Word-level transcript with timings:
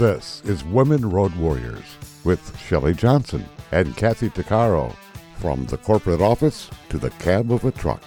This 0.00 0.40
is 0.46 0.64
Women 0.64 1.10
Road 1.10 1.36
Warriors 1.36 1.84
with 2.24 2.58
Shelley 2.58 2.94
Johnson 2.94 3.44
and 3.70 3.94
Kathy 3.98 4.30
Tuccaro. 4.30 4.96
From 5.36 5.66
the 5.66 5.76
corporate 5.76 6.22
office 6.22 6.70
to 6.88 6.96
the 6.96 7.10
cab 7.10 7.52
of 7.52 7.66
a 7.66 7.70
truck, 7.70 8.02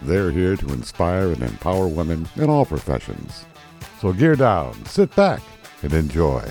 they're 0.00 0.30
here 0.30 0.56
to 0.56 0.72
inspire 0.72 1.32
and 1.32 1.42
empower 1.42 1.88
women 1.88 2.26
in 2.36 2.48
all 2.48 2.64
professions. 2.64 3.44
So 4.00 4.14
gear 4.14 4.34
down, 4.34 4.82
sit 4.86 5.14
back, 5.14 5.42
and 5.82 5.92
enjoy. 5.92 6.42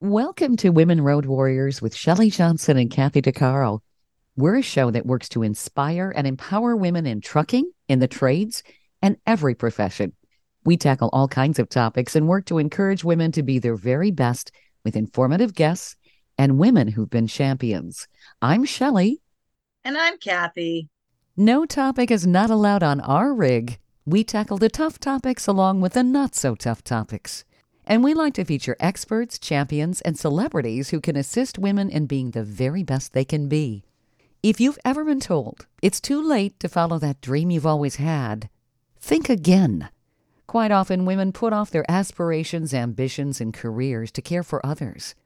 Welcome 0.00 0.56
to 0.56 0.70
Women 0.70 1.02
Road 1.02 1.26
Warriors 1.26 1.82
with 1.82 1.94
Shelley 1.94 2.30
Johnson 2.30 2.78
and 2.78 2.90
Kathy 2.90 3.20
Tuccaro. 3.20 3.80
We're 4.38 4.56
a 4.56 4.62
show 4.62 4.90
that 4.90 5.06
works 5.06 5.30
to 5.30 5.42
inspire 5.42 6.12
and 6.14 6.26
empower 6.26 6.76
women 6.76 7.06
in 7.06 7.22
trucking, 7.22 7.72
in 7.88 8.00
the 8.00 8.06
trades, 8.06 8.62
and 9.00 9.16
every 9.26 9.54
profession. 9.54 10.12
We 10.62 10.76
tackle 10.76 11.08
all 11.14 11.26
kinds 11.26 11.58
of 11.58 11.70
topics 11.70 12.14
and 12.14 12.28
work 12.28 12.44
to 12.46 12.58
encourage 12.58 13.02
women 13.02 13.32
to 13.32 13.42
be 13.42 13.58
their 13.58 13.76
very 13.76 14.10
best 14.10 14.52
with 14.84 14.94
informative 14.94 15.54
guests 15.54 15.96
and 16.36 16.58
women 16.58 16.88
who've 16.88 17.08
been 17.08 17.28
champions. 17.28 18.08
I'm 18.42 18.66
Shelley. 18.66 19.22
And 19.82 19.96
I'm 19.96 20.18
Kathy. 20.18 20.90
No 21.34 21.64
topic 21.64 22.10
is 22.10 22.26
not 22.26 22.50
allowed 22.50 22.82
on 22.82 23.00
our 23.00 23.32
rig. 23.32 23.78
We 24.04 24.22
tackle 24.22 24.58
the 24.58 24.68
tough 24.68 24.98
topics 24.98 25.46
along 25.46 25.80
with 25.80 25.94
the 25.94 26.02
not 26.02 26.34
so 26.34 26.54
tough 26.54 26.84
topics. 26.84 27.46
And 27.86 28.04
we 28.04 28.12
like 28.12 28.34
to 28.34 28.44
feature 28.44 28.76
experts, 28.80 29.38
champions, 29.38 30.02
and 30.02 30.18
celebrities 30.18 30.90
who 30.90 31.00
can 31.00 31.16
assist 31.16 31.58
women 31.58 31.88
in 31.88 32.04
being 32.04 32.32
the 32.32 32.44
very 32.44 32.82
best 32.82 33.14
they 33.14 33.24
can 33.24 33.48
be. 33.48 33.85
If 34.48 34.60
you've 34.60 34.78
ever 34.84 35.04
been 35.04 35.18
told 35.18 35.66
it's 35.82 36.00
too 36.00 36.22
late 36.22 36.60
to 36.60 36.68
follow 36.68 37.00
that 37.00 37.20
dream 37.20 37.50
you've 37.50 37.66
always 37.66 37.96
had, 37.96 38.48
think 39.00 39.28
again. 39.28 39.88
Quite 40.46 40.70
often, 40.70 41.04
women 41.04 41.32
put 41.32 41.52
off 41.52 41.72
their 41.72 41.84
aspirations, 41.90 42.72
ambitions, 42.72 43.40
and 43.40 43.52
careers 43.52 44.12
to 44.12 44.22
care 44.22 44.44
for 44.44 44.64
others. 44.64 45.16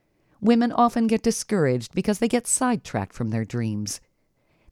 Women 0.41 0.73
often 0.73 1.07
get 1.07 1.21
discouraged 1.23 1.95
because 1.95 2.19
they 2.19 2.29
get 2.29 2.47
sidetracked 2.47 3.13
from 3.13 3.29
their 3.29 3.45
dreams. 3.45 4.01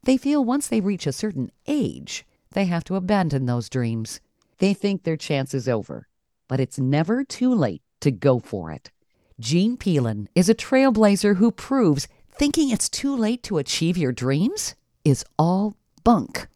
They 0.05 0.17
feel 0.17 0.43
once 0.43 0.67
they 0.67 0.81
reach 0.81 1.07
a 1.07 1.13
certain 1.13 1.53
age, 1.67 2.25
they 2.53 2.65
have 2.65 2.85
to 2.85 2.97
abandon 2.97 3.45
those 3.45 3.69
dreams. 3.69 4.19
They 4.61 4.73
think 4.73 5.03
their 5.03 5.19
chance 5.19 5.53
is 5.53 5.69
over, 5.69 6.09
but 6.49 6.59
it's 6.59 6.79
never 6.79 7.23
too 7.23 7.55
late 7.55 7.83
to 8.01 8.11
go 8.11 8.39
for 8.39 8.71
it. 8.71 8.91
Jean 9.39 9.77
Peelen 9.77 10.27
is 10.35 10.49
a 10.49 10.55
trailblazer 10.55 11.37
who 11.37 11.53
proves 11.53 12.09
thinking 12.39 12.71
it's 12.71 12.89
too 12.89 13.17
late 13.17 13.43
to 13.43 13.59
achieve 13.59 13.99
your 13.99 14.13
dreams 14.13 14.77
is 15.05 15.25
all 15.37 15.77
bunk. 16.05 16.47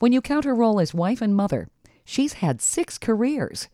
When 0.00 0.12
you 0.12 0.20
count 0.20 0.44
her 0.44 0.54
role 0.54 0.78
as 0.78 0.92
wife 0.92 1.22
and 1.22 1.34
mother, 1.34 1.68
she's 2.04 2.34
had 2.34 2.60
six 2.60 2.98
careers. 2.98 3.68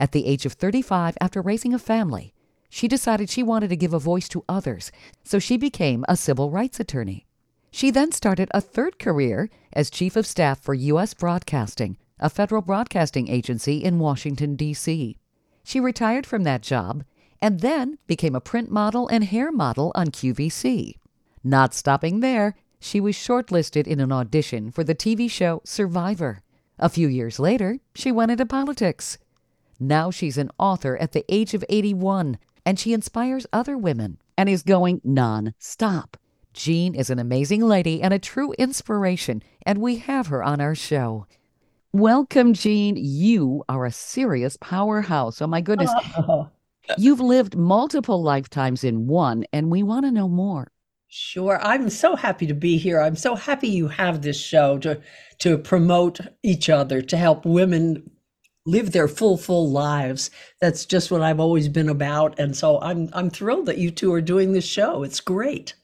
At 0.00 0.12
the 0.12 0.24
age 0.24 0.46
of 0.46 0.54
35, 0.54 1.18
after 1.20 1.42
raising 1.42 1.74
a 1.74 1.78
family, 1.78 2.32
she 2.70 2.88
decided 2.88 3.28
she 3.28 3.42
wanted 3.42 3.68
to 3.68 3.76
give 3.76 3.92
a 3.92 3.98
voice 3.98 4.26
to 4.30 4.44
others, 4.48 4.90
so 5.22 5.38
she 5.38 5.58
became 5.58 6.02
a 6.08 6.16
civil 6.16 6.50
rights 6.50 6.80
attorney. 6.80 7.26
She 7.70 7.90
then 7.90 8.10
started 8.10 8.48
a 8.54 8.62
third 8.62 8.98
career 8.98 9.50
as 9.74 9.90
chief 9.90 10.16
of 10.16 10.26
staff 10.26 10.60
for 10.60 10.72
U.S. 10.72 11.12
Broadcasting, 11.12 11.98
a 12.18 12.30
federal 12.30 12.62
broadcasting 12.62 13.28
agency 13.28 13.84
in 13.84 13.98
Washington, 13.98 14.56
D.C. 14.56 15.18
She 15.62 15.78
retired 15.78 16.26
from 16.26 16.44
that 16.44 16.62
job 16.62 17.04
and 17.42 17.60
then 17.60 17.98
became 18.06 18.34
a 18.34 18.40
print 18.40 18.70
model 18.70 19.08
and 19.08 19.24
hair 19.24 19.50
model 19.50 19.92
on 19.94 20.08
QVC. 20.08 20.94
Not 21.42 21.74
stopping 21.74 22.20
there, 22.20 22.54
she 22.78 23.00
was 23.00 23.14
shortlisted 23.14 23.86
in 23.86 24.00
an 24.00 24.12
audition 24.12 24.70
for 24.70 24.84
the 24.84 24.94
TV 24.94 25.30
show 25.30 25.60
Survivor. 25.64 26.42
A 26.78 26.88
few 26.88 27.08
years 27.08 27.38
later, 27.38 27.78
she 27.94 28.10
went 28.10 28.30
into 28.30 28.46
politics. 28.46 29.18
Now 29.78 30.10
she's 30.10 30.38
an 30.38 30.50
author 30.58 30.96
at 30.96 31.12
the 31.12 31.24
age 31.28 31.54
of 31.54 31.64
81, 31.68 32.38
and 32.64 32.78
she 32.78 32.92
inspires 32.92 33.46
other 33.52 33.76
women 33.76 34.18
and 34.36 34.48
is 34.48 34.62
going 34.62 35.00
non 35.04 35.54
stop. 35.58 36.16
Jean 36.52 36.94
is 36.94 37.10
an 37.10 37.18
amazing 37.18 37.62
lady 37.62 38.02
and 38.02 38.12
a 38.12 38.18
true 38.18 38.52
inspiration, 38.54 39.42
and 39.64 39.78
we 39.78 39.96
have 39.96 40.26
her 40.28 40.42
on 40.42 40.60
our 40.60 40.74
show. 40.74 41.26
Welcome, 41.92 42.54
Jean. 42.54 42.96
You 42.96 43.64
are 43.68 43.84
a 43.84 43.92
serious 43.92 44.56
powerhouse. 44.60 45.40
Oh, 45.40 45.46
my 45.46 45.60
goodness. 45.60 45.90
You've 46.98 47.20
lived 47.20 47.56
multiple 47.56 48.22
lifetimes 48.22 48.84
in 48.84 49.06
one, 49.06 49.44
and 49.52 49.70
we 49.70 49.82
want 49.82 50.04
to 50.06 50.12
know 50.12 50.28
more. 50.28 50.70
Sure. 51.12 51.58
I'm 51.60 51.90
so 51.90 52.14
happy 52.14 52.46
to 52.46 52.54
be 52.54 52.78
here. 52.78 53.00
I'm 53.00 53.16
so 53.16 53.34
happy 53.34 53.68
you 53.68 53.88
have 53.88 54.22
this 54.22 54.40
show 54.40 54.78
to 54.78 55.00
to 55.38 55.58
promote 55.58 56.20
each 56.44 56.70
other, 56.70 57.02
to 57.02 57.16
help 57.16 57.44
women 57.44 58.08
live 58.64 58.92
their 58.92 59.08
full 59.08 59.36
full 59.36 59.70
lives. 59.70 60.30
That's 60.60 60.86
just 60.86 61.10
what 61.10 61.20
I've 61.20 61.40
always 61.40 61.68
been 61.68 61.88
about 61.88 62.38
and 62.38 62.56
so 62.56 62.80
I'm 62.80 63.08
I'm 63.12 63.28
thrilled 63.28 63.66
that 63.66 63.78
you 63.78 63.90
two 63.90 64.12
are 64.12 64.20
doing 64.20 64.52
this 64.52 64.66
show. 64.66 65.02
It's 65.02 65.20
great. 65.20 65.74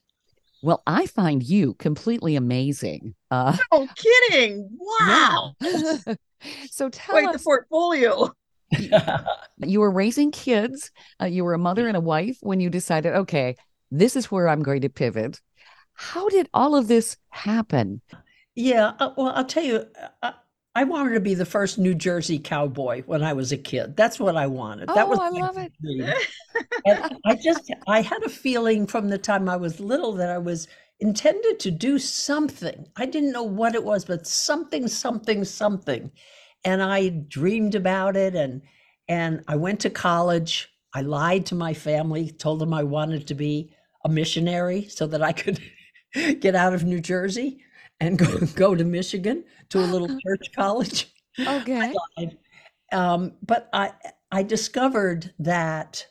Well, 0.62 0.83
I 0.87 1.06
find 1.06 1.43
you 1.43 1.75
completely 1.75 2.37
amazing. 2.37 3.15
Uh, 3.31 3.56
no 3.73 3.88
kidding. 3.97 4.71
Wow. 5.00 5.55
Yeah. 5.61 5.97
so 6.71 6.88
tell 6.88 7.15
Quite 7.15 7.28
us 7.28 7.37
the 7.37 7.44
portfolio 7.44 8.33
you 9.59 9.81
were 9.81 9.91
raising 9.91 10.31
kids, 10.31 10.91
uh, 11.21 11.27
you 11.27 11.44
were 11.44 11.54
a 11.54 11.59
mother 11.59 11.88
and 11.88 11.97
a 11.97 12.00
wife 12.00 12.38
when 12.41 12.60
you 12.60 12.71
decided, 12.71 13.15
okay, 13.15 13.56
this 13.91 14.16
is 14.16 14.31
where 14.31 14.49
I'm 14.49 14.62
going 14.62 14.82
to 14.82 14.88
pivot. 14.88 15.41
How 15.94 16.28
did 16.28 16.49
all 16.53 16.75
of 16.75 16.88
this 16.88 17.16
happen? 17.31 18.00
Yeah, 18.55 18.93
uh, 18.99 19.10
well, 19.16 19.32
I'll 19.34 19.44
tell 19.44 19.65
you, 19.65 19.84
uh, 20.22 20.32
I 20.75 20.84
wanted 20.84 21.15
to 21.15 21.21
be 21.21 21.34
the 21.34 21.47
first 21.47 21.78
New 21.78 21.94
Jersey 21.94 22.38
cowboy 22.38 23.03
when 23.06 23.22
I 23.22 23.32
was 23.32 23.50
a 23.50 23.56
kid. 23.56 23.97
That's 23.97 24.21
what 24.21 24.37
I 24.37 24.47
wanted. 24.47 24.91
Oh, 24.91 24.94
that 24.94 25.09
was 25.09 25.19
I 25.19 25.31
love 25.31 25.56
it. 25.56 25.72
and 26.84 27.19
I 27.25 27.34
just, 27.34 27.72
I 27.87 28.03
had 28.03 28.22
a 28.25 28.28
feeling 28.28 28.87
from 28.87 29.09
the 29.09 29.16
time 29.16 29.49
I 29.49 29.56
was 29.56 29.81
little 29.81 30.12
that 30.15 30.28
I 30.28 30.38
was 30.38 30.69
intended 31.00 31.60
to 31.60 31.71
do 31.71 31.99
something. 31.99 32.87
I 32.97 33.06
didn't 33.06 33.32
know 33.32 33.43
what 33.43 33.75
it 33.75 33.84
was, 33.84 34.05
but 34.05 34.26
something, 34.26 34.87
something, 34.88 35.44
something 35.44 36.10
and 36.66 36.82
I 36.82 37.09
dreamed 37.09 37.75
about 37.75 38.16
it 38.16 38.34
and 38.34 38.60
and 39.09 39.44
I 39.47 39.54
went 39.54 39.81
to 39.81 39.91
college. 39.91 40.69
I 40.93 41.03
lied 41.03 41.47
to 41.47 41.54
my 41.54 41.72
family, 41.72 42.31
told 42.31 42.59
them 42.59 42.75
I 42.75 42.82
wanted 42.82 43.28
to 43.28 43.34
be 43.34 43.72
a 44.04 44.09
missionary 44.09 44.88
so 44.88 45.06
that 45.06 45.22
I 45.22 45.32
could 45.32 45.60
get 46.41 46.56
out 46.56 46.75
of 46.75 46.82
New 46.84 47.00
Jersey 47.00 47.60
and 48.00 48.19
go, 48.19 48.38
go 48.56 48.75
to 48.75 48.84
Michigan 48.84 49.44
to 49.69 49.78
a 49.78 49.87
little 49.87 50.09
church 50.26 50.50
college. 50.56 51.15
Okay. 51.38 51.94
Um, 52.93 53.34
but 53.43 53.69
I 53.72 53.93
I 54.32 54.43
discovered 54.43 55.32
that 55.38 56.05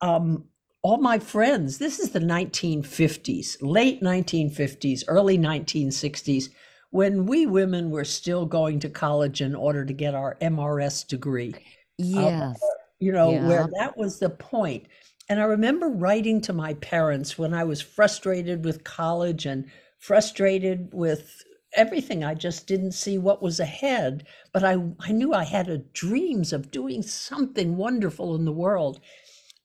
um, 0.00 0.44
all 0.82 0.98
my 0.98 1.18
friends, 1.18 1.78
this 1.78 1.98
is 1.98 2.10
the 2.10 2.20
1950s, 2.20 3.56
late 3.60 4.00
1950s, 4.00 5.02
early 5.08 5.38
1960s 5.38 6.50
when 6.92 7.24
we 7.24 7.46
women 7.46 7.90
were 7.90 8.04
still 8.04 8.44
going 8.44 8.78
to 8.78 8.88
college 8.88 9.40
in 9.40 9.54
order 9.54 9.82
to 9.82 9.94
get 9.94 10.14
our 10.14 10.36
MRS 10.42 11.08
degree. 11.08 11.54
Yes. 11.96 12.62
Uh, 12.62 12.66
you 13.00 13.10
know, 13.10 13.32
yeah. 13.32 13.48
where 13.48 13.68
that 13.78 13.96
was 13.96 14.18
the 14.18 14.28
point. 14.28 14.86
And 15.30 15.40
I 15.40 15.44
remember 15.44 15.88
writing 15.88 16.42
to 16.42 16.52
my 16.52 16.74
parents 16.74 17.38
when 17.38 17.54
I 17.54 17.64
was 17.64 17.80
frustrated 17.80 18.66
with 18.66 18.84
college 18.84 19.46
and 19.46 19.70
frustrated 20.00 20.90
with 20.92 21.42
everything. 21.74 22.24
I 22.24 22.34
just 22.34 22.66
didn't 22.66 22.92
see 22.92 23.16
what 23.16 23.42
was 23.42 23.58
ahead, 23.58 24.26
but 24.52 24.62
I, 24.62 24.76
I 25.00 25.12
knew 25.12 25.32
I 25.32 25.44
had 25.44 25.68
a 25.68 25.78
dreams 25.78 26.52
of 26.52 26.70
doing 26.70 27.02
something 27.02 27.78
wonderful 27.78 28.34
in 28.34 28.44
the 28.44 28.52
world. 28.52 29.00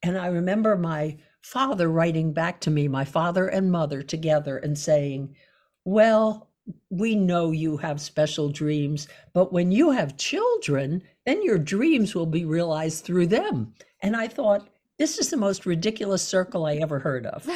And 0.01 0.17
I 0.17 0.27
remember 0.27 0.77
my 0.77 1.17
father 1.41 1.89
writing 1.89 2.31
back 2.31 2.61
to 2.61 2.71
me, 2.71 2.87
my 2.87 3.03
father 3.03 3.49
and 3.49 3.69
mother 3.69 4.01
together, 4.01 4.57
and 4.57 4.77
saying, 4.77 5.35
Well, 5.83 6.47
we 6.89 7.15
know 7.15 7.51
you 7.51 7.77
have 7.77 8.01
special 8.01 8.49
dreams, 8.49 9.07
but 9.33 9.53
when 9.53 9.71
you 9.71 9.91
have 9.91 10.17
children, 10.17 11.03
then 11.25 11.43
your 11.43 11.57
dreams 11.57 12.15
will 12.15 12.25
be 12.25 12.45
realized 12.45 13.03
through 13.03 13.27
them. 13.27 13.73
And 14.01 14.15
I 14.15 14.27
thought, 14.27 14.67
this 14.97 15.17
is 15.17 15.29
the 15.29 15.37
most 15.37 15.65
ridiculous 15.65 16.23
circle 16.23 16.65
I 16.65 16.75
ever 16.75 16.99
heard 16.99 17.25
of. 17.25 17.47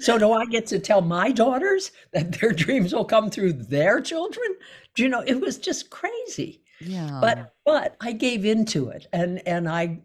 so 0.00 0.18
do 0.18 0.32
I 0.32 0.46
get 0.46 0.66
to 0.68 0.78
tell 0.78 1.00
my 1.00 1.32
daughters 1.32 1.90
that 2.12 2.32
their 2.32 2.52
dreams 2.52 2.92
will 2.94 3.04
come 3.04 3.30
through 3.30 3.54
their 3.54 4.00
children? 4.00 4.46
Do 4.94 5.02
you 5.02 5.08
know, 5.08 5.22
it 5.26 5.40
was 5.40 5.58
just 5.58 5.90
crazy. 5.90 6.62
Yeah. 6.80 7.18
But 7.20 7.54
but 7.64 7.96
I 8.00 8.12
gave 8.12 8.44
into 8.44 8.88
it 8.90 9.06
and 9.12 9.40
and 9.46 9.68
I 9.68 10.00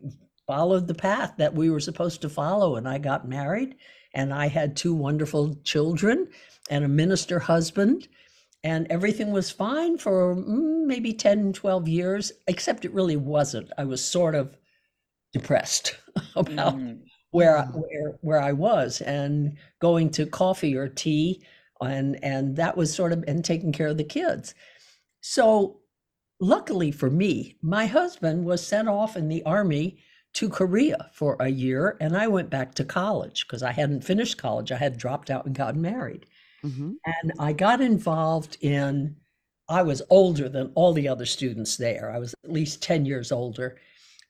followed 0.47 0.87
the 0.87 0.95
path 0.95 1.33
that 1.37 1.53
we 1.53 1.69
were 1.69 1.81
supposed 1.81 2.21
to 2.21 2.29
follow 2.29 2.77
and 2.77 2.87
I 2.87 2.97
got 2.97 3.27
married 3.27 3.75
and 4.13 4.33
I 4.33 4.47
had 4.47 4.75
two 4.75 4.93
wonderful 4.93 5.55
children 5.63 6.27
and 6.69 6.83
a 6.83 6.89
minister 6.89 7.39
husband. 7.39 8.07
And 8.63 8.85
everything 8.91 9.31
was 9.31 9.49
fine 9.49 9.97
for 9.97 10.35
mm, 10.35 10.85
maybe 10.85 11.13
10, 11.13 11.53
12 11.53 11.87
years, 11.87 12.31
except 12.47 12.85
it 12.85 12.93
really 12.93 13.17
wasn't. 13.17 13.71
I 13.77 13.85
was 13.85 14.05
sort 14.05 14.35
of 14.35 14.55
depressed 15.33 15.97
about 16.35 16.77
mm. 16.77 16.99
where, 17.31 17.57
I, 17.57 17.65
where, 17.65 18.19
where 18.21 18.41
I 18.41 18.51
was 18.51 19.01
and 19.01 19.57
going 19.79 20.11
to 20.11 20.27
coffee 20.27 20.75
or 20.75 20.87
tea 20.87 21.43
and 21.81 22.23
and 22.23 22.55
that 22.55 22.77
was 22.77 22.93
sort 22.93 23.11
of 23.11 23.23
and 23.27 23.43
taking 23.43 23.71
care 23.71 23.87
of 23.87 23.97
the 23.97 24.03
kids. 24.03 24.53
So 25.21 25.79
luckily 26.39 26.91
for 26.91 27.09
me, 27.09 27.57
my 27.61 27.85
husband 27.85 28.45
was 28.45 28.65
sent 28.65 28.87
off 28.87 29.17
in 29.17 29.27
the 29.27 29.43
army 29.43 29.97
to 30.33 30.49
Korea 30.49 31.09
for 31.13 31.35
a 31.39 31.49
year, 31.49 31.97
and 31.99 32.15
I 32.15 32.27
went 32.27 32.49
back 32.49 32.73
to 32.75 32.85
college 32.85 33.45
because 33.45 33.63
I 33.63 33.71
hadn't 33.71 34.03
finished 34.03 34.37
college. 34.37 34.71
I 34.71 34.77
had 34.77 34.97
dropped 34.97 35.29
out 35.29 35.45
and 35.45 35.55
gotten 35.55 35.81
married. 35.81 36.25
Mm-hmm. 36.63 36.93
And 37.05 37.33
I 37.39 37.53
got 37.53 37.81
involved 37.81 38.57
in, 38.61 39.15
I 39.67 39.81
was 39.81 40.01
older 40.09 40.47
than 40.47 40.71
all 40.75 40.93
the 40.93 41.07
other 41.07 41.25
students 41.25 41.77
there. 41.77 42.11
I 42.11 42.19
was 42.19 42.33
at 42.43 42.51
least 42.51 42.81
10 42.81 43.05
years 43.05 43.31
older. 43.31 43.77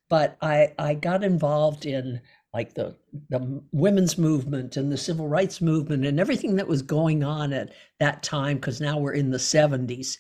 But 0.09 0.38
I, 0.42 0.74
I 0.77 0.95
got 0.95 1.24
involved 1.24 1.86
in 1.86 2.19
like 2.53 2.74
the, 2.74 2.95
the 3.30 3.62
women's 3.71 4.18
movement 4.18 4.75
and 4.75 4.92
the 4.92 4.98
civil 4.98 5.27
rights 5.27 5.62
movement 5.62 6.06
and 6.06 6.19
everything 6.19 6.57
that 6.57 6.68
was 6.68 6.81
going 6.81 7.24
on 7.24 7.53
at 7.53 7.71
that 8.00 8.24
time, 8.24 8.57
because 8.57 8.81
now 8.81 8.98
we're 8.98 9.13
in 9.13 9.31
the 9.31 9.38
70s. 9.38 10.18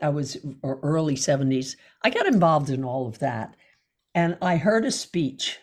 I 0.00 0.10
was, 0.10 0.36
or 0.62 0.78
early 0.82 1.16
70s. 1.16 1.76
I 2.02 2.10
got 2.10 2.26
involved 2.26 2.70
in 2.70 2.84
all 2.84 3.08
of 3.08 3.18
that. 3.20 3.56
And 4.14 4.36
I 4.42 4.56
heard 4.56 4.84
a 4.84 4.90
speech 4.90 5.58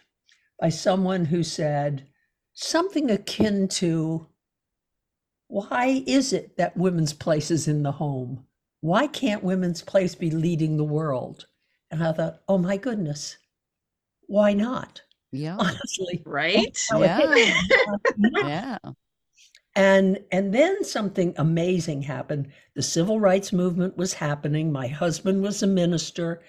by 0.59 0.69
someone 0.69 1.25
who 1.25 1.43
said 1.43 2.07
something 2.53 3.11
akin 3.11 3.67
to, 3.69 4.27
why 5.47 6.03
is 6.05 6.33
it 6.33 6.57
that 6.57 6.77
women's 6.77 7.13
place 7.13 7.51
is 7.51 7.67
in 7.67 7.83
the 7.83 7.91
home? 7.91 8.45
Why 8.81 9.07
can't 9.07 9.43
women's 9.43 9.81
place 9.81 10.15
be 10.15 10.31
leading 10.31 10.77
the 10.77 10.83
world? 10.83 11.47
And 11.91 12.03
I 12.03 12.11
thought, 12.11 12.41
oh 12.47 12.57
my 12.57 12.77
goodness, 12.77 13.37
why 14.27 14.53
not? 14.53 15.01
Yeah. 15.31 15.57
Honestly, 15.59 16.21
Right? 16.25 16.77
how 16.89 17.01
it 17.03 17.09
hit 17.11 17.29
me. 17.31 17.53
Yeah. 18.43 18.47
Yeah. 18.47 18.77
and 19.75 20.19
and 20.31 20.53
then 20.53 20.83
something 20.83 21.33
amazing 21.37 22.01
happened. 22.01 22.51
The 22.75 22.81
civil 22.81 23.19
rights 23.19 23.53
movement 23.53 23.95
was 23.97 24.13
happening. 24.13 24.71
My 24.71 24.87
husband 24.87 25.41
was 25.43 25.61
a 25.63 25.67
minister. 25.67 26.41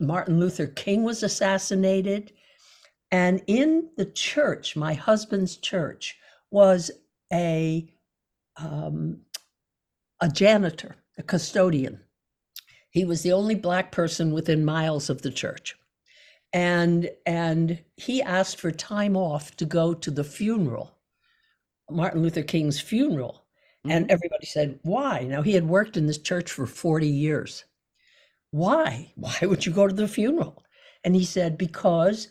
Martin 0.00 0.40
Luther 0.40 0.66
King 0.66 1.04
was 1.04 1.22
assassinated, 1.22 2.32
and 3.10 3.42
in 3.46 3.90
the 3.96 4.06
church, 4.06 4.76
my 4.76 4.94
husband's 4.94 5.56
church 5.56 6.16
was 6.50 6.90
a 7.32 7.92
um, 8.56 9.20
a 10.20 10.28
janitor, 10.28 10.96
a 11.18 11.22
custodian. 11.22 12.00
He 12.90 13.04
was 13.04 13.22
the 13.22 13.32
only 13.32 13.54
black 13.54 13.92
person 13.92 14.32
within 14.32 14.64
miles 14.64 15.08
of 15.08 15.22
the 15.22 15.30
church. 15.30 15.76
And 16.52 17.10
and 17.26 17.80
he 17.96 18.22
asked 18.22 18.58
for 18.58 18.72
time 18.72 19.16
off 19.16 19.56
to 19.56 19.64
go 19.64 19.94
to 19.94 20.10
the 20.10 20.24
funeral, 20.24 20.98
Martin 21.88 22.22
Luther 22.22 22.42
King's 22.42 22.80
funeral. 22.80 23.44
And 23.84 24.10
everybody 24.10 24.44
said, 24.44 24.78
"Why?" 24.82 25.22
Now 25.22 25.42
he 25.42 25.52
had 25.52 25.68
worked 25.68 25.96
in 25.96 26.06
this 26.06 26.18
church 26.18 26.50
for 26.50 26.66
40 26.66 27.06
years. 27.06 27.64
Why? 28.50 29.12
Why 29.16 29.38
would 29.42 29.66
you 29.66 29.72
go 29.72 29.86
to 29.86 29.94
the 29.94 30.08
funeral? 30.08 30.64
And 31.04 31.14
he 31.14 31.24
said, 31.24 31.58
"Because 31.58 32.28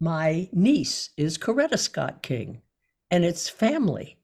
my 0.00 0.48
niece 0.52 1.10
is 1.16 1.38
Coretta 1.38 1.78
Scott 1.78 2.22
King 2.22 2.62
and 3.10 3.24
it's 3.24 3.48
family." 3.48 4.18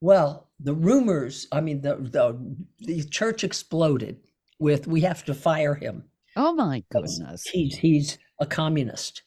Well, 0.00 0.50
the 0.58 0.74
rumors, 0.74 1.46
I 1.52 1.60
mean, 1.60 1.80
the, 1.80 1.96
the, 1.96 2.56
the 2.80 3.04
church 3.04 3.44
exploded 3.44 4.18
with, 4.58 4.86
we 4.88 5.00
have 5.02 5.24
to 5.26 5.34
fire 5.34 5.74
him. 5.74 6.04
Oh 6.36 6.52
my 6.52 6.82
goodness. 6.90 7.46
He's, 7.46 7.76
he's 7.76 8.18
a 8.40 8.46
communist. 8.46 9.22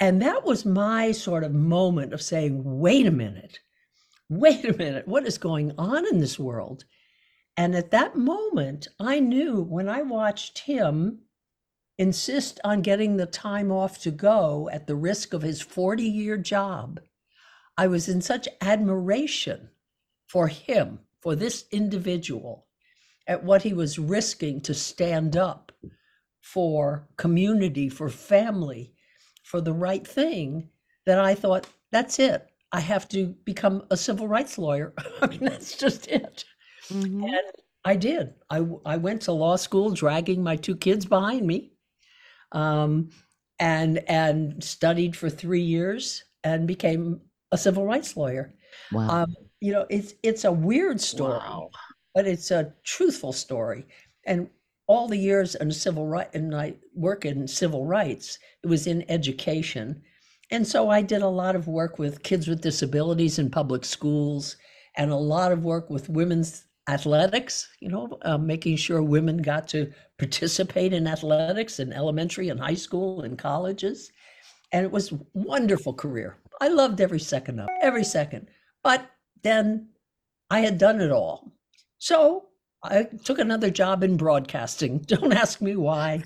And 0.00 0.22
that 0.22 0.44
was 0.44 0.64
my 0.64 1.12
sort 1.12 1.44
of 1.44 1.52
moment 1.52 2.12
of 2.12 2.22
saying, 2.22 2.62
wait 2.64 3.06
a 3.06 3.12
minute, 3.12 3.60
wait 4.28 4.64
a 4.64 4.76
minute, 4.76 5.06
what 5.06 5.26
is 5.26 5.38
going 5.38 5.72
on 5.78 6.06
in 6.08 6.18
this 6.18 6.38
world? 6.38 6.84
And 7.58 7.74
at 7.74 7.90
that 7.90 8.14
moment, 8.14 8.86
I 9.00 9.18
knew 9.18 9.60
when 9.60 9.88
I 9.88 10.02
watched 10.02 10.60
him 10.60 11.22
insist 11.98 12.60
on 12.62 12.82
getting 12.82 13.16
the 13.16 13.26
time 13.26 13.72
off 13.72 13.98
to 14.02 14.12
go 14.12 14.70
at 14.72 14.86
the 14.86 14.94
risk 14.94 15.34
of 15.34 15.42
his 15.42 15.60
40 15.60 16.04
year 16.04 16.36
job, 16.36 17.00
I 17.76 17.88
was 17.88 18.08
in 18.08 18.22
such 18.22 18.46
admiration 18.60 19.70
for 20.28 20.46
him, 20.46 21.00
for 21.20 21.34
this 21.34 21.64
individual, 21.72 22.68
at 23.26 23.42
what 23.42 23.62
he 23.62 23.72
was 23.72 23.98
risking 23.98 24.60
to 24.60 24.72
stand 24.72 25.36
up 25.36 25.72
for 26.40 27.08
community, 27.16 27.88
for 27.88 28.08
family, 28.08 28.94
for 29.42 29.60
the 29.60 29.72
right 29.72 30.06
thing, 30.06 30.68
that 31.06 31.18
I 31.18 31.34
thought, 31.34 31.66
that's 31.90 32.20
it. 32.20 32.46
I 32.70 32.78
have 32.78 33.08
to 33.08 33.34
become 33.44 33.82
a 33.90 33.96
civil 33.96 34.28
rights 34.28 34.58
lawyer. 34.58 34.94
I 35.20 35.26
mean, 35.26 35.40
that's 35.40 35.76
just 35.76 36.06
it. 36.06 36.44
Mhm. 36.92 37.22
And 37.24 37.52
I 37.84 37.96
did. 37.96 38.34
I, 38.50 38.66
I 38.84 38.96
went 38.96 39.22
to 39.22 39.32
law 39.32 39.56
school 39.56 39.90
dragging 39.90 40.42
my 40.42 40.56
two 40.56 40.76
kids 40.76 41.06
behind 41.06 41.46
me 41.46 41.72
um, 42.52 43.10
and, 43.58 43.98
and 44.08 44.62
studied 44.62 45.16
for 45.16 45.30
three 45.30 45.62
years 45.62 46.24
and 46.44 46.66
became 46.68 47.20
a 47.52 47.58
civil 47.58 47.84
rights 47.86 48.16
lawyer. 48.16 48.54
Wow. 48.92 49.24
Um, 49.24 49.36
you 49.60 49.72
know, 49.72 49.86
it's 49.90 50.14
it's 50.22 50.44
a 50.44 50.52
weird 50.52 51.00
story, 51.00 51.38
Wow. 51.38 51.70
but 52.14 52.26
it's 52.26 52.50
a 52.50 52.74
truthful 52.84 53.32
story. 53.32 53.86
And 54.26 54.48
all 54.86 55.08
the 55.08 55.16
years 55.16 55.54
in 55.56 55.70
civil 55.72 56.06
right 56.06 56.32
and 56.34 56.54
I 56.54 56.74
work 56.94 57.24
in 57.24 57.48
civil 57.48 57.86
rights, 57.86 58.38
it 58.62 58.68
was 58.68 58.86
in 58.86 59.04
education. 59.10 60.02
And 60.50 60.66
so 60.66 60.90
I 60.90 61.02
did 61.02 61.22
a 61.22 61.28
lot 61.28 61.56
of 61.56 61.68
work 61.68 61.98
with 61.98 62.22
kids 62.22 62.48
with 62.48 62.60
disabilities 62.62 63.38
in 63.38 63.50
public 63.50 63.84
schools 63.84 64.56
and 64.96 65.10
a 65.10 65.16
lot 65.16 65.52
of 65.52 65.64
work 65.64 65.90
with 65.90 66.08
women's 66.08 66.64
athletics, 66.88 67.68
you 67.80 67.88
know, 67.88 68.18
uh, 68.22 68.38
making 68.38 68.76
sure 68.76 69.02
women 69.02 69.36
got 69.38 69.68
to 69.68 69.92
participate 70.18 70.92
in 70.92 71.06
athletics 71.06 71.78
in 71.78 71.92
elementary 71.92 72.48
and 72.48 72.58
high 72.58 72.74
school 72.74 73.20
and 73.22 73.38
colleges. 73.38 74.10
And 74.72 74.84
it 74.84 74.90
was 74.90 75.12
wonderful 75.34 75.94
career. 75.94 76.36
I 76.60 76.68
loved 76.68 77.00
every 77.00 77.20
second 77.20 77.60
of 77.60 77.68
every 77.80 78.04
second. 78.04 78.48
But 78.82 79.08
then 79.42 79.88
I 80.50 80.60
had 80.60 80.78
done 80.78 81.00
it 81.00 81.12
all. 81.12 81.52
So 81.98 82.46
I 82.82 83.04
took 83.24 83.38
another 83.38 83.70
job 83.70 84.02
in 84.02 84.16
broadcasting. 84.16 84.98
Don't 85.06 85.32
ask 85.32 85.60
me 85.60 85.76
why, 85.76 86.22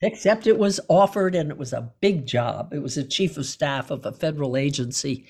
except 0.00 0.46
it 0.46 0.58
was 0.58 0.80
offered 0.88 1.34
and 1.34 1.50
it 1.50 1.58
was 1.58 1.72
a 1.72 1.92
big 2.00 2.26
job. 2.26 2.72
It 2.72 2.82
was 2.82 2.96
a 2.96 3.04
chief 3.04 3.36
of 3.36 3.46
staff 3.46 3.90
of 3.90 4.04
a 4.04 4.12
federal 4.12 4.56
agency 4.56 5.26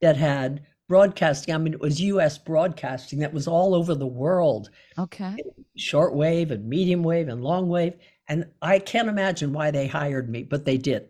that 0.00 0.16
had 0.16 0.66
broadcasting. 0.88 1.54
I 1.54 1.58
mean, 1.58 1.74
it 1.74 1.80
was 1.80 2.00
US 2.00 2.38
broadcasting 2.38 3.18
that 3.20 3.34
was 3.34 3.48
all 3.48 3.74
over 3.74 3.94
the 3.94 4.06
world 4.06 4.70
Okay. 4.98 5.36
Short 5.76 6.14
wave 6.14 6.50
and 6.50 6.68
medium 6.68 7.02
wave 7.02 7.28
and 7.28 7.42
long 7.42 7.68
wave. 7.68 7.94
And 8.28 8.46
I 8.62 8.78
can't 8.78 9.08
imagine 9.08 9.52
why 9.52 9.70
they 9.70 9.86
hired 9.86 10.28
me, 10.28 10.42
but 10.42 10.64
they 10.64 10.78
did. 10.78 11.08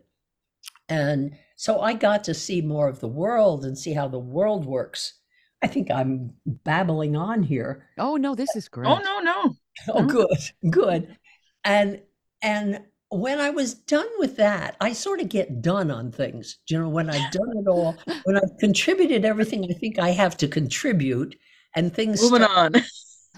And 0.88 1.36
so 1.56 1.80
I 1.80 1.94
got 1.94 2.24
to 2.24 2.34
see 2.34 2.60
more 2.60 2.88
of 2.88 3.00
the 3.00 3.08
world 3.08 3.64
and 3.64 3.78
see 3.78 3.92
how 3.92 4.08
the 4.08 4.18
world 4.18 4.66
works. 4.66 5.14
I 5.62 5.66
think 5.66 5.90
I'm 5.90 6.32
babbling 6.44 7.16
on 7.16 7.42
here. 7.42 7.86
Oh 7.98 8.16
no, 8.16 8.34
this 8.34 8.54
is 8.54 8.68
oh, 8.68 8.72
great. 8.72 8.88
Oh 8.88 8.98
no, 8.98 9.20
no. 9.20 9.56
Oh, 9.88 10.04
good, 10.04 10.70
good. 10.70 11.16
And 11.64 12.02
and 12.42 12.80
when 13.10 13.38
I 13.40 13.50
was 13.50 13.74
done 13.74 14.08
with 14.18 14.36
that, 14.36 14.76
I 14.80 14.92
sort 14.92 15.20
of 15.20 15.28
get 15.28 15.62
done 15.62 15.90
on 15.90 16.10
things. 16.10 16.58
You 16.68 16.80
know, 16.80 16.88
when 16.88 17.08
I've 17.08 17.30
done 17.30 17.52
it 17.56 17.68
all, 17.68 17.96
when 18.24 18.36
I've 18.36 18.56
contributed 18.58 19.24
everything 19.24 19.64
I 19.70 19.74
think 19.74 19.98
I 19.98 20.10
have 20.10 20.36
to 20.38 20.48
contribute, 20.48 21.36
and 21.74 21.92
things 21.94 22.22
Moving 22.22 22.42
start- 22.42 22.74
on. 22.74 22.82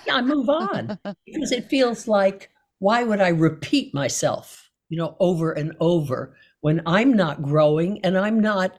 yeah, 0.07 0.15
I 0.17 0.23
move 0.23 0.49
on 0.49 0.99
because 1.27 1.53
it 1.53 1.69
feels 1.69 2.07
like 2.07 2.51
why 2.79 3.03
would 3.03 3.21
I 3.21 3.29
repeat 3.29 3.93
myself, 3.93 4.71
you 4.89 4.97
know, 4.97 5.17
over 5.19 5.53
and 5.53 5.75
over 5.81 6.37
when 6.61 6.81
I'm 6.87 7.13
not 7.15 7.43
growing 7.43 8.05
and 8.05 8.17
I'm 8.17 8.41
not 8.41 8.79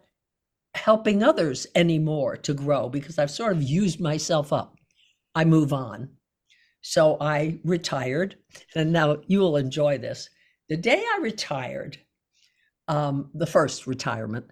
helping 0.75 1.24
others 1.24 1.67
anymore 1.75 2.38
to 2.38 2.53
grow 2.53 2.88
because 2.89 3.19
I've 3.19 3.31
sort 3.31 3.51
of 3.53 3.63
used 3.63 4.00
myself 4.00 4.53
up. 4.53 4.75
I 5.36 5.43
move 5.46 5.74
on. 5.74 6.10
So 6.81 7.17
I 7.19 7.60
retired, 7.65 8.38
and 8.75 8.93
now 8.93 9.17
you 9.27 9.39
will 9.39 9.58
enjoy 9.58 9.98
this. 9.98 10.29
The 10.70 10.78
day 10.78 11.04
I 11.04 11.20
retired, 11.22 11.98
um, 12.88 13.30
the 13.34 13.46
first 13.48 13.88
retirement, 13.88 14.46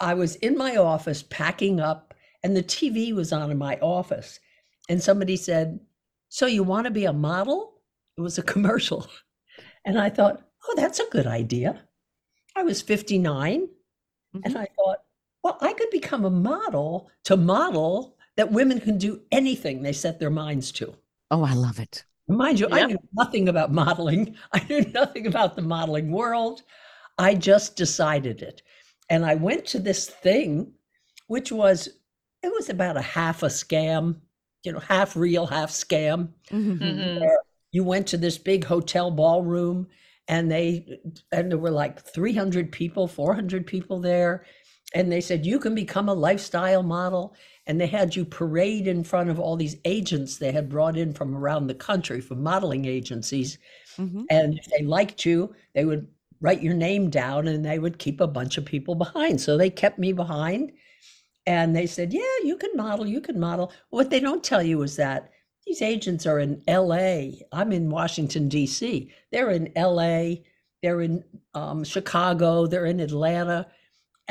I 0.00 0.14
was 0.14 0.36
in 0.36 0.56
my 0.56 0.76
office 0.76 1.22
packing 1.22 1.80
up, 1.80 2.14
and 2.42 2.56
the 2.56 2.62
TV 2.62 3.12
was 3.14 3.32
on 3.32 3.50
in 3.50 3.58
my 3.58 3.78
office. 3.80 4.40
And 4.88 5.02
somebody 5.02 5.36
said, 5.36 5.80
So 6.28 6.46
you 6.46 6.62
want 6.64 6.86
to 6.86 6.90
be 6.90 7.04
a 7.04 7.12
model? 7.12 7.80
It 8.18 8.20
was 8.22 8.38
a 8.38 8.42
commercial. 8.54 9.06
And 9.84 9.98
I 9.98 10.10
thought, 10.10 10.42
Oh, 10.68 10.74
that's 10.76 11.00
a 11.00 11.10
good 11.10 11.26
idea. 11.26 11.82
I 12.56 12.62
was 12.64 12.82
59, 12.82 13.68
and 14.44 14.54
Mhm. 14.54 14.58
I 14.58 14.66
thought, 14.76 14.98
Well, 15.44 15.58
I 15.60 15.72
could 15.74 15.90
become 15.90 16.24
a 16.24 16.30
model 16.30 17.10
to 17.24 17.36
model 17.36 18.16
that 18.36 18.52
women 18.52 18.80
can 18.80 18.98
do 18.98 19.22
anything 19.32 19.82
they 19.82 19.92
set 19.92 20.18
their 20.20 20.30
minds 20.30 20.72
to. 20.72 20.96
Oh, 21.30 21.44
I 21.44 21.54
love 21.54 21.80
it. 21.80 22.04
Mind 22.36 22.60
you, 22.60 22.68
I 22.70 22.86
knew 22.86 22.98
nothing 23.14 23.48
about 23.48 23.72
modeling. 23.72 24.34
I 24.52 24.64
knew 24.68 24.80
nothing 24.92 25.26
about 25.26 25.56
the 25.56 25.62
modeling 25.62 26.10
world. 26.12 26.62
I 27.18 27.34
just 27.34 27.76
decided 27.76 28.42
it. 28.42 28.62
And 29.10 29.24
I 29.26 29.34
went 29.34 29.66
to 29.66 29.78
this 29.78 30.08
thing, 30.08 30.72
which 31.26 31.52
was, 31.52 31.88
it 32.42 32.52
was 32.52 32.68
about 32.70 32.96
a 32.96 33.02
half 33.02 33.42
a 33.42 33.46
scam. 33.46 34.16
you 34.64 34.72
know, 34.72 34.78
half 34.78 35.16
real, 35.16 35.46
half 35.46 35.70
scam. 35.70 36.28
Mhm. 36.50 36.78
Mhm. 36.78 37.28
you 37.72 37.82
went 37.84 38.06
to 38.08 38.16
this 38.18 38.36
big 38.38 38.64
hotel 38.64 39.10
ballroom 39.10 39.88
and 40.28 40.50
they 40.52 41.00
and 41.32 41.50
there 41.50 41.58
were 41.58 41.70
like 41.70 42.00
300 42.00 42.70
people 42.70 43.08
400 43.08 43.66
people 43.66 43.98
there 43.98 44.44
and 44.94 45.10
they 45.10 45.20
said 45.22 45.46
you 45.46 45.58
can 45.58 45.74
become 45.74 46.08
a 46.10 46.14
lifestyle 46.14 46.82
model 46.82 47.34
and 47.66 47.80
they 47.80 47.86
had 47.86 48.14
you 48.16 48.24
parade 48.24 48.86
in 48.88 49.04
front 49.04 49.30
of 49.30 49.38
all 49.38 49.56
these 49.56 49.76
agents 49.84 50.36
they 50.36 50.52
had 50.52 50.68
brought 50.68 50.96
in 50.96 51.12
from 51.12 51.36
around 51.36 51.66
the 51.66 51.74
country 51.74 52.20
from 52.20 52.42
modeling 52.42 52.84
agencies 52.84 53.58
Mhm. 53.98 54.24
and 54.30 54.58
if 54.58 54.66
they 54.66 54.84
liked 54.84 55.24
you 55.24 55.54
they 55.74 55.84
would 55.84 56.08
write 56.40 56.62
your 56.62 56.74
name 56.74 57.10
down 57.10 57.46
and 57.48 57.64
they 57.64 57.78
would 57.78 57.98
keep 57.98 58.20
a 58.20 58.26
bunch 58.26 58.58
of 58.58 58.64
people 58.64 58.94
behind 58.94 59.40
so 59.40 59.56
they 59.56 59.70
kept 59.70 59.98
me 59.98 60.12
behind 60.12 60.72
and 61.46 61.74
they 61.76 61.86
said 61.86 62.12
yeah 62.12 62.36
you 62.44 62.56
can 62.56 62.70
model 62.76 63.06
you 63.06 63.20
can 63.20 63.38
model 63.38 63.72
what 63.90 64.10
they 64.10 64.20
don't 64.20 64.42
tell 64.44 64.62
you 64.62 64.82
is 64.82 64.96
that 64.96 65.30
these 65.66 65.80
agents 65.82 66.26
are 66.26 66.40
in 66.40 66.60
LA. 66.68 67.44
I'm 67.52 67.72
in 67.72 67.88
Washington, 67.88 68.48
D.C. 68.48 69.10
They're 69.30 69.50
in 69.50 69.72
LA. 69.76 70.42
They're 70.82 71.02
in 71.02 71.22
um, 71.54 71.84
Chicago. 71.84 72.66
They're 72.66 72.86
in 72.86 72.98
Atlanta. 72.98 73.68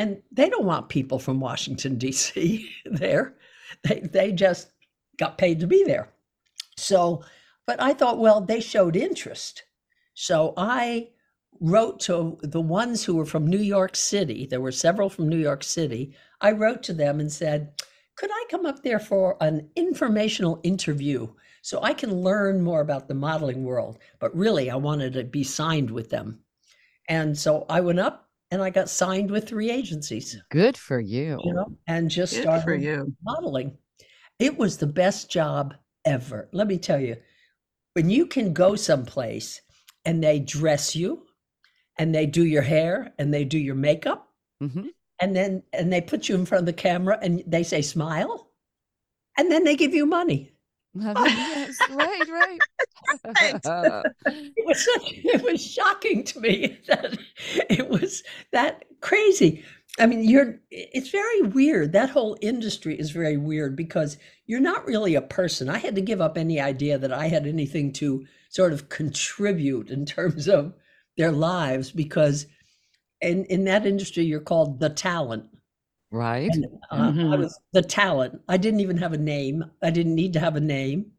And 0.01 0.19
they 0.31 0.49
don't 0.49 0.65
want 0.65 0.89
people 0.89 1.19
from 1.19 1.39
Washington, 1.39 1.99
D.C. 1.99 2.67
there. 2.85 3.35
They, 3.83 3.99
they 3.99 4.31
just 4.31 4.71
got 5.19 5.37
paid 5.37 5.59
to 5.59 5.67
be 5.67 5.83
there. 5.83 6.09
So, 6.75 7.23
but 7.67 7.79
I 7.79 7.93
thought, 7.93 8.17
well, 8.17 8.41
they 8.41 8.61
showed 8.61 8.95
interest. 8.95 9.61
So 10.15 10.55
I 10.57 11.09
wrote 11.59 11.99
to 11.99 12.39
the 12.41 12.61
ones 12.61 13.03
who 13.03 13.13
were 13.13 13.27
from 13.27 13.45
New 13.45 13.59
York 13.59 13.95
City. 13.95 14.47
There 14.47 14.59
were 14.59 14.71
several 14.71 15.07
from 15.07 15.29
New 15.29 15.37
York 15.37 15.63
City. 15.63 16.15
I 16.41 16.53
wrote 16.53 16.81
to 16.83 16.93
them 16.93 17.19
and 17.19 17.31
said, 17.31 17.71
could 18.15 18.31
I 18.33 18.45
come 18.49 18.65
up 18.65 18.81
there 18.81 18.99
for 18.99 19.37
an 19.39 19.69
informational 19.75 20.59
interview 20.63 21.27
so 21.61 21.79
I 21.83 21.93
can 21.93 22.23
learn 22.23 22.63
more 22.63 22.81
about 22.81 23.07
the 23.07 23.13
modeling 23.13 23.65
world? 23.65 23.99
But 24.17 24.35
really, 24.35 24.71
I 24.71 24.77
wanted 24.77 25.13
to 25.13 25.25
be 25.25 25.43
signed 25.43 25.91
with 25.91 26.09
them. 26.09 26.39
And 27.07 27.37
so 27.37 27.67
I 27.69 27.81
went 27.81 27.99
up 27.99 28.30
and 28.51 28.61
I 28.61 28.69
got 28.69 28.89
signed 28.89 29.31
with 29.31 29.47
three 29.47 29.71
agencies, 29.71 30.37
Good 30.51 30.77
for 30.77 30.99
you. 30.99 31.39
you 31.43 31.53
know, 31.53 31.77
and 31.87 32.09
just 32.09 32.33
Good 32.33 32.43
started 32.43 32.63
for 32.63 32.75
you. 32.75 33.15
modeling. 33.23 33.77
It 34.39 34.57
was 34.57 34.77
the 34.77 34.87
best 34.87 35.31
job 35.31 35.73
ever. 36.05 36.49
Let 36.51 36.67
me 36.67 36.77
tell 36.77 36.99
you, 36.99 37.15
when 37.93 38.09
you 38.09 38.25
can 38.25 38.53
go 38.53 38.75
someplace 38.75 39.61
and 40.05 40.23
they 40.23 40.39
dress 40.39 40.95
you 40.95 41.25
and 41.97 42.13
they 42.13 42.25
do 42.25 42.45
your 42.45 42.61
hair 42.61 43.13
and 43.19 43.33
they 43.33 43.43
do 43.45 43.57
your 43.57 43.75
makeup 43.75 44.27
Mhm. 44.61 44.89
and 45.19 45.35
then 45.35 45.63
and 45.73 45.91
they 45.91 46.01
put 46.01 46.27
you 46.29 46.35
in 46.35 46.45
front 46.45 46.61
of 46.61 46.65
the 46.65 46.73
camera 46.73 47.19
and 47.21 47.43
they 47.45 47.63
say 47.63 47.81
smile 47.81 48.51
and 49.37 49.51
then 49.51 49.63
they 49.63 49.75
give 49.75 49.93
you 49.93 50.05
money 50.05 50.50
yes, 50.99 51.77
right, 51.91 52.29
right. 52.29 52.59
it 54.25 54.65
was 54.65 54.85
such 54.85 55.13
it 55.13 55.41
was 55.41 55.65
shocking 55.65 56.23
to 56.23 56.39
me 56.41 56.77
that 56.87 57.17
it 57.69 57.87
was 57.87 58.23
that 58.51 58.83
crazy. 58.99 59.63
I 59.99 60.05
mean 60.05 60.23
you're 60.23 60.59
it's 60.69 61.09
very 61.09 61.43
weird. 61.43 61.93
That 61.93 62.09
whole 62.09 62.37
industry 62.41 62.99
is 62.99 63.11
very 63.11 63.37
weird 63.37 63.75
because 63.77 64.17
you're 64.47 64.59
not 64.59 64.85
really 64.85 65.15
a 65.15 65.21
person. 65.21 65.69
I 65.69 65.77
had 65.77 65.95
to 65.95 66.01
give 66.01 66.19
up 66.19 66.37
any 66.37 66.59
idea 66.59 66.97
that 66.97 67.13
i 67.13 67.27
had 67.27 67.47
anything 67.47 67.93
to 67.93 68.25
sort 68.49 68.73
of 68.73 68.89
contribute 68.89 69.89
in 69.89 70.05
terms 70.05 70.49
of 70.49 70.73
their 71.17 71.31
lives 71.31 71.91
because 71.91 72.47
in 73.21 73.45
in 73.45 73.63
that 73.63 73.85
industry 73.85 74.23
you're 74.25 74.41
called 74.41 74.79
the 74.79 74.89
talent 74.89 75.45
right. 76.11 76.53
And, 76.53 76.65
uh, 76.91 77.13
I 77.31 77.35
Mhm. 77.35 77.37
was 77.37 77.59
the 77.73 77.81
talent. 77.81 78.41
I 78.47 78.57
didn't 78.57 78.79
even 78.81 78.97
have 78.97 79.13
a 79.13 79.17
name. 79.17 79.63
I 79.81 79.89
didn't 79.91 80.15
need 80.15 80.33
to 80.33 80.39
have 80.39 80.55
a 80.55 80.59
name. 80.61 81.13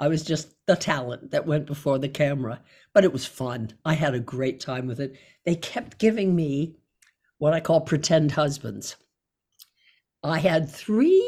I 0.00 0.08
was 0.08 0.24
just 0.24 0.54
the 0.66 0.76
talent 0.76 1.30
that 1.30 1.46
went 1.46 1.66
before 1.66 1.98
the 1.98 2.08
camera. 2.08 2.62
But 2.94 3.04
it 3.04 3.12
was 3.12 3.26
fun. 3.26 3.72
I 3.84 3.94
had 3.94 4.14
a 4.14 4.20
great 4.20 4.60
time 4.60 4.86
with 4.86 5.00
it. 5.00 5.16
They 5.44 5.56
kept 5.56 5.98
giving 5.98 6.34
me 6.34 6.76
what 7.38 7.54
I 7.54 7.60
call 7.60 7.82
pretend 7.82 8.32
husbands. 8.32 8.96
I 10.24 10.38
had 10.38 10.68
three 10.70 11.22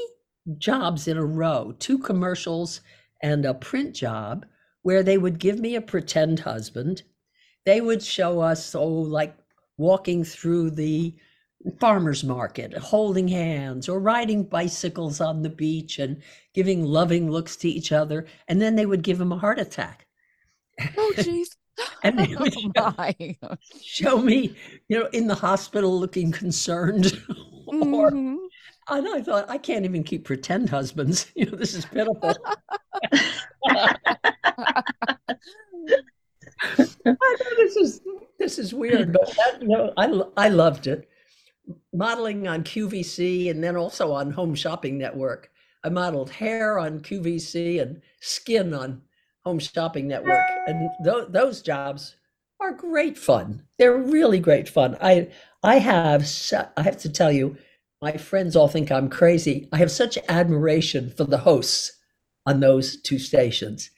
jobs 0.57 1.07
in 1.07 1.19
a 1.19 1.25
row 1.25 1.73
two 1.79 1.99
commercials 1.99 2.81
and 3.23 3.45
a 3.45 3.53
print 3.53 3.95
job 3.95 4.47
where 4.81 5.03
they 5.03 5.19
would 5.19 5.39
give 5.39 5.59
me 5.61 5.75
a 5.75 5.81
pretend 5.83 6.41
husband. 6.41 7.03
They 7.67 7.81
would 7.83 8.03
show 8.03 8.41
us, 8.41 8.75
oh, 8.75 8.89
like 8.89 9.37
walking 9.79 10.25
through 10.25 10.71
the 10.73 11.15
farmers 11.81 12.25
market, 12.25 12.75
holding 12.77 13.29
hands 13.29 13.89
or 13.89 14.01
riding 14.01 14.45
bicycles 14.45 15.21
on 15.21 15.43
the 15.43 15.51
beach 15.51 15.99
and 15.99 16.23
giving 16.55 16.85
loving 16.85 17.31
looks 17.31 17.57
to 17.57 17.69
each 17.69 17.93
other. 17.93 18.27
And 18.49 18.61
then 18.61 18.77
they 18.77 18.87
would 18.87 19.03
give 19.03 19.21
him 19.21 19.33
a 19.33 19.39
heart 19.39 19.59
attack. 19.59 20.07
Oh, 20.97 21.13
jeez. 21.17 21.49
And 22.05 22.19
they 22.19 22.35
would 22.41 22.55
Oh, 22.77 22.95
my. 22.99 23.37
show 23.81 24.19
me, 24.19 24.55
you 24.89 24.99
know, 24.99 25.07
in 25.13 25.27
the 25.27 25.35
hospital 25.35 25.99
looking 25.99 26.31
concerned. 26.31 27.21
or, 27.81 28.11
Mhm. 28.11 28.37
and 28.89 29.09
I 29.09 29.23
thought, 29.23 29.49
I 29.49 29.59
can't 29.59 29.85
even 29.85 30.05
keep 30.05 30.25
pretend 30.25 30.69
husbands. 30.69 31.33
You 31.35 31.47
know, 31.47 31.57
this 31.57 31.75
is 31.75 31.85
pitiful. 31.87 32.37
I 36.69 36.87
know 37.07 37.57
this 37.57 37.77
is 37.77 38.01
this 38.39 38.59
is 38.59 38.75
weird, 38.75 39.13
but 39.13 39.27
that, 39.37 39.63
you 39.63 39.69
know, 39.69 39.93
I 39.97 40.47
I 40.47 40.49
loved 40.49 40.87
it. 40.87 41.09
Modeling 41.93 42.49
on 42.49 42.65
QVC 42.65 43.51
and 43.51 43.63
then 43.63 43.77
also 43.77 44.13
on 44.13 44.31
Home 44.33 44.55
Shopping 44.55 44.99
Network. 44.99 45.51
I 45.85 45.89
modeled 45.89 46.31
hair 46.31 46.79
on 46.79 47.01
QVC 47.01 47.81
and 47.81 48.01
skin 48.21 48.73
on 48.73 49.03
Home 49.45 49.59
Shopping 49.59 50.07
Network, 50.09 50.45
and 50.67 50.89
tho- 51.05 51.27
those 51.29 51.61
jobs 51.63 52.17
are 52.61 52.73
great 52.73 53.19
fun. 53.19 53.63
They're 53.79 53.97
really 53.97 54.39
great 54.39 54.69
fun. 54.69 54.97
I 55.01 55.29
I 55.65 55.79
have 55.79 56.27
su- 56.29 56.69
I 56.77 56.83
have 56.83 56.99
to 56.99 57.09
tell 57.11 57.33
you, 57.33 57.57
my 58.01 58.13
friends 58.17 58.55
all 58.57 58.69
think 58.69 58.91
I'm 58.93 59.09
crazy. 59.09 59.69
I 59.73 59.79
have 59.79 59.91
such 59.91 60.17
admiration 60.29 61.11
for 61.11 61.25
the 61.25 61.39
hosts 61.39 61.93
on 62.47 62.61
those 62.61 62.97
two 63.03 63.19
stations 63.19 63.91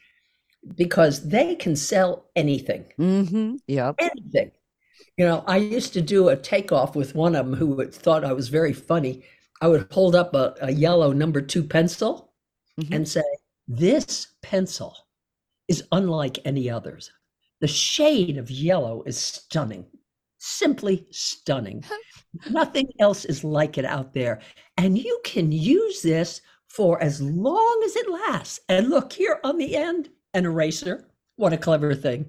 because 0.76 1.28
they 1.28 1.54
can 1.54 1.76
sell 1.76 2.30
anything 2.35 2.87
Mhm. 2.99 3.59
Yep. 3.66 3.97
anything. 3.99 4.52
You 5.16 5.24
know, 5.26 5.44
I 5.46 5.58
used 5.58 5.92
to 5.94 6.00
do 6.02 6.28
a 6.28 6.36
takeoff 6.36 6.96
with 6.96 7.14
one 7.14 7.34
of 7.36 7.46
them 7.46 7.54
who 7.54 7.86
thought 7.90 8.24
I 8.24 8.32
was 8.32 8.48
very 8.48 8.72
funny. 8.72 9.24
I 9.60 9.68
would 9.68 9.86
hold 9.92 10.14
up 10.14 10.34
a, 10.34 10.54
a 10.60 10.72
yellow 10.72 11.12
number 11.12 11.40
two 11.40 11.62
pencil 11.64 12.32
Mhm. 12.80 12.94
and 12.94 13.08
say, 13.08 13.22
This 13.68 14.28
pencil 14.42 14.96
is 15.68 15.84
unlike 15.92 16.38
any 16.44 16.68
others. 16.68 17.10
The 17.60 17.68
shade 17.68 18.36
of 18.36 18.50
yellow 18.50 19.02
is 19.06 19.16
stunning, 19.16 19.86
simply 20.38 21.06
stunning. 21.10 21.84
Nothing 22.50 22.88
else 22.98 23.24
is 23.24 23.44
like 23.44 23.78
it 23.78 23.84
out 23.84 24.12
there. 24.12 24.40
And 24.76 24.98
you 24.98 25.20
can 25.24 25.52
use 25.52 26.02
this 26.02 26.40
for 26.68 27.00
as 27.00 27.22
long 27.22 27.82
as 27.84 27.94
it 27.96 28.10
lasts. 28.10 28.58
And 28.68 28.90
look 28.90 29.12
here 29.12 29.38
on 29.44 29.56
the 29.56 29.76
end, 29.76 30.10
an 30.34 30.44
eraser. 30.44 31.08
What 31.36 31.52
a 31.52 31.56
clever 31.56 31.94
thing. 31.94 32.26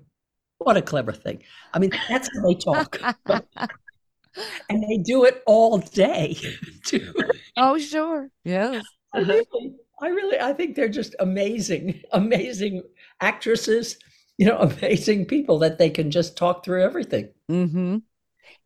What 0.57 0.77
a 0.77 0.81
clever 0.81 1.12
thing. 1.12 1.43
I 1.74 1.79
mean, 1.79 1.91
that's 2.09 2.29
how 2.33 2.47
they 2.47 2.55
talk. 2.55 3.00
and 4.69 4.83
they 4.83 4.97
do 4.97 5.25
it 5.25 5.43
all 5.45 5.77
day 5.79 6.38
too. 6.85 7.13
oh, 7.57 7.77
sure. 7.77 8.29
Yes. 8.43 8.83
I 9.13 9.19
really, 9.19 9.75
I 10.01 10.07
really, 10.07 10.39
I 10.39 10.53
think 10.53 10.75
they're 10.75 10.89
just 10.89 11.15
amazing, 11.19 12.01
amazing 12.12 12.83
actresses, 13.21 13.97
you 14.38 14.45
know, 14.45 14.57
amazing 14.81 15.25
people 15.25 15.59
that 15.59 15.77
they 15.77 15.89
can 15.89 16.12
just 16.12 16.38
talk 16.38 16.63
through 16.63 16.83
everything. 16.83 17.29
Mm-hmm. 17.50 17.97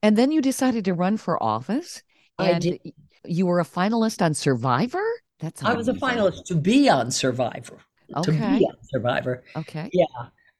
And 0.01 0.17
then 0.17 0.31
you 0.31 0.41
decided 0.41 0.85
to 0.85 0.93
run 0.93 1.17
for 1.17 1.41
office, 1.41 2.01
I 2.37 2.51
and 2.51 2.61
did. 2.61 2.93
you 3.25 3.45
were 3.45 3.59
a 3.59 3.65
finalist 3.65 4.21
on 4.21 4.33
Survivor. 4.33 5.03
That's 5.39 5.63
I 5.63 5.73
was 5.73 5.87
a 5.87 5.93
finalist 5.93 6.45
to 6.45 6.55
be 6.55 6.89
on 6.89 7.11
Survivor. 7.11 7.79
Okay. 8.15 8.31
To 8.31 8.31
be 8.31 8.65
on 8.65 8.75
Survivor. 8.83 9.43
Okay. 9.55 9.89
Yeah. 9.93 10.05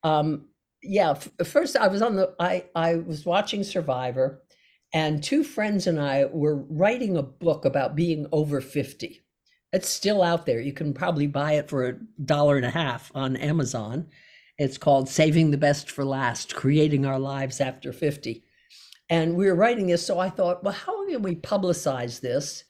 Um, 0.04 0.49
yeah, 0.84 1.12
f- 1.12 1.30
uh, 1.40 1.44
first 1.44 1.76
I 1.76 1.88
was 1.88 2.02
on 2.02 2.16
the 2.16 2.34
I 2.40 2.66
I 2.76 2.96
was 2.96 3.26
watching 3.26 3.64
Survivor 3.64 4.44
and 4.94 5.24
two 5.24 5.44
friends 5.44 5.88
and 5.88 6.00
I 6.00 6.26
were 6.26 6.56
writing 6.56 7.18
a 7.18 7.24
book 7.24 7.66
about 7.66 7.96
being 7.96 8.28
over 8.32 8.62
50. 8.62 9.22
It's 9.72 9.90
still 9.90 10.24
out 10.24 10.46
there. 10.46 10.60
You 10.60 10.74
can 10.74 10.94
probably 10.94 11.28
buy 11.28 11.54
it 11.54 11.70
for 11.70 11.86
a 11.88 12.00
dollar 12.26 12.58
and 12.58 12.66
a 12.66 12.72
half 12.72 13.12
on 13.14 13.36
Amazon. 13.36 14.08
It's 14.58 14.78
called 14.78 15.08
Saving 15.10 15.52
the 15.52 15.58
Best 15.58 15.92
for 15.92 16.04
Last: 16.04 16.56
Creating 16.56 17.06
Our 17.06 17.20
Lives 17.20 17.62
After 17.62 17.94
50. 17.94 18.44
And 19.10 19.36
we 19.36 19.48
were 19.48 19.56
writing 19.56 19.88
this, 19.88 20.06
so 20.06 20.20
I 20.20 20.30
thought, 20.30 20.64
well, 20.64 20.74
how 20.74 21.08
can 21.08 21.24
we 21.24 21.36
publicize 21.36 22.22
this? 22.22 22.64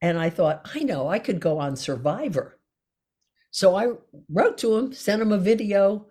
And 0.00 0.18
I 0.18 0.28
thought, 0.30 0.68
I 0.74 0.80
know, 0.80 1.08
I 1.08 1.18
could 1.20 1.40
go 1.40 1.58
on 1.58 1.76
Survivor. 1.76 2.58
So 3.50 3.76
I 3.76 3.92
wrote 4.28 4.58
to 4.58 4.76
him, 4.76 4.92
sent 4.92 5.22
him 5.22 5.32
a 5.32 5.38
video. 5.38 6.06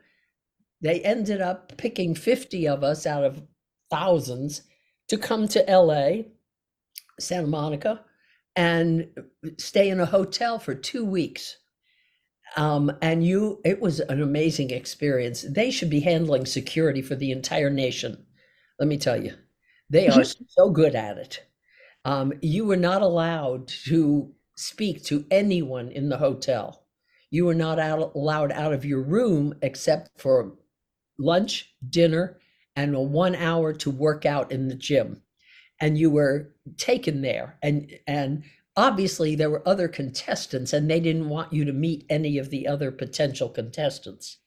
They 0.81 1.01
ended 1.01 1.41
up 1.41 1.77
picking 1.77 2.13
50 2.13 2.67
of 2.67 2.83
us 2.83 3.05
out 3.05 3.23
of 3.23 3.41
thousands 3.89 4.61
to 5.07 5.17
come 5.17 5.47
to 5.49 5.65
LA, 5.67 6.23
Santa 7.19 7.47
Monica, 7.47 8.01
and 8.55 9.07
stay 9.57 9.89
in 9.89 9.99
a 9.99 10.05
hotel 10.05 10.59
for 10.59 10.75
two 10.75 11.05
weeks. 11.05 11.57
Um, 12.55 12.91
and 13.01 13.25
you, 13.25 13.61
it 13.65 13.81
was 13.81 13.99
an 13.99 14.21
amazing 14.21 14.71
experience. 14.71 15.45
They 15.49 15.69
should 15.71 15.89
be 15.89 15.99
handling 15.99 16.45
security 16.45 17.01
for 17.01 17.15
the 17.15 17.31
entire 17.31 17.69
nation. 17.69 18.25
Let 18.79 18.87
me 18.87 18.97
tell 18.97 19.21
you, 19.21 19.33
they 19.89 20.07
are 20.07 20.23
so 20.23 20.69
good 20.69 20.95
at 20.95 21.17
it. 21.17 21.43
Um, 22.05 22.33
you 22.41 22.65
were 22.65 22.77
not 22.77 23.01
allowed 23.01 23.67
to 23.85 24.33
speak 24.55 25.03
to 25.05 25.25
anyone 25.29 25.89
in 25.89 26.09
the 26.09 26.17
hotel. 26.17 26.85
You 27.29 27.45
were 27.45 27.55
not 27.55 27.79
out, 27.79 28.13
allowed 28.15 28.51
out 28.51 28.73
of 28.73 28.85
your 28.85 29.01
room 29.01 29.53
except 29.61 30.19
for 30.19 30.53
lunch, 31.17 31.73
dinner, 31.89 32.39
and 32.75 32.95
a 32.95 33.01
one 33.01 33.35
hour 33.35 33.73
to 33.73 33.89
work 33.89 34.25
out 34.25 34.51
in 34.51 34.67
the 34.67 34.75
gym. 34.75 35.21
And 35.79 35.97
you 35.97 36.09
were 36.09 36.53
taken 36.77 37.21
there. 37.21 37.57
And 37.61 37.91
and 38.07 38.43
obviously 38.75 39.35
there 39.35 39.49
were 39.49 39.67
other 39.67 39.87
contestants, 39.87 40.73
and 40.73 40.89
they 40.89 40.99
didn't 40.99 41.29
want 41.29 41.53
you 41.53 41.65
to 41.65 41.73
meet 41.73 42.05
any 42.09 42.37
of 42.37 42.49
the 42.49 42.67
other 42.67 42.91
potential 42.91 43.49
contestants. 43.49 44.37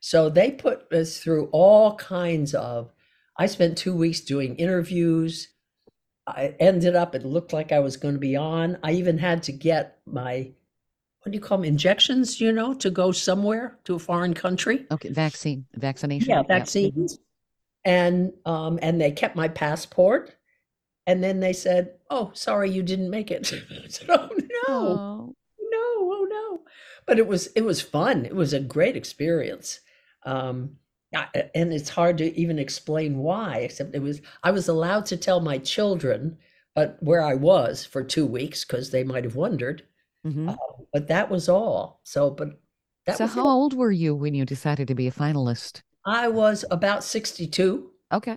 So 0.00 0.28
they 0.28 0.50
put 0.50 0.92
us 0.92 1.18
through 1.18 1.48
all 1.52 1.94
kinds 1.96 2.54
of. 2.54 2.92
I 3.38 3.46
spent 3.46 3.78
two 3.78 3.94
weeks 3.94 4.20
doing 4.20 4.56
interviews. 4.56 5.48
I 6.26 6.54
ended 6.60 6.94
up, 6.94 7.14
it 7.14 7.24
looked 7.24 7.52
like 7.52 7.72
I 7.72 7.78
was 7.78 7.96
going 7.96 8.14
to 8.14 8.20
be 8.20 8.36
on. 8.36 8.78
I 8.82 8.92
even 8.92 9.18
had 9.18 9.42
to 9.44 9.52
get 9.52 9.98
my 10.06 10.52
what 11.22 11.32
do 11.32 11.36
you 11.36 11.40
call 11.40 11.58
them 11.58 11.64
injections 11.64 12.40
you 12.40 12.52
know 12.52 12.74
to 12.74 12.90
go 12.90 13.12
somewhere 13.12 13.78
to 13.84 13.94
a 13.94 13.98
foreign 13.98 14.34
country? 14.34 14.86
Okay, 14.90 15.10
vaccine, 15.10 15.66
vaccination. 15.74 16.28
yeah 16.28 16.42
vaccines. 16.42 17.18
And 17.84 18.32
um 18.44 18.78
and 18.82 19.00
they 19.00 19.10
kept 19.12 19.36
my 19.36 19.48
passport. 19.48 20.34
And 21.06 21.22
then 21.22 21.40
they 21.40 21.52
said 21.52 21.94
oh 22.10 22.30
sorry 22.34 22.70
you 22.70 22.82
didn't 22.82 23.10
make 23.10 23.30
it. 23.30 23.52
I 23.84 23.88
said, 23.88 24.10
oh 24.10 24.28
no 24.36 24.48
Oh, 24.68 25.34
no 25.60 25.78
oh 25.78 26.26
no. 26.28 26.60
But 27.06 27.18
it 27.18 27.26
was 27.26 27.48
it 27.48 27.62
was 27.62 27.80
fun. 27.80 28.24
It 28.24 28.34
was 28.36 28.52
a 28.52 28.60
great 28.60 28.96
experience. 28.96 29.80
Um 30.24 30.76
I- 31.14 31.50
and 31.54 31.72
it's 31.72 31.90
hard 31.90 32.18
to 32.18 32.34
even 32.38 32.58
explain 32.58 33.18
why 33.18 33.58
except 33.58 33.94
it 33.94 34.00
was 34.00 34.22
i 34.42 34.50
was 34.50 34.66
allowed 34.68 35.04
to 35.06 35.16
tell 35.18 35.40
my 35.40 35.58
children 35.58 36.38
but 36.74 36.96
where 37.02 37.20
i 37.20 37.34
was 37.34 37.84
for 37.84 38.02
two 38.02 38.24
weeks 38.24 38.64
because 38.64 38.90
they 38.92 39.04
might 39.04 39.24
have 39.24 39.36
wondered 39.36 39.82
mhm. 40.26 40.48
uh, 40.50 40.56
but 40.92 41.08
that 41.08 41.30
was 41.30 41.48
all 41.48 42.00
so 42.04 42.30
but 42.30 42.60
that 43.06 43.16
so 43.18 43.24
was 43.24 43.34
how 43.34 43.42
it. 43.42 43.52
old 43.52 43.74
were 43.74 43.90
you 43.92 44.14
when 44.14 44.34
you 44.34 44.44
decided 44.44 44.88
to 44.88 44.94
be 44.94 45.08
a 45.08 45.12
finalist? 45.12 45.82
i 46.06 46.28
was 46.28 46.64
about 46.70 47.02
62 47.04 47.90
Okay. 48.12 48.36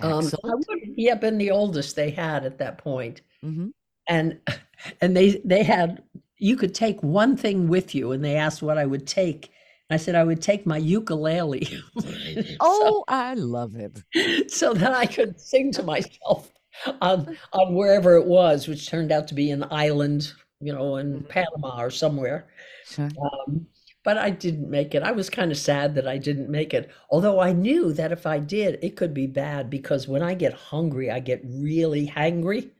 um, 0.00 0.24
I 0.44 0.54
would 0.54 0.64
have 0.68 0.78
yeah, 0.96 1.14
been 1.14 1.36
the 1.38 1.50
oldest 1.50 1.94
they 1.96 2.10
had 2.10 2.44
at 2.46 2.58
that 2.58 2.78
point. 2.78 3.20
Mm-hmm. 3.44 3.68
and 4.08 4.38
and 5.00 5.16
they 5.16 5.40
they 5.44 5.62
had 5.62 6.02
you 6.38 6.56
could 6.56 6.74
take 6.74 7.00
one 7.02 7.36
thing 7.36 7.68
with 7.68 7.94
you 7.94 8.12
and 8.12 8.24
they 8.24 8.36
asked 8.36 8.62
what 8.62 8.78
i 8.78 8.84
would 8.86 9.06
take 9.06 9.50
i 9.90 9.96
said 9.96 10.14
i 10.16 10.24
would 10.24 10.42
take 10.42 10.66
my 10.66 10.76
ukulele 10.78 11.68
Oh, 12.60 13.04
I 13.08 13.34
love 13.34 13.76
it. 13.76 14.02
so, 14.50 14.72
so 14.72 14.74
that 14.74 14.92
i 14.92 15.06
could 15.06 15.38
sing 15.40 15.70
to 15.72 15.82
myself 15.82 16.52
on 17.00 17.36
on 17.52 17.74
wherever 17.74 18.16
it 18.16 18.26
was 18.26 18.66
which 18.66 18.88
turned 18.88 19.12
out 19.12 19.28
to 19.28 19.34
be 19.34 19.50
an 19.50 19.64
island 19.70 20.32
you 20.62 20.72
know 20.72 20.96
in 20.96 21.20
Mhm. 21.20 21.28
panama 21.28 21.80
or 21.82 21.90
somewhere 21.90 22.48
Sure. 22.84 23.08
um, 23.22 23.66
but 24.04 24.18
i 24.18 24.30
didn't 24.30 24.70
make 24.70 24.94
it 24.94 25.02
i 25.02 25.12
was 25.12 25.30
kind 25.30 25.52
of 25.52 25.58
sad 25.58 25.94
that 25.94 26.08
i 26.08 26.18
didn't 26.18 26.50
make 26.50 26.74
it 26.74 26.90
although 27.10 27.40
i 27.40 27.52
knew 27.52 27.92
that 27.92 28.12
if 28.12 28.26
i 28.26 28.38
did 28.38 28.78
it 28.82 28.96
could 28.96 29.14
be 29.14 29.26
bad 29.26 29.70
because 29.70 30.08
when 30.08 30.22
i 30.22 30.34
get 30.34 30.52
hungry 30.54 31.10
i 31.10 31.20
get 31.20 31.42
really 31.44 32.06
hangry 32.06 32.70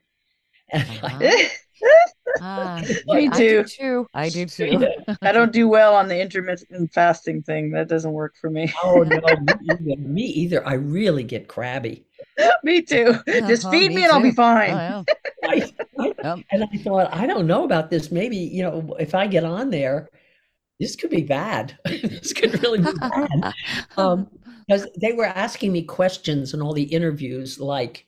and 0.73 0.89
I, 1.03 1.51
Ah, 2.41 2.83
Me 3.07 3.29
I 3.31 3.39
do 3.41 3.63
too. 3.63 3.65
too. 3.65 4.07
I 4.15 4.31
do 4.31 4.47
too. 4.47 4.87
I 5.23 5.33
don't 5.33 5.53
do 5.53 5.69
well 5.69 5.95
on 5.95 6.09
the 6.09 6.21
intermittent 6.21 6.93
fasting 6.93 7.43
thing. 7.43 7.71
That 7.71 7.89
doesn't 7.89 8.13
work 8.13 8.35
for 8.41 8.51
me. 8.51 8.73
Oh 8.83 9.03
no, 9.03 9.37
me 9.37 9.55
either. 9.63 9.97
Me 10.01 10.23
either. 10.23 10.67
I 10.67 10.75
really 10.75 11.25
get 11.25 11.49
crabby. 11.49 12.05
me 12.65 12.83
too. 12.83 13.15
Just 13.27 13.65
Uh-huh, 13.65 13.71
feed 13.71 13.89
me 13.89 13.97
me 13.97 14.05
and 14.05 14.13
I'll 14.13 14.23
be 14.23 14.31
fine. 14.33 14.71
Oh, 14.71 15.05
I, 15.45 15.73
I- 15.99 16.13
Yep. 16.23 16.39
and 16.53 16.65
I 16.65 16.77
thought, 16.79 17.13
I 17.15 17.27
don't 17.27 17.47
know 17.47 17.65
about 17.65 17.91
this. 17.91 18.11
Maybe 18.11 18.37
you 18.37 18.63
know, 18.63 18.95
if 18.99 19.15
I 19.15 19.27
get 19.27 19.45
on 19.45 19.71
there, 19.71 20.09
this 20.81 20.97
could 20.97 21.11
be 21.11 21.23
bad. 21.23 21.77
this 21.85 22.33
could 22.33 22.61
really 22.63 22.79
be 22.81 22.93
bad. 23.01 23.29
yeah. 23.35 23.53
Um, 23.97 24.29
because 24.69 24.89
they 25.01 25.13
were 25.13 25.27
asking 25.27 25.73
me 25.73 25.83
questions 25.83 26.55
in 26.55 26.63
all 26.63 26.73
the 26.73 26.83
interviews, 26.85 27.59
like, 27.61 28.07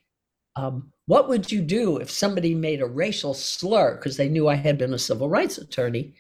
um, 0.57 0.93
"What 1.07 1.29
would 1.29 1.51
you 1.51 1.61
do 1.61 1.99
if 1.99 2.11
somebody 2.11 2.55
made 2.55 2.81
a 2.81 2.87
racial 2.87 3.35
slur?" 3.35 3.97
Because 3.97 4.17
they 4.17 4.29
knew 4.29 4.49
I 4.49 4.55
had 4.55 4.79
been 4.79 4.95
a 4.95 4.99
civil 4.99 5.29
rights 5.29 5.59
attorney. 5.59 6.15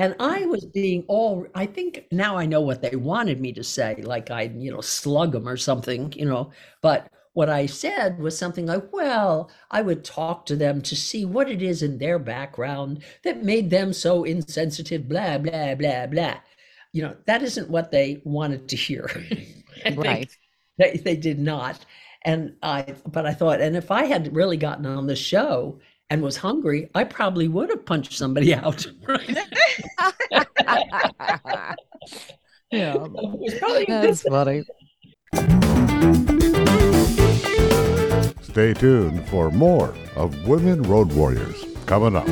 And 0.00 0.16
I 0.18 0.46
was 0.46 0.64
being 0.64 1.04
all, 1.08 1.46
I 1.54 1.66
think 1.66 2.06
now 2.10 2.34
I 2.38 2.46
know 2.46 2.62
what 2.62 2.80
they 2.80 2.96
wanted 2.96 3.38
me 3.38 3.52
to 3.52 3.62
say, 3.62 3.96
like 4.02 4.30
I'd, 4.30 4.56
you 4.56 4.72
know, 4.72 4.80
slug 4.80 5.32
them 5.32 5.46
or 5.46 5.58
something, 5.58 6.10
you 6.16 6.24
know. 6.24 6.52
But 6.80 7.12
what 7.34 7.50
I 7.50 7.66
said 7.66 8.18
was 8.18 8.36
something 8.36 8.64
like, 8.64 8.90
well, 8.94 9.50
I 9.70 9.82
would 9.82 10.02
talk 10.02 10.46
to 10.46 10.56
them 10.56 10.80
to 10.82 10.96
see 10.96 11.26
what 11.26 11.50
it 11.50 11.60
is 11.60 11.82
in 11.82 11.98
their 11.98 12.18
background 12.18 13.02
that 13.24 13.44
made 13.44 13.68
them 13.68 13.92
so 13.92 14.24
insensitive, 14.24 15.06
blah, 15.06 15.36
blah, 15.36 15.74
blah, 15.74 16.06
blah. 16.06 16.36
You 16.94 17.02
know, 17.02 17.16
that 17.26 17.42
isn't 17.42 17.68
what 17.68 17.90
they 17.90 18.22
wanted 18.24 18.68
to 18.70 18.76
hear. 18.76 19.10
Right. 19.96 20.28
they, 20.78 20.96
they 20.96 21.16
did 21.16 21.38
not. 21.38 21.86
And 22.22 22.56
I, 22.62 22.94
but 23.06 23.24
I 23.26 23.32
thought, 23.32 23.60
and 23.60 23.76
if 23.76 23.90
I 23.90 24.04
had 24.04 24.34
really 24.34 24.56
gotten 24.56 24.84
on 24.86 25.06
the 25.06 25.16
show 25.16 25.78
and 26.10 26.22
was 26.22 26.36
hungry, 26.36 26.90
I 26.94 27.04
probably 27.04 27.48
would 27.48 27.70
have 27.70 27.86
punched 27.86 28.12
somebody 28.12 28.54
out. 28.56 28.86
Right? 29.06 29.28
yeah. 32.70 32.94
it 32.94 33.10
was 33.10 33.54
probably 33.58 33.82
a 33.82 33.86
good 33.86 34.04
That's 34.04 34.22
funny. 34.22 34.64
Stay 38.42 38.74
tuned 38.74 39.26
for 39.28 39.50
more 39.52 39.94
of 40.16 40.46
Women 40.46 40.82
Road 40.82 41.12
Warriors 41.12 41.64
coming 41.86 42.16
up. 42.16 42.26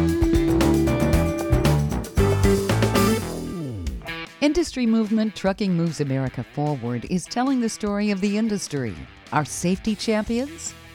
Industry 4.41 4.87
movement 4.87 5.37
Trucking 5.37 5.75
Moves 5.75 6.01
America 6.01 6.45
Forward 6.55 7.07
is 7.11 7.25
telling 7.25 7.61
the 7.61 7.69
story 7.69 8.11
of 8.11 8.21
the 8.21 8.37
industry. 8.37 8.95
Our 9.33 9.45
safety 9.45 9.95
champions, 9.95 10.75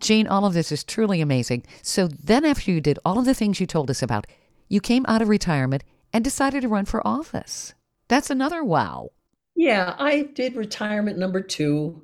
Jane, 0.00 0.26
all 0.26 0.44
of 0.44 0.54
this 0.54 0.72
is 0.72 0.82
truly 0.82 1.20
amazing. 1.20 1.64
So 1.82 2.08
then, 2.08 2.44
after 2.44 2.70
you 2.70 2.80
did 2.80 2.98
all 3.04 3.18
of 3.18 3.24
the 3.26 3.34
things 3.34 3.60
you 3.60 3.66
told 3.66 3.90
us 3.90 4.02
about, 4.02 4.26
you 4.68 4.80
came 4.80 5.04
out 5.06 5.22
of 5.22 5.28
retirement 5.28 5.84
and 6.12 6.24
decided 6.24 6.62
to 6.62 6.68
run 6.68 6.86
for 6.86 7.06
office. 7.06 7.74
That's 8.08 8.30
another 8.30 8.64
wow. 8.64 9.10
Yeah, 9.54 9.94
I 9.98 10.22
did 10.22 10.56
retirement 10.56 11.18
number 11.18 11.40
two. 11.40 12.02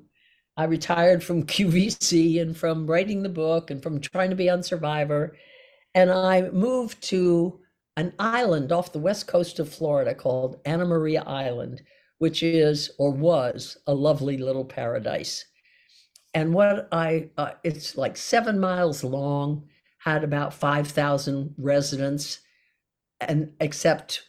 I 0.57 0.65
retired 0.65 1.25
from 1.25 1.43
QVC 1.47 2.41
and 2.41 2.57
from 2.57 2.87
writing 2.87 3.23
the 3.23 3.29
book 3.29 3.71
and 3.71 3.83
from 3.83 4.01
trying 4.01 4.31
to 4.31 4.37
be 4.37 4.51
on 4.51 4.63
Survivor. 4.63 5.37
And 5.95 6.11
I 6.11 6.43
moved 6.51 7.03
to 7.05 7.61
an 7.97 8.13
island 8.19 8.73
off 8.73 8.93
the 8.93 8.99
west 8.99 9.27
coast 9.27 9.59
of 9.59 9.73
Florida 9.73 10.15
called 10.15 10.61
Anna 10.65 10.85
Maria 10.85 11.23
Island, 11.23 11.83
which 12.19 12.43
is 12.43 12.91
or 12.99 13.11
was 13.11 13.79
a 13.87 13.95
lovely 13.95 14.37
little 14.37 14.65
paradise. 14.65 15.47
And 16.37 16.53
what 16.53 16.87
I, 16.93 17.31
uh, 17.39 17.53
it's 17.65 17.97
like 17.97 18.19
seven 18.19 18.61
miles 18.61 19.03
long, 19.03 19.67
had 19.97 20.23
about 20.23 20.53
5,000 20.53 21.55
residents, 21.57 22.41
and 23.21 23.55
except 23.59 24.23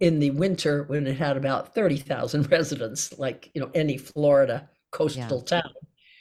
in 0.00 0.18
the 0.18 0.32
winter 0.32 0.84
when 0.84 1.06
it 1.06 1.16
had 1.16 1.38
about 1.38 1.74
30,000 1.74 2.50
residents, 2.52 3.18
like, 3.18 3.50
you 3.54 3.62
know, 3.62 3.70
any 3.74 3.96
Florida 3.96 4.68
coastal 4.92 5.40
town. 5.40 5.72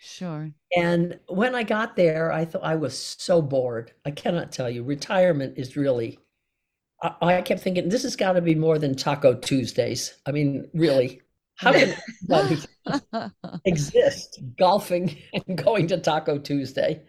Sure. 0.01 0.49
And 0.73 1.19
when 1.27 1.53
I 1.53 1.63
got 1.63 1.97
there, 1.97 2.31
I 2.31 2.45
thought 2.45 2.63
I 2.63 2.75
was 2.75 2.97
so 2.97 3.41
bored. 3.41 3.91
I 4.05 4.11
cannot 4.11 4.53
tell 4.53 4.69
you, 4.69 4.83
retirement 4.83 5.55
is 5.57 5.75
really, 5.75 6.17
I, 7.01 7.35
I 7.35 7.41
kept 7.41 7.59
thinking, 7.59 7.89
this 7.89 8.03
has 8.03 8.15
got 8.15 8.33
to 8.33 8.41
be 8.41 8.55
more 8.55 8.79
than 8.79 8.95
Taco 8.95 9.33
Tuesdays. 9.33 10.17
I 10.25 10.31
mean, 10.31 10.69
really, 10.73 11.22
how 11.55 11.71
anybody 11.71 12.57
exist 13.65 14.39
golfing 14.57 15.17
and 15.33 15.57
going 15.57 15.87
to 15.87 15.97
Taco 15.97 16.37
Tuesday 16.37 17.01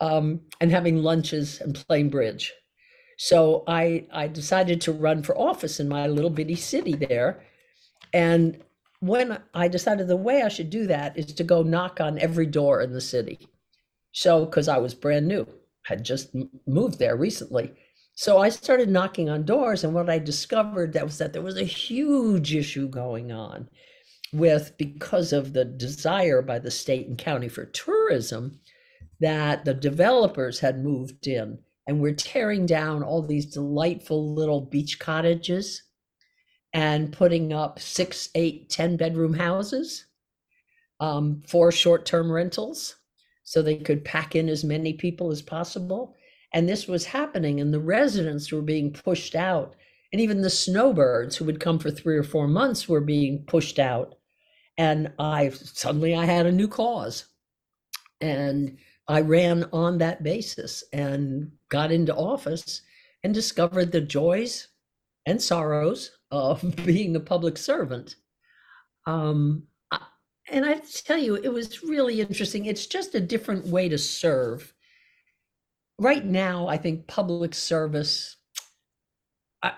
um, 0.00 0.40
and 0.60 0.70
having 0.70 0.98
lunches 0.98 1.60
and 1.60 1.74
playing 1.74 2.10
bridge? 2.10 2.52
So 3.18 3.64
I 3.66 4.06
I 4.12 4.28
decided 4.28 4.80
to 4.82 4.92
run 4.92 5.22
for 5.22 5.38
office 5.38 5.80
in 5.80 5.88
my 5.88 6.06
little 6.06 6.30
bitty 6.30 6.56
city 6.56 6.94
there. 6.94 7.42
And 8.12 8.62
when 9.00 9.38
I 9.54 9.68
decided 9.68 10.06
the 10.06 10.16
way 10.16 10.42
I 10.42 10.48
should 10.48 10.70
do 10.70 10.86
that 10.86 11.18
is 11.18 11.26
to 11.26 11.44
go 11.44 11.62
knock 11.62 12.00
on 12.00 12.18
every 12.18 12.46
door 12.46 12.80
in 12.80 12.92
the 12.92 13.00
city. 13.00 13.48
So, 14.12 14.44
because 14.44 14.68
I 14.68 14.78
was 14.78 14.94
brand 14.94 15.26
new, 15.26 15.46
had 15.84 16.04
just 16.04 16.34
moved 16.66 16.98
there 16.98 17.16
recently. 17.16 17.72
So 18.22 18.38
I 18.38 18.50
started 18.50 18.88
knocking 18.88 19.28
on 19.28 19.42
doors, 19.44 19.82
and 19.82 19.94
what 19.94 20.08
I 20.08 20.20
discovered 20.20 20.92
that 20.92 21.02
was 21.02 21.18
that 21.18 21.32
there 21.32 21.42
was 21.42 21.56
a 21.56 21.64
huge 21.64 22.54
issue 22.54 22.86
going 22.88 23.32
on 23.32 23.68
with 24.32 24.78
because 24.78 25.32
of 25.32 25.54
the 25.54 25.64
desire 25.64 26.40
by 26.40 26.60
the 26.60 26.70
state 26.70 27.08
and 27.08 27.18
county 27.18 27.48
for 27.48 27.64
tourism 27.64 28.60
that 29.18 29.64
the 29.64 29.74
developers 29.74 30.60
had 30.60 30.84
moved 30.84 31.26
in 31.26 31.58
and 31.88 32.00
we're 32.00 32.14
tearing 32.14 32.64
down 32.64 33.02
all 33.02 33.22
these 33.22 33.46
delightful 33.46 34.32
little 34.32 34.60
beach 34.60 35.00
cottages 35.00 35.82
and 36.72 37.12
putting 37.12 37.52
up 37.52 37.80
six, 37.80 38.28
eight, 38.36 38.70
ten 38.70 38.96
bedroom 38.96 39.34
houses 39.34 40.06
um, 41.00 41.42
for 41.48 41.72
short 41.72 42.06
term 42.06 42.30
rentals 42.30 42.94
so 43.42 43.62
they 43.62 43.78
could 43.78 44.04
pack 44.04 44.36
in 44.36 44.48
as 44.48 44.62
many 44.62 44.92
people 44.92 45.32
as 45.32 45.42
possible. 45.42 46.14
And 46.52 46.68
this 46.68 46.86
was 46.86 47.06
happening, 47.06 47.60
and 47.60 47.72
the 47.72 47.80
residents 47.80 48.52
were 48.52 48.62
being 48.62 48.92
pushed 48.92 49.34
out. 49.34 49.74
And 50.12 50.20
even 50.20 50.42
the 50.42 50.50
snowbirds 50.50 51.36
who 51.36 51.46
would 51.46 51.60
come 51.60 51.78
for 51.78 51.90
three 51.90 52.16
or 52.16 52.22
four 52.22 52.46
months 52.46 52.88
were 52.88 53.00
being 53.00 53.44
pushed 53.46 53.78
out. 53.78 54.16
And 54.76 55.12
I 55.18 55.48
suddenly 55.50 56.14
I 56.14 56.26
had 56.26 56.46
a 56.46 56.52
new 56.52 56.68
cause. 56.68 57.26
And 58.20 58.76
I 59.08 59.20
ran 59.20 59.64
on 59.72 59.98
that 59.98 60.22
basis 60.22 60.84
and 60.92 61.50
got 61.70 61.90
into 61.90 62.14
office 62.14 62.82
and 63.24 63.32
discovered 63.32 63.92
the 63.92 64.00
joys 64.00 64.68
and 65.26 65.40
sorrows 65.40 66.10
of 66.30 66.62
being 66.84 67.16
a 67.16 67.20
public 67.20 67.56
servant. 67.56 68.16
Um, 69.06 69.64
and 70.48 70.64
I 70.64 70.80
tell 71.04 71.18
you, 71.18 71.36
it 71.36 71.52
was 71.52 71.82
really 71.82 72.20
interesting. 72.20 72.66
It's 72.66 72.86
just 72.86 73.14
a 73.14 73.20
different 73.20 73.66
way 73.66 73.88
to 73.88 73.98
serve. 73.98 74.74
Right 75.98 76.24
now, 76.24 76.66
I 76.66 76.78
think 76.78 77.06
public 77.06 77.54
service, 77.54 78.36
uh, 79.62 79.72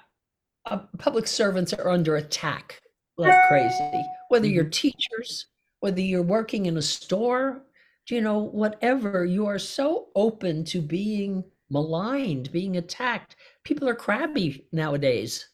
uh, 0.64 0.78
public 0.98 1.26
servants 1.26 1.72
are 1.72 1.90
under 1.90 2.16
attack 2.16 2.80
like 3.16 3.48
crazy. 3.48 4.02
Whether 4.28 4.46
you're 4.46 4.64
mm-hmm. 4.64 4.70
teachers, 4.70 5.46
whether 5.80 6.00
you're 6.00 6.22
working 6.22 6.66
in 6.66 6.76
a 6.76 6.82
store, 6.82 7.62
you 8.08 8.20
know, 8.20 8.38
whatever, 8.38 9.24
you 9.24 9.46
are 9.46 9.58
so 9.58 10.08
open 10.14 10.64
to 10.64 10.80
being 10.80 11.44
maligned, 11.70 12.52
being 12.52 12.76
attacked. 12.76 13.36
People 13.64 13.88
are 13.88 13.94
crabby 13.94 14.66
nowadays, 14.72 15.48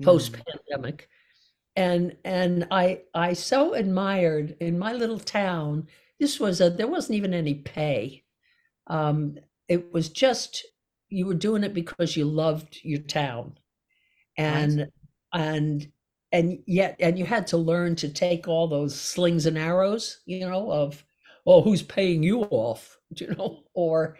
mm. 0.00 0.04
post 0.04 0.32
pandemic. 0.32 1.08
And 1.74 2.16
and 2.24 2.66
I 2.70 3.02
I 3.14 3.34
so 3.34 3.74
admired 3.74 4.56
in 4.60 4.78
my 4.78 4.92
little 4.92 5.18
town, 5.18 5.88
this 6.18 6.40
was 6.40 6.60
a 6.60 6.70
there 6.70 6.86
wasn't 6.86 7.16
even 7.16 7.34
any 7.34 7.54
pay. 7.54 8.24
Um, 8.86 9.36
it 9.68 9.92
was 9.92 10.08
just 10.08 10.64
you 11.08 11.26
were 11.26 11.34
doing 11.34 11.64
it 11.64 11.74
because 11.74 12.16
you 12.16 12.24
loved 12.24 12.78
your 12.82 13.00
town. 13.00 13.58
And 14.36 14.78
right. 14.78 14.88
and 15.34 15.92
and 16.32 16.58
yet 16.66 16.96
and 17.00 17.18
you 17.18 17.24
had 17.24 17.46
to 17.48 17.56
learn 17.56 17.96
to 17.96 18.08
take 18.08 18.48
all 18.48 18.68
those 18.68 18.98
slings 18.98 19.46
and 19.46 19.56
arrows, 19.56 20.20
you 20.26 20.40
know, 20.40 20.70
of 20.70 21.04
oh, 21.46 21.62
who's 21.62 21.82
paying 21.82 22.22
you 22.22 22.42
off? 22.42 22.92
You 23.16 23.28
know, 23.28 23.62
or 23.72 24.18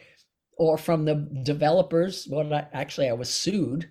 or 0.58 0.78
from 0.78 1.04
the 1.04 1.28
developers. 1.42 2.24
What 2.28 2.52
I, 2.52 2.68
actually 2.72 3.08
I 3.08 3.14
was 3.14 3.28
sued. 3.28 3.90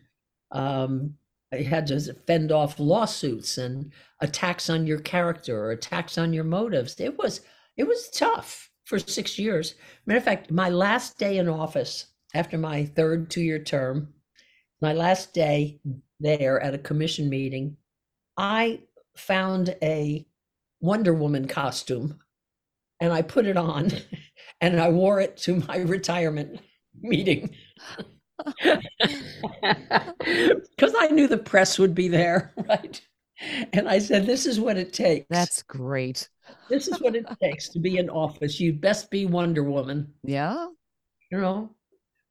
Um, 0.52 1.15
I 1.52 1.58
had 1.63 1.88
to 1.88 2.00
fend 2.26 2.54
off 2.54 2.80
lawsuits 2.80 3.58
and 3.58 3.91
attacks 4.22 4.70
on 4.70 4.88
your 4.88 5.00
character 5.00 5.65
or 5.65 5.72
attacks 5.72 6.18
on 6.18 6.32
your 6.32 6.46
motives. 6.46 6.98
It 6.98 7.18
was 7.18 7.41
it 7.76 7.86
was 7.86 8.10
tough 8.10 8.72
for 8.86 9.00
six 9.00 9.38
years. 9.38 9.76
Matter 10.06 10.19
of 10.19 10.24
fact, 10.24 10.52
my 10.52 10.69
last 10.69 11.17
day 11.17 11.38
in 11.38 11.50
office 11.50 12.06
after 12.34 12.58
my 12.58 12.86
third 12.86 13.30
two-year 13.30 13.60
term, 13.60 14.13
my 14.82 14.93
last 14.93 15.34
day 15.34 15.80
there 16.19 16.60
at 16.62 16.74
a 16.74 16.80
commission 16.80 17.30
meeting, 17.30 17.78
I 18.38 18.82
found 19.15 19.76
a 19.82 20.26
Wonder 20.82 21.13
Woman 21.13 21.48
costume 21.48 22.19
and 23.00 23.12
I 23.12 23.21
put 23.21 23.45
it 23.45 23.58
on 23.58 23.91
and 24.62 24.80
I 24.80 24.89
wore 24.89 25.19
it 25.19 25.38
to 25.38 25.56
my 25.67 25.78
retirement 25.80 26.60
meeting. 27.02 27.56
Because 30.78 30.93
I 31.00 31.08
knew 31.08 31.28
the 31.28 31.38
press 31.38 31.80
would 31.80 31.95
be 31.95 32.08
there, 32.08 32.54
right? 32.67 33.02
And 33.74 33.88
I 33.88 34.00
said, 34.00 34.26
This 34.26 34.45
is 34.45 34.60
what 34.60 34.78
it 34.78 34.93
takes. 34.93 35.26
That's 35.30 35.63
great. 35.63 36.30
This 36.69 36.88
is 36.88 36.99
what 36.99 37.15
it 37.15 37.25
takes 37.41 37.69
to 37.69 37.80
be 37.80 37.97
in 37.97 38.10
office. 38.10 38.60
You'd 38.60 38.82
best 38.82 39.10
be 39.12 39.25
Wonder 39.25 39.63
Woman. 39.63 40.13
Yeah. 40.23 40.67
You 41.32 41.41
know, 41.41 41.71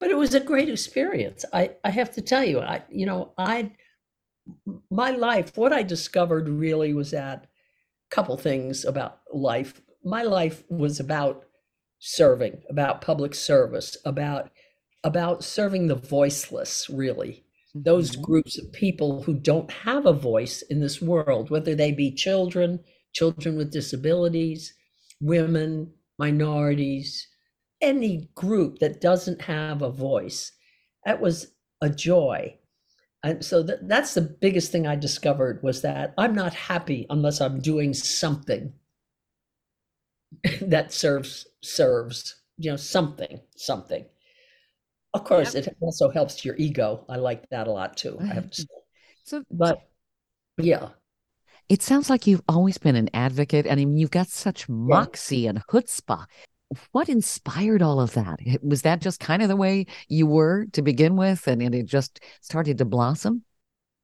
but 0.00 0.10
it 0.10 0.16
was 0.16 0.34
a 0.34 0.40
great 0.40 0.68
experience. 0.68 1.44
I, 1.52 1.72
I 1.84 1.90
have 1.90 2.12
to 2.14 2.22
tell 2.22 2.44
you, 2.44 2.60
I, 2.60 2.82
you 2.90 3.06
know, 3.06 3.32
I, 3.36 3.72
my 4.90 5.10
life, 5.10 5.56
what 5.56 5.72
I 5.72 5.82
discovered 5.82 6.48
really 6.48 6.94
was 6.94 7.10
that 7.10 7.44
a 7.44 8.14
couple 8.14 8.36
things 8.36 8.84
about 8.84 9.20
life 9.32 9.80
my 10.04 10.22
life 10.22 10.62
was 10.68 11.00
about 11.00 11.44
serving, 11.98 12.62
about 12.68 13.00
public 13.00 13.34
service, 13.34 13.96
about 14.04 14.50
about 15.02 15.44
serving 15.44 15.86
the 15.86 15.94
voiceless, 15.94 16.88
really. 16.88 17.44
Those 17.74 18.12
mm-hmm. 18.12 18.22
groups 18.22 18.58
of 18.58 18.72
people 18.72 19.22
who 19.22 19.34
don't 19.34 19.70
have 19.70 20.06
a 20.06 20.12
voice 20.12 20.62
in 20.62 20.80
this 20.80 21.02
world, 21.02 21.50
whether 21.50 21.74
they 21.74 21.92
be 21.92 22.10
children, 22.10 22.80
children 23.14 23.57
with 23.57 23.72
disabilities, 23.72 24.74
women, 25.20 25.92
minorities, 26.18 27.27
any 27.81 28.29
group 28.35 28.79
that 28.79 29.00
doesn't 29.00 29.42
have 29.42 29.83
a 29.83 29.90
voice. 29.90 30.53
That 31.05 31.20
was 31.20 31.53
a 31.81 31.88
joy. 31.88 32.59
And 33.22 33.44
so 33.44 33.64
th- 33.64 33.81
that's 33.83 34.14
the 34.14 34.37
biggest 34.40 34.70
thing 34.70 34.87
I 34.87 34.96
discovered 34.96 35.62
was 35.62 35.83
that 35.83 36.12
I'm 36.18 36.35
not 36.35 36.55
happy 36.55 37.07
unless 37.09 37.40
I'm 37.40 37.61
doing 37.61 37.94
something 37.94 38.72
that 40.61 40.92
serves 40.92 41.46
serves 41.62 42.42
you 42.59 42.70
know 42.70 42.77
something 42.77 43.40
something 43.57 44.05
of 45.12 45.24
course 45.24 45.55
yep. 45.55 45.66
it 45.66 45.77
also 45.81 46.11
helps 46.11 46.44
your 46.44 46.57
ego 46.57 47.05
i 47.09 47.16
like 47.16 47.48
that 47.50 47.66
a 47.66 47.70
lot 47.70 47.96
too 47.96 48.16
i 48.20 48.27
have 48.27 48.50
to 48.50 48.62
mm-hmm. 48.62 48.62
say 48.62 48.83
so 49.24 49.44
but 49.50 49.79
yeah 50.59 50.88
it 51.68 51.83
sounds 51.83 52.11
like 52.11 52.27
you've 52.27 52.42
always 52.48 52.79
been 52.79 52.96
an 52.96 53.11
advocate. 53.14 53.66
And 53.66 53.81
I 53.81 53.85
mean, 53.85 53.96
you've 53.96 54.11
got 54.11 54.29
such 54.29 54.68
moxie 54.68 55.46
and 55.46 55.64
chutzpah. 55.66 56.27
What 56.92 57.09
inspired 57.09 57.83
all 57.83 58.00
of 58.00 58.14
that? 58.14 58.40
Was 58.62 58.83
that 58.83 59.00
just 59.00 59.20
kind 59.20 59.42
of 59.42 59.48
the 59.48 59.57
way 59.57 59.87
you 60.09 60.27
were 60.27 60.66
to 60.72 60.83
begin 60.83 61.16
with 61.16 61.46
and, 61.46 61.62
and 61.62 61.74
it 61.74 61.87
just 61.87 62.20
started 62.40 62.79
to 62.79 62.85
blossom? 62.85 63.42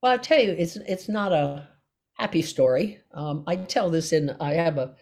Well 0.03 0.13
i 0.13 0.17
tell 0.17 0.41
you 0.41 0.53
it's 0.53 0.77
it's 0.77 1.09
not 1.09 1.33
a 1.33 1.69
happy 2.15 2.43
story. 2.43 3.01
Um, 3.13 3.45
i 3.47 3.57
tell 3.57 3.91
this 3.91 4.13
in 4.13 4.31
i 4.41 4.53
have 4.55 4.79
a 4.79 4.95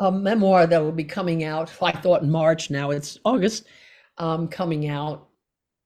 a 0.00 0.10
memoir 0.10 0.66
that 0.66 0.82
will 0.82 0.92
be 0.92 1.04
coming 1.04 1.44
out. 1.44 1.72
I 1.80 1.92
thought 1.92 2.22
in 2.22 2.30
March, 2.30 2.70
now 2.70 2.90
it's 2.90 3.18
August, 3.24 3.66
um, 4.18 4.48
coming 4.48 4.88
out 4.88 5.28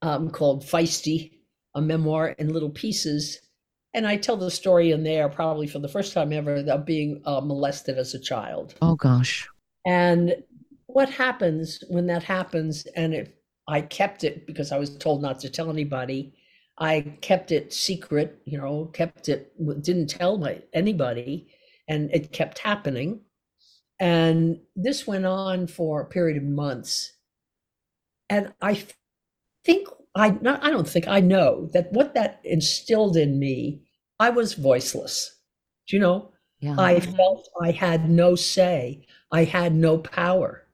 um, 0.03 0.31
called 0.31 0.64
Feisty, 0.64 1.33
a 1.74 1.81
memoir 1.81 2.29
in 2.38 2.53
little 2.53 2.70
pieces. 2.70 3.38
And 3.94 4.07
I 4.07 4.16
tell 4.16 4.37
the 4.37 4.51
story 4.51 4.90
in 4.90 5.03
there 5.03 5.29
probably 5.29 5.66
for 5.66 5.79
the 5.79 5.88
first 5.88 6.12
time 6.12 6.33
ever 6.33 6.57
of 6.57 6.85
being 6.85 7.22
uh, 7.24 7.40
molested 7.40 7.98
as 7.98 8.14
a 8.14 8.18
child. 8.18 8.74
Oh, 8.83 8.94
gosh. 8.94 9.48
And 9.87 10.37
what 10.87 11.09
happens 11.09 11.83
when 11.88 12.07
that 12.07 12.22
happens? 12.22 12.87
And 12.96 13.14
if 13.14 13.31
I 13.66 13.81
kept 13.81 14.24
it 14.24 14.46
because 14.46 14.72
I 14.72 14.79
was 14.79 14.96
told 14.96 15.22
not 15.22 15.40
to 15.40 15.51
tell 15.51 15.70
anybody. 15.70 16.35
I 16.81 17.01
kept 17.20 17.51
it 17.51 17.72
secret, 17.72 18.40
you 18.44 18.57
know, 18.57 18.87
kept 18.92 19.29
it, 19.29 19.53
didn't 19.83 20.07
tell 20.07 20.38
my, 20.38 20.62
anybody, 20.72 21.48
and 21.88 22.09
it 22.12 22.31
kept 22.31 22.59
happening 22.59 23.20
and 24.01 24.61
this 24.77 25.07
went 25.07 25.27
on 25.27 25.66
for 25.66 26.01
a 26.01 26.07
period 26.07 26.37
of 26.37 26.44
months. 26.44 27.12
And 28.31 28.53
I 28.61 28.85
think 29.64 29.88
I 30.14 30.30
not 30.40 30.64
I 30.64 30.70
don't 30.70 30.88
think 30.88 31.08
I 31.08 31.20
know 31.20 31.68
that 31.72 31.92
what 31.92 32.14
that 32.14 32.40
instilled 32.44 33.16
in 33.16 33.38
me, 33.38 33.82
I 34.18 34.30
was 34.30 34.54
voiceless. 34.54 35.34
Do 35.86 35.96
you 35.96 36.00
know? 36.00 36.32
Yeah. 36.60 36.74
I 36.78 37.00
felt 37.00 37.48
I 37.60 37.70
had 37.70 38.10
no 38.10 38.34
say. 38.34 39.06
I 39.30 39.44
had 39.44 39.74
no 39.74 39.98
power. 39.98 40.64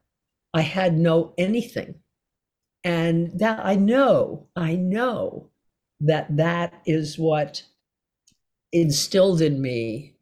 I 0.55 0.63
had 0.63 0.97
no 0.97 1.35
anything. 1.37 1.97
And 2.85 3.39
that 3.39 3.65
I 3.65 3.75
know, 3.77 4.49
I 4.57 4.77
know 4.77 5.51
that 6.01 6.37
that 6.37 6.83
is 6.87 7.19
what 7.19 7.63
instilled 8.73 9.41
in 9.41 9.61
me 9.61 10.15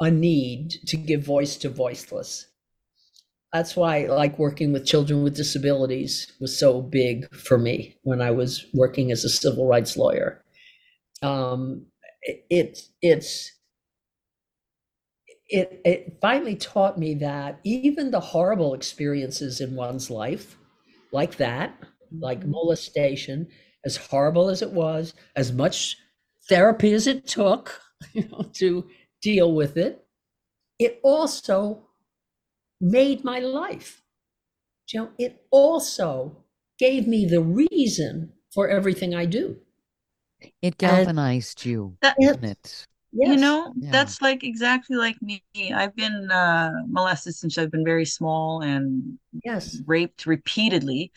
a 0.00 0.10
need 0.10 0.70
to 0.86 0.96
give 0.96 1.22
voice 1.22 1.56
to 1.58 1.68
voiceless. 1.68 2.46
That's 3.52 3.76
why 3.76 4.06
like 4.06 4.38
working 4.38 4.72
with 4.72 4.86
children 4.86 5.22
with 5.22 5.36
disabilities 5.36 6.32
was 6.40 6.56
so 6.58 6.80
big 6.80 7.32
for 7.34 7.58
me 7.58 7.96
when 8.02 8.22
I 8.22 8.30
was 8.30 8.64
working 8.74 9.10
as 9.10 9.24
a 9.24 9.28
civil 9.28 9.66
rights 9.66 9.96
lawyer. 9.96 10.42
Um, 11.22 11.86
it, 12.22 12.78
it's 13.02 13.52
it 15.48 15.80
it 15.84 16.18
finally 16.20 16.54
taught 16.56 16.98
me 16.98 17.14
that 17.14 17.60
even 17.64 18.10
the 18.10 18.20
horrible 18.20 18.74
experiences 18.74 19.60
in 19.60 19.74
one's 19.74 20.10
life, 20.10 20.56
like 21.12 21.36
that, 21.36 21.76
like 22.20 22.40
Mhm. 22.40 22.50
molestation, 22.50 23.48
as 23.84 23.96
horrible 23.96 24.48
as 24.48 24.62
it 24.62 24.72
was, 24.72 25.14
as 25.36 25.52
much 25.52 25.96
therapy 26.48 26.92
as 26.92 27.06
it 27.06 27.26
took, 27.26 27.80
you 28.14 28.28
know, 28.28 28.42
to 28.54 28.88
deal 29.22 29.52
with 29.54 29.76
it, 29.76 30.06
it 30.78 31.00
also 31.04 31.88
made 32.80 33.24
my 33.24 33.38
life. 33.38 34.02
You 34.92 35.00
know, 35.00 35.10
it 35.18 35.44
also 35.50 36.36
gave 36.78 37.06
me 37.06 37.26
the 37.26 37.40
reason 37.40 38.32
for 38.52 38.68
everything 38.68 39.14
I 39.14 39.26
do. 39.26 39.58
It 40.62 40.78
galvanized 40.78 41.64
you, 41.66 41.96
That- 42.02 42.16
didn't 42.18 42.44
it? 42.44 42.86
You 43.12 43.36
know, 43.36 43.72
Yeah. 43.76 43.90
that's 43.90 44.22
like 44.22 44.44
exactly 44.44 44.96
like 44.96 45.20
me. 45.20 45.42
I've 45.74 45.94
been 45.96 46.30
uh, 46.30 46.70
molested 46.86 47.34
since 47.34 47.58
I've 47.58 47.70
been 47.70 47.84
very 47.84 48.04
small 48.04 48.62
and 48.62 49.18
Yes. 49.44 49.82
raped 49.84 50.26
repeatedly 50.26 51.10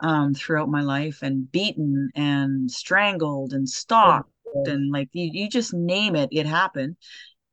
um, 0.00 0.34
throughout 0.34 0.68
my 0.68 0.82
life 0.82 1.22
and 1.22 1.50
beaten 1.50 2.10
and 2.14 2.70
strangled 2.70 3.52
and 3.54 3.68
stalked 3.68 4.30
and 4.66 4.90
like 4.92 5.08
you, 5.12 5.30
you 5.32 5.48
just 5.48 5.72
name 5.72 6.14
it, 6.14 6.28
it 6.32 6.46
happened. 6.46 6.96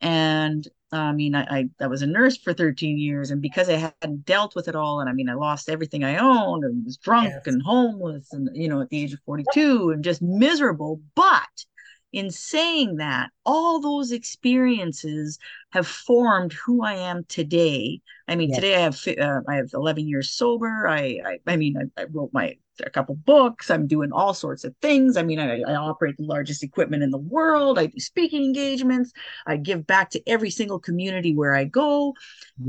And 0.01 0.67
I 0.91 1.11
mean, 1.11 1.35
I, 1.35 1.43
I 1.43 1.69
I 1.81 1.87
was 1.87 2.01
a 2.01 2.07
nurse 2.07 2.37
for 2.37 2.53
13 2.53 2.97
years, 2.97 3.31
and 3.31 3.41
because 3.41 3.69
I 3.69 3.73
hadn't 3.73 4.25
dealt 4.25 4.55
with 4.55 4.67
it 4.67 4.75
all, 4.75 4.99
and 5.01 5.09
I 5.09 5.13
mean, 5.13 5.29
I 5.29 5.33
lost 5.33 5.69
everything 5.69 6.03
I 6.03 6.17
owned 6.17 6.63
and 6.63 6.85
was 6.85 6.97
drunk 6.97 7.33
Yes. 7.35 7.43
and 7.45 7.61
homeless, 7.61 8.31
and 8.33 8.49
you 8.53 8.69
know, 8.69 8.81
at 8.81 8.89
the 8.89 9.01
age 9.03 9.13
of 9.13 9.19
42, 9.25 9.91
and 9.91 10.03
just 10.03 10.21
miserable. 10.21 11.01
But 11.15 11.65
in 12.13 12.31
saying 12.31 12.97
that, 12.97 13.31
all 13.47 13.81
those 13.81 14.11
experiences 14.13 15.39
have 15.71 15.87
formed 15.87 16.53
who 16.53 16.83
I 16.83 16.95
am 16.95 17.25
today. 17.29 18.01
I 18.27 18.35
mean, 18.35 18.51
Yes. 18.51 18.57
today 18.57 18.75
I 18.75 18.81
have 18.81 18.99
uh, 19.19 19.41
I 19.49 19.55
have 19.55 19.71
11 19.73 20.07
years 20.07 20.31
sober. 20.31 20.87
I 20.87 21.21
I, 21.25 21.39
I 21.47 21.57
mean, 21.57 21.77
I, 21.97 22.03
I 22.03 22.05
wrote 22.11 22.31
my 22.33 22.57
a 22.85 22.91
couple 22.91 23.15
books. 23.15 23.71
I'm 23.71 23.87
doing 23.87 24.11
all 24.11 24.35
sorts 24.35 24.63
of 24.65 24.75
things. 24.83 25.17
I 25.17 25.23
mean, 25.23 25.39
I, 25.39 25.61
I 25.61 25.75
operate 25.75 26.17
the 26.17 26.25
largest 26.25 26.63
equipment 26.63 27.03
in 27.03 27.11
the 27.11 27.17
world. 27.17 27.79
I 27.79 27.87
do 27.87 27.99
speaking 27.99 28.43
engagements. 28.43 29.13
I 29.47 29.57
give 29.57 29.87
back 29.87 30.11
to 30.11 30.29
every 30.29 30.51
single 30.51 30.79
community 30.79 31.35
where 31.35 31.55
I 31.55 31.63
go. 31.63 32.13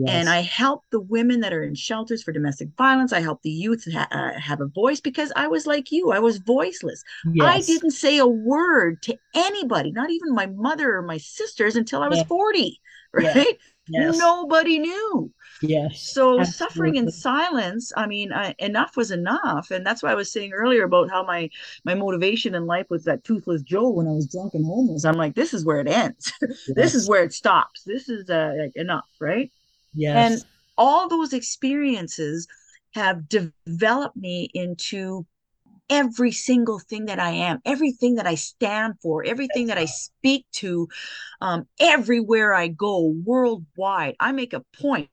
And 0.06 0.28
I 0.30 0.40
help 0.40 0.84
the 0.90 1.00
women 1.00 1.40
that 1.40 1.52
are 1.52 1.62
in 1.62 1.74
shelters 1.74 2.22
for 2.22 2.32
domestic 2.32 2.70
violence. 2.78 3.12
I 3.12 3.20
help 3.20 3.42
the 3.42 3.50
youth 3.50 3.84
ha- 3.92 4.08
uh, 4.10 4.38
have 4.40 4.60
a 4.62 4.66
voice 4.66 5.00
because 5.00 5.30
I 5.36 5.48
was 5.48 5.66
like 5.66 5.92
you. 5.92 6.12
I 6.12 6.18
was 6.20 6.38
voiceless. 6.38 7.02
I 7.38 7.60
didn't 7.62 7.90
say 7.90 8.16
a 8.16 8.26
word 8.26 9.02
to 9.02 9.18
anybody, 9.34 9.92
not 9.92 10.10
even 10.10 10.34
my 10.34 10.46
mother 10.68 10.96
or 10.96 11.02
my 11.02 11.18
sisters, 11.18 11.76
until 11.76 12.02
I 12.02 12.08
was 12.08 12.18
Yeah. 12.18 12.24
40, 12.24 12.80
Yeah. 13.20 13.34
right? 13.34 13.58
Yes. 13.90 14.18
Nobody 14.18 14.78
knew. 14.78 15.32
Yes. 15.62 16.12
So 16.12 16.44
suffering 16.44 16.96
in 16.96 17.10
silence, 17.10 17.90
I 17.96 18.06
mean, 18.06 18.32
I, 18.32 18.54
enough 18.58 18.96
was 18.96 19.10
enough, 19.10 19.70
and 19.70 19.84
that's 19.86 20.02
why 20.02 20.12
I 20.12 20.14
was 20.14 20.30
saying 20.30 20.52
earlier 20.52 20.84
about 20.84 21.10
how 21.10 21.22
my 21.24 21.48
my 21.84 21.94
motivation 21.94 22.54
in 22.54 22.66
life 22.66 22.86
was 22.90 23.04
that 23.04 23.24
toothless 23.24 23.62
Joe 23.62 23.88
when 23.88 24.06
I 24.06 24.12
was 24.12 24.26
drunk 24.26 24.54
and 24.54 24.64
homeless. 24.64 25.04
I'm 25.04 25.16
like, 25.16 25.34
this 25.34 25.54
is 25.54 25.64
where 25.64 25.80
it 25.80 25.88
ends. 25.88 26.32
this 26.76 26.94
is 26.94 27.08
where 27.08 27.24
it 27.24 27.32
stops. 27.32 27.82
This 27.84 28.08
is 28.08 28.28
uh, 28.28 28.52
like 28.60 28.76
enough, 28.76 29.08
right? 29.20 29.50
Yes. 29.94 30.16
And 30.32 30.44
all 30.76 31.08
those 31.08 31.32
experiences 31.32 32.46
have 32.94 33.28
developed 33.28 34.16
me 34.16 34.50
into 34.54 35.26
every 35.90 36.32
single 36.32 36.78
thing 36.78 37.06
that 37.06 37.18
I 37.18 37.30
am, 37.30 37.60
everything 37.64 38.16
that 38.16 38.26
I 38.26 38.34
stand 38.34 38.94
for, 39.00 39.24
everything 39.24 39.66
that 39.68 39.78
I 39.78 39.86
speak 39.86 40.46
to, 40.54 40.88
um, 41.40 41.66
everywhere 41.80 42.54
I 42.54 42.68
go 42.68 43.14
worldwide. 43.24 44.16
I 44.20 44.32
make 44.32 44.52
a 44.52 44.64
point 44.80 45.08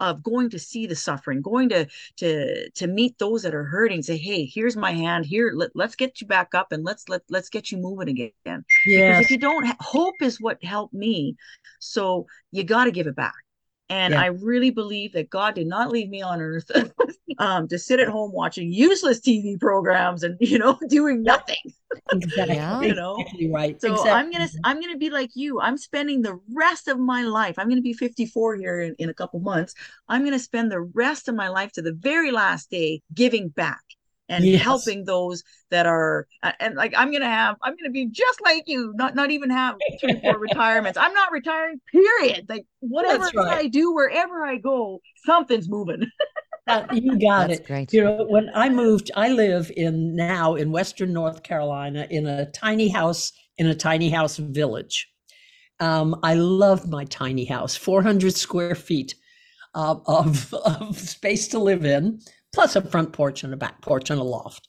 of 0.00 0.22
going 0.22 0.50
to 0.50 0.58
see 0.58 0.86
the 0.86 0.96
suffering, 0.96 1.42
going 1.42 1.68
to 1.70 1.86
to 2.18 2.70
to 2.70 2.86
meet 2.86 3.18
those 3.18 3.42
that 3.42 3.54
are 3.54 3.64
hurting. 3.64 4.02
Say, 4.02 4.16
hey, 4.16 4.46
here's 4.46 4.76
my 4.76 4.92
hand. 4.92 5.26
Here, 5.26 5.52
let, 5.54 5.70
let's 5.74 5.96
get 5.96 6.20
you 6.20 6.26
back 6.26 6.54
up 6.54 6.72
and 6.72 6.84
let's 6.84 7.08
let 7.08 7.22
let's 7.30 7.48
get 7.48 7.70
you 7.70 7.78
moving 7.78 8.08
again. 8.08 8.64
Because 8.84 9.20
if 9.20 9.30
you 9.30 9.38
don't, 9.38 9.66
hope 9.80 10.14
is 10.20 10.40
what 10.40 10.62
helped 10.64 10.94
me. 10.94 11.36
So 11.78 12.26
you 12.52 12.64
got 12.64 12.84
to 12.84 12.90
give 12.90 13.06
it 13.06 13.16
back. 13.16 13.34
And 13.88 14.14
Yeah. 14.14 14.20
I 14.20 14.26
really 14.26 14.70
believe 14.70 15.12
that 15.12 15.30
God 15.30 15.54
did 15.54 15.66
not 15.66 15.90
leave 15.90 16.08
me 16.08 16.22
on 16.22 16.40
earth 16.40 16.70
um, 17.38 17.68
to 17.68 17.78
sit 17.78 18.00
at 18.00 18.08
home 18.08 18.32
watching 18.32 18.72
useless 18.72 19.20
TV 19.20 19.58
programs 19.60 20.22
and 20.22 20.36
you 20.40 20.58
know 20.58 20.78
doing 20.88 21.22
nothing. 21.22 21.56
Exactly. 22.12 22.88
You 22.88 22.94
know? 22.94 23.16
Exactly 23.20 23.50
right. 23.52 23.80
So 23.80 23.92
exactly. 23.92 24.10
I'm 24.12 24.30
gonna 24.32 24.48
I'm 24.64 24.80
gonna 24.80 24.96
be 24.96 25.10
like 25.10 25.30
you. 25.34 25.60
I'm 25.60 25.76
spending 25.76 26.22
the 26.22 26.40
rest 26.52 26.88
of 26.88 26.98
my 26.98 27.22
life. 27.22 27.58
I'm 27.58 27.68
gonna 27.68 27.80
be 27.80 27.92
54 27.92 28.56
here 28.56 28.80
in, 28.80 28.94
in 28.98 29.08
a 29.08 29.14
couple 29.14 29.40
months. 29.40 29.74
I'm 30.08 30.24
gonna 30.24 30.38
spend 30.38 30.70
the 30.70 30.80
rest 30.80 31.28
of 31.28 31.34
my 31.34 31.48
life 31.48 31.72
to 31.72 31.82
the 31.82 31.92
very 31.92 32.32
last 32.32 32.70
day 32.70 33.02
giving 33.14 33.48
back 33.48 33.82
and 34.28 34.52
Yes. 34.52 34.56
helping 34.56 35.04
those 35.04 35.44
that 35.70 35.86
are 35.86 36.26
and 36.60 36.74
like 36.76 36.94
I'm 36.96 37.12
gonna 37.12 37.26
have 37.30 37.56
I'm 37.62 37.74
gonna 37.76 37.90
be 37.92 38.06
just 38.06 38.40
like 38.42 38.64
you, 38.66 38.92
not 38.96 39.14
not 39.14 39.30
even 39.30 39.50
have 39.50 39.76
three 40.00 40.18
four 40.20 40.38
retirements. 40.38 40.98
I'm 40.98 41.14
not 41.14 41.32
retiring. 41.32 41.80
Period. 41.92 42.46
Like 42.48 42.66
whatever 42.80 43.32
right. 43.34 43.60
I 43.60 43.68
do, 43.68 43.92
wherever 43.94 44.44
I 44.44 44.56
go, 44.56 45.00
something's 45.24 45.68
moving. 45.68 46.06
Uh, 46.66 46.82
you 46.90 47.18
got 47.18 47.48
That's 47.48 47.50
it. 47.50 47.64
great. 47.64 47.92
You 47.92 48.02
know, 48.02 48.24
when 48.28 48.50
I 48.54 48.68
moved, 48.68 49.10
I 49.14 49.28
live 49.30 49.70
in 49.76 50.16
now 50.16 50.56
in 50.56 50.72
Western 50.72 51.12
North 51.12 51.42
Carolina 51.44 52.06
in 52.10 52.26
a 52.26 52.46
tiny 52.50 52.88
house 52.88 53.32
in 53.58 53.68
a 53.68 53.74
tiny 53.74 54.10
house 54.10 54.36
village. 54.36 55.08
Um, 55.80 56.18
I 56.22 56.34
love 56.34 56.88
my 56.88 57.04
tiny 57.06 57.44
house, 57.46 57.76
400 57.76 58.34
square 58.34 58.74
feet 58.74 59.14
uh, 59.74 59.96
of, 60.06 60.54
of 60.54 60.98
space 60.98 61.48
to 61.48 61.58
live 61.58 61.84
in, 61.84 62.20
plus 62.56 62.74
a 62.74 62.80
front 62.80 63.12
porch 63.12 63.44
and 63.44 63.52
a 63.52 63.56
back 63.56 63.82
porch 63.82 64.08
and 64.08 64.18
a 64.18 64.24
loft. 64.24 64.66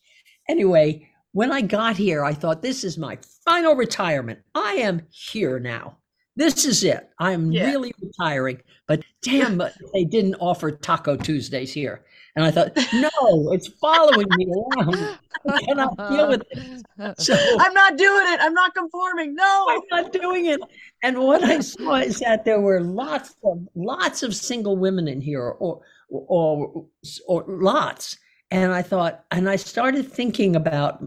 Anyway, 0.50 1.08
when 1.32 1.54
I 1.54 1.62
got 1.62 1.96
here, 1.96 2.26
I 2.26 2.34
thought, 2.34 2.62
this 2.62 2.84
is 2.84 2.98
my 2.98 3.18
final 3.46 3.76
retirement. 3.76 4.40
I 4.54 4.74
am 4.74 5.04
here 5.10 5.58
now. 5.58 5.96
This 6.36 6.66
is 6.66 6.84
it. 6.84 7.10
I'm 7.18 7.50
Yeah. 7.50 7.68
really 7.68 7.94
retiring. 8.02 8.62
But 8.90 9.04
damn, 9.22 9.58
they 9.94 10.04
didn't 10.04 10.36
offer 10.42 10.70
Taco 10.70 11.16
Tuesdays 11.16 11.72
here. 11.72 12.04
And 12.36 12.44
I 12.44 12.52
thought, 12.52 12.76
no, 12.94 13.54
it's 13.54 13.68
following 13.68 14.28
me 14.36 14.46
around. 14.48 15.18
I 15.50 15.62
cannot 15.64 15.98
deal 16.10 16.28
with 16.28 16.44
it. 16.52 17.20
So 17.20 17.34
I'm 17.60 17.74
not 17.74 17.98
doing 17.98 18.26
it. 18.34 18.40
I'm 18.42 18.54
not 18.54 18.76
conforming. 18.76 19.34
No. 19.34 19.66
I'm 19.70 19.82
not 20.04 20.12
doing 20.12 20.48
it. 20.48 20.60
And 21.04 21.20
what 21.20 21.42
I 21.42 21.62
saw 21.62 21.96
is 21.96 22.20
that 22.20 22.44
there 22.44 22.60
were 22.60 22.82
lots 22.82 23.34
of 23.46 23.66
lots 23.76 24.24
of 24.24 24.36
single 24.36 24.76
women 24.76 25.08
in 25.08 25.22
here, 25.22 25.42
or 25.42 25.82
or 26.10 26.88
or 27.28 27.46
lots. 27.48 28.18
And 28.50 28.72
I 28.74 28.82
thought, 28.82 29.26
and 29.32 29.50
I 29.50 29.58
started 29.58 30.12
thinking 30.12 30.56
about 30.56 31.04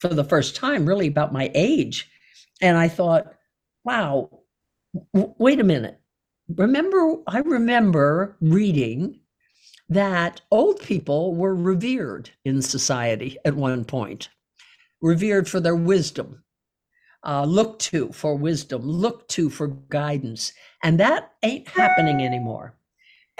for 0.00 0.08
the 0.08 0.24
first 0.24 0.56
time, 0.56 0.84
really 0.84 1.06
about 1.06 1.32
my 1.32 1.50
age. 1.54 2.10
And 2.60 2.76
I 2.76 2.88
thought, 2.88 3.32
wow, 3.84 4.30
w- 5.14 5.34
wait 5.38 5.60
a 5.60 5.64
minute. 5.64 6.00
Remember, 6.56 7.16
I 7.28 7.38
remember 7.38 8.36
reading 8.40 9.20
that 9.88 10.40
old 10.50 10.80
people 10.80 11.34
were 11.34 11.54
revered 11.54 12.30
in 12.44 12.62
society 12.62 13.38
at 13.44 13.54
one 13.54 13.84
point, 13.84 14.28
revered 15.00 15.48
for 15.48 15.60
their 15.60 15.76
wisdom, 15.76 16.42
uh, 17.24 17.44
looked 17.44 17.82
to 17.82 18.10
for 18.12 18.34
wisdom, 18.36 18.82
looked 18.82 19.30
to 19.30 19.50
for 19.50 19.68
guidance. 19.68 20.52
And 20.82 20.98
that 21.00 21.32
ain't 21.42 21.68
happening 21.68 22.22
anymore. 22.22 22.74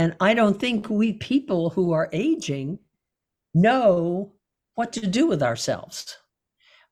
And 0.02 0.16
I 0.18 0.34
don't 0.34 0.58
think 0.58 0.90
we 0.90 1.12
people 1.12 1.70
who 1.70 1.92
are 1.92 2.10
aging 2.12 2.80
know 3.54 4.32
what 4.74 4.92
to 4.94 5.06
do 5.06 5.28
with 5.28 5.44
ourselves. 5.44 6.16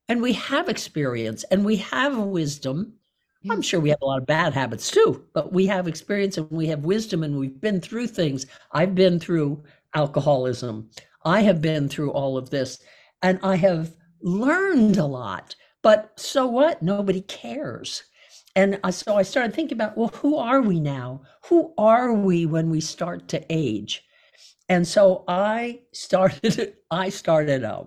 And 0.07 0.23
we 0.23 0.33
have 0.35 0.69
experience 0.69 1.43
and 1.51 1.65
we 1.65 1.75
have 1.79 2.17
wisdom. 2.17 2.93
I'm 3.51 3.63
sure 3.63 3.81
we 3.81 3.89
have 3.89 3.99
a 4.01 4.07
lot 4.07 4.21
of 4.21 4.27
bad 4.27 4.55
habits 4.55 4.93
too, 4.93 5.25
but 5.33 5.53
we 5.53 5.67
have 5.67 5.89
experience 5.89 6.39
and 6.39 6.49
we 6.53 6.69
have 6.69 6.85
wisdom 6.85 7.25
and 7.25 7.37
we've 7.37 7.61
been 7.61 7.81
through 7.81 8.07
things. 8.07 8.47
I've 8.71 8.95
been 8.95 9.19
through 9.19 9.65
alcoholism. 9.97 10.89
I 11.25 11.41
have 11.41 11.61
been 11.61 11.89
through 11.89 12.13
all 12.13 12.39
of 12.39 12.51
this 12.51 12.79
and 13.23 13.41
I 13.43 13.57
have 13.57 13.97
learned 14.23 14.99
a 14.99 15.05
lot. 15.05 15.57
But 15.83 16.13
so 16.15 16.47
what? 16.47 16.81
Nobody 16.81 17.23
cares. 17.23 18.05
And 18.57 18.81
so 18.91 19.17
I 19.17 19.23
started 19.23 19.55
thinking 19.55 19.77
about, 19.77 19.97
well, 19.97 20.09
who 20.09 20.37
are 20.37 20.61
we 20.61 20.81
now? 20.81 21.23
Who 21.47 21.73
are 21.79 22.13
we 22.13 22.47
when 22.47 22.69
we 22.69 22.81
start 22.81 23.29
to 23.29 23.45
age? 23.49 24.03
And 24.69 24.87
so 24.87 25.25
I 25.29 25.81
started, 25.93 26.77
I 26.91 27.09
started 27.09 27.63
a, 27.63 27.87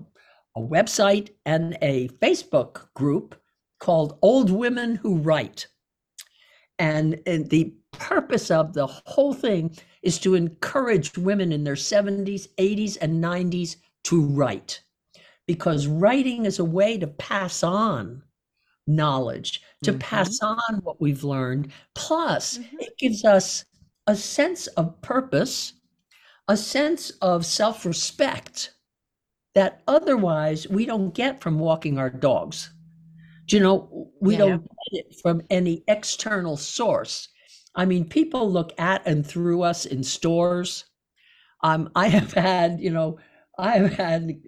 a 0.56 0.62
website 0.62 1.32
and 1.46 1.78
a 1.82 2.08
Facebook 2.22 2.88
group 2.94 3.40
called 3.80 4.18
Old 4.22 4.50
Women 4.50 4.96
Who 4.96 5.18
Write. 5.18 5.68
And, 6.80 7.22
and 7.26 7.50
the 7.50 7.74
purpose 7.92 8.50
of 8.50 8.74
the 8.74 8.88
whole 8.88 9.34
thing 9.34 9.76
is 10.02 10.18
to 10.20 10.36
encourage 10.36 11.18
women 11.18 11.52
in 11.52 11.64
their 11.64 11.76
70s, 11.76 12.48
80s, 12.58 12.98
and 13.02 13.24
90s 13.24 13.76
to 14.06 14.22
write 14.22 14.82
because 15.48 15.88
writing 15.88 16.46
is 16.46 16.60
a 16.60 16.66
way 16.66 16.98
to 16.98 17.08
pass 17.08 17.64
on 17.64 18.24
knowledge, 18.88 19.62
to 19.84 19.92
mm-hmm. 19.92 20.00
pass 20.00 20.40
on 20.42 20.80
what 20.84 21.02
we've 21.02 21.24
learned. 21.24 21.72
Plus, 21.96 22.58
mm-hmm. 22.58 22.78
it 22.80 22.98
gives 22.98 23.26
us 23.26 23.66
a 24.08 24.16
sense 24.16 24.68
of 24.68 25.02
purpose, 25.02 25.74
a 26.48 26.58
sense 26.58 27.12
of 27.22 27.46
self 27.46 27.86
respect 27.86 28.74
that 29.56 29.84
otherwise 29.88 30.68
we 30.68 30.86
don't 30.86 31.14
get 31.14 31.42
from 31.42 31.60
walking 31.60 31.98
our 31.98 32.10
dogs. 32.10 32.72
Do 33.48 33.58
you 33.58 33.64
know, 33.64 34.12
we 34.20 34.34
yeah. 34.34 34.40
don't 34.40 34.62
get 34.62 35.06
it 35.06 35.16
from 35.22 35.42
any 35.50 35.84
external 35.88 36.58
source. 36.58 37.30
I 37.76 37.86
mean, 37.86 38.08
people 38.08 38.52
look 38.52 38.72
at 38.78 39.06
and 39.06 39.26
through 39.26 39.64
us 39.64 39.86
in 39.86 40.04
stores. 40.04 40.86
Um, 41.64 41.90
I 41.96 42.08
have 42.08 42.34
had, 42.34 42.80
you 42.80 42.92
know, 42.92 43.20
I 43.58 43.78
have 43.78 43.94
had 43.94 44.42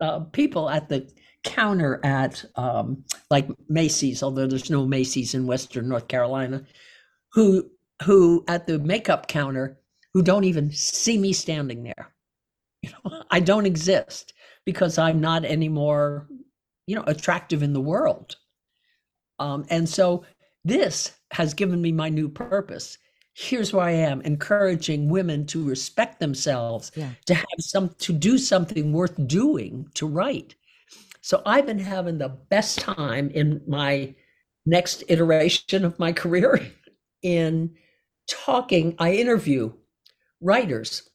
uh, 0.00 0.20
people 0.32 0.70
at 0.70 0.88
the 0.88 1.10
counter 1.44 2.00
at 2.04 2.44
um, 2.56 3.04
like 3.30 3.48
Macy's, 3.68 4.22
although 4.22 4.46
there's 4.46 4.70
no 4.70 4.86
Macy's 4.86 5.34
in 5.34 5.46
Western 5.46 5.88
North 5.88 6.08
Carolina, 6.08 6.64
who 7.32 7.70
who 8.02 8.44
at 8.48 8.66
the 8.66 8.78
makeup 8.78 9.28
counter 9.28 9.78
who 10.12 10.22
don't 10.22 10.44
even 10.44 10.70
see 10.70 11.18
me 11.18 11.32
standing 11.32 11.84
there. 11.84 12.12
You 12.82 12.90
know, 12.90 13.22
I 13.30 13.40
don't 13.40 13.66
exist 13.66 14.34
because 14.64 14.98
I'm 14.98 15.20
not 15.20 15.44
anymore, 15.44 16.28
you 16.86 16.94
know, 16.96 17.04
attractive 17.06 17.62
in 17.62 17.72
the 17.72 17.80
world. 17.80 18.36
Um, 19.38 19.64
and 19.70 19.88
so 19.88 20.24
this 20.64 21.12
has 21.30 21.54
given 21.54 21.80
me 21.80 21.92
my 21.92 22.08
new 22.08 22.28
purpose 22.28 22.98
here's 23.34 23.72
where 23.72 23.84
I 23.84 23.90
am 23.90 24.20
encouraging 24.22 25.08
women 25.08 25.44
to 25.46 25.62
respect 25.62 26.20
themselves, 26.20 26.92
yeah. 26.94 27.10
to 27.26 27.34
have 27.34 27.46
some 27.58 27.90
to 27.98 28.12
do 28.12 28.38
something 28.38 28.92
worth 28.92 29.14
doing, 29.26 29.88
to 29.94 30.06
write. 30.06 30.54
So 31.24 31.40
I've 31.46 31.64
been 31.64 31.78
having 31.78 32.18
the 32.18 32.28
best 32.28 32.80
time 32.80 33.30
in 33.30 33.62
my 33.66 34.14
next 34.66 35.04
iteration 35.08 35.86
of 35.86 35.98
my 35.98 36.12
career 36.12 36.60
in 37.22 37.74
talking. 38.28 38.94
I 38.98 39.14
interview 39.14 39.72
writers, 40.42 41.08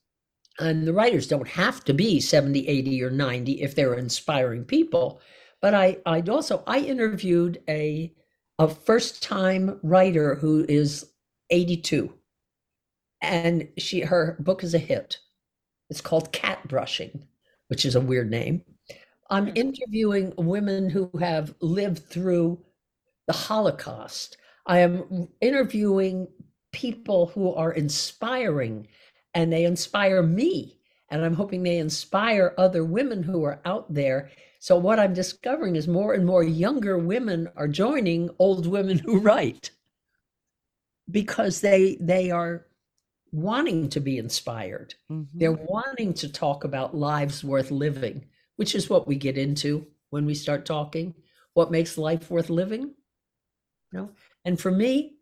and 0.60 0.88
the 0.88 0.94
writers 0.94 1.28
don't 1.28 1.48
have 1.50 1.84
to 1.84 1.94
be 1.94 2.20
70, 2.20 2.68
80, 2.68 3.04
or 3.04 3.12
90 3.12 3.62
if 3.62 3.76
they're 3.76 3.94
inspiring 3.94 4.64
people. 4.64 5.22
But 5.62 5.76
I, 5.76 5.98
I 6.08 6.22
also 6.22 6.64
I 6.66 6.80
interviewed 6.80 7.62
a 7.70 8.12
a 8.58 8.68
first 8.68 9.22
time 9.22 9.80
writer 9.84 10.34
who 10.34 10.66
is 10.68 11.06
82 11.52 12.12
and 13.22 13.70
she 13.78 14.02
her 14.02 14.38
book 14.40 14.64
is 14.64 14.74
a 14.74 14.80
hit 14.80 15.20
it's 15.90 16.02
called 16.02 16.34
cat 16.34 16.68
brushing 16.68 17.26
which 17.70 17.86
is 17.86 17.96
a 17.96 18.02
weird 18.02 18.30
name 18.30 18.64
i'm 19.30 19.48
hmm. 19.48 19.54
interviewing 19.56 20.34
women 20.38 20.90
who 20.90 21.10
have 21.20 21.54
lived 21.62 22.00
through 22.10 22.60
the 23.28 23.34
holocaust 23.34 24.38
i 24.68 24.80
am 24.80 25.28
interviewing 25.42 26.28
people 26.72 27.28
who 27.28 27.54
are 27.54 27.74
inspiring 27.74 28.88
and 29.34 29.52
they 29.52 29.66
inspire 29.66 30.22
me 30.22 30.78
and 31.10 31.24
i'm 31.24 31.34
hoping 31.34 31.64
they 31.64 31.78
inspire 31.78 32.54
other 32.58 32.84
women 32.84 33.24
who 33.24 33.44
are 33.44 33.62
out 33.66 33.92
there 33.94 34.30
so 34.60 34.78
what 34.78 35.00
i'm 35.00 35.14
discovering 35.14 35.76
is 35.76 35.88
more 35.88 36.14
and 36.14 36.26
more 36.26 36.44
younger 36.44 36.98
women 36.98 37.48
are 37.56 37.68
joining 37.68 38.30
old 38.40 38.68
women 38.68 38.98
who 38.98 39.20
write 39.20 39.72
because 41.12 41.62
they 41.62 41.98
they 42.00 42.32
are 42.32 42.66
wanting 43.32 43.90
to 43.90 44.00
be 44.00 44.18
inspired. 44.18 44.96
Mm-hmm. 45.12 45.38
They're 45.38 45.52
wanting 45.52 46.14
to 46.16 46.32
talk 46.32 46.64
about 46.64 46.96
lives 46.96 47.44
worth 47.44 47.72
living, 47.72 48.26
which 48.60 48.76
is 48.76 48.90
what 48.90 49.08
we 49.08 49.16
get 49.16 49.38
into 49.38 49.88
when 50.10 50.26
we 50.26 50.36
start 50.36 50.66
talking. 50.66 51.16
What 51.54 51.72
makes 51.72 51.98
life 51.98 52.30
worth 52.30 52.50
living? 52.50 52.94
You 53.94 54.00
know? 54.00 54.10
And 54.44 54.60
for 54.60 54.70
me, 54.70 55.16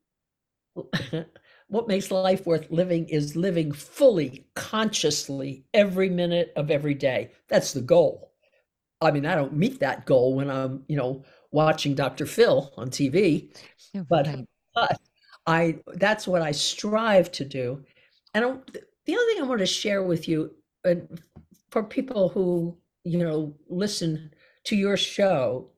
what 1.68 1.88
makes 1.88 2.10
life 2.10 2.48
worth 2.48 2.72
living 2.72 3.08
is 3.10 3.36
living 3.36 3.72
fully, 3.72 4.48
consciously, 4.56 5.66
every 5.72 6.10
minute 6.10 6.52
of 6.56 6.72
every 6.72 6.96
day. 6.96 7.30
That's 7.48 7.74
the 7.74 7.82
goal. 7.82 8.34
I 9.02 9.12
mean, 9.12 9.28
I 9.28 9.36
don't 9.36 9.54
meet 9.54 9.82
that 9.82 10.08
goal 10.08 10.34
when 10.34 10.50
I'm, 10.50 10.84
you 10.88 10.98
know, 10.98 11.24
watching 11.52 11.94
Dr. 11.94 12.26
Phil 12.26 12.74
on 12.76 12.90
TV, 12.90 13.56
oh, 13.96 14.04
but, 14.10 14.28
but 14.74 15.00
I 15.46 15.78
that's 15.94 16.28
what 16.28 16.42
I 16.42 16.54
strive 16.54 17.32
to 17.34 17.46
do. 17.46 17.84
And 18.34 18.44
I, 18.44 18.50
the 19.06 19.16
other 19.16 19.26
thing 19.28 19.44
I 19.44 19.46
want 19.46 19.60
to 19.60 19.68
share 19.68 20.02
with 20.02 20.28
you, 20.28 20.56
and 20.84 21.22
for 21.70 21.84
people 21.84 22.30
who 22.30 22.80
you 23.08 23.18
know 23.18 23.56
listen 23.70 24.34
to 24.66 24.76
your 24.76 24.98
show, 24.98 25.70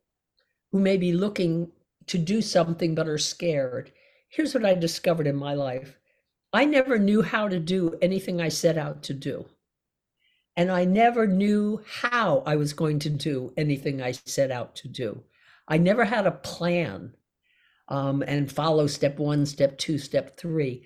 who 0.72 0.80
may 0.80 0.98
be 0.98 1.14
looking 1.14 1.72
to 2.08 2.18
do 2.18 2.42
something 2.42 2.96
but 2.96 3.08
are 3.08 3.18
scared, 3.18 3.92
here's 4.30 4.54
what 4.54 4.66
I 4.66 4.74
discovered 4.74 5.28
in 5.28 5.36
my 5.36 5.54
life. 5.54 5.98
I 6.52 6.66
never 6.66 6.98
knew 6.98 7.22
how 7.22 7.48
to 7.48 7.60
do 7.60 7.98
anything 8.02 8.42
I 8.42 8.50
set 8.50 8.78
out 8.78 9.04
to 9.04 9.14
do. 9.14 9.46
And 10.58 10.72
I 10.72 10.86
never 10.86 11.28
knew 11.28 11.82
how 11.86 12.44
I 12.46 12.56
was 12.56 12.74
going 12.74 13.00
to 13.00 13.10
do 13.10 13.54
anything 13.56 14.02
I 14.02 14.12
set 14.12 14.52
out 14.52 14.76
to 14.78 14.88
do. 14.88 15.24
I 15.68 15.78
never 15.78 16.04
had 16.04 16.26
a 16.26 16.32
plan 16.32 17.14
um, 17.88 18.24
and 18.24 18.52
follow 18.52 18.88
step 18.88 19.20
one, 19.20 19.46
step 19.46 19.78
two, 19.78 19.98
step 19.98 20.38
three. 20.38 20.86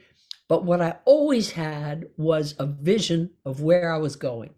But 0.50 0.66
what 0.66 0.82
I 0.82 0.98
always 1.06 1.52
had 1.52 2.06
was 2.18 2.56
a 2.60 2.66
vision 2.66 3.32
of 3.46 3.62
where 3.62 3.94
I 3.94 3.98
was 3.98 4.16
going, 4.18 4.54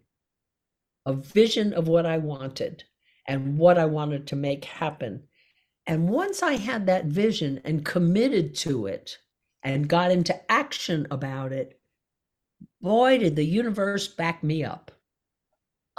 a 1.06 1.14
vision 1.14 1.72
of 1.72 1.88
what 1.88 2.04
I 2.04 2.18
wanted 2.18 2.84
and 3.26 3.56
what 3.56 3.78
I 3.78 3.86
wanted 3.86 4.26
to 4.26 4.36
make 4.36 4.66
happen. 4.66 5.22
And 5.86 6.10
once 6.10 6.42
I 6.42 6.56
had 6.56 6.84
that 6.86 7.06
vision 7.06 7.60
and 7.64 7.84
committed 7.84 8.54
to 8.56 8.86
it 8.86 9.16
and 9.62 9.88
got 9.88 10.10
into 10.10 10.38
action 10.52 11.06
about 11.10 11.52
it, 11.52 11.80
boy, 12.82 13.18
did 13.18 13.36
the 13.36 13.44
universe 13.44 14.08
back 14.08 14.42
me 14.42 14.64
up. 14.64 14.90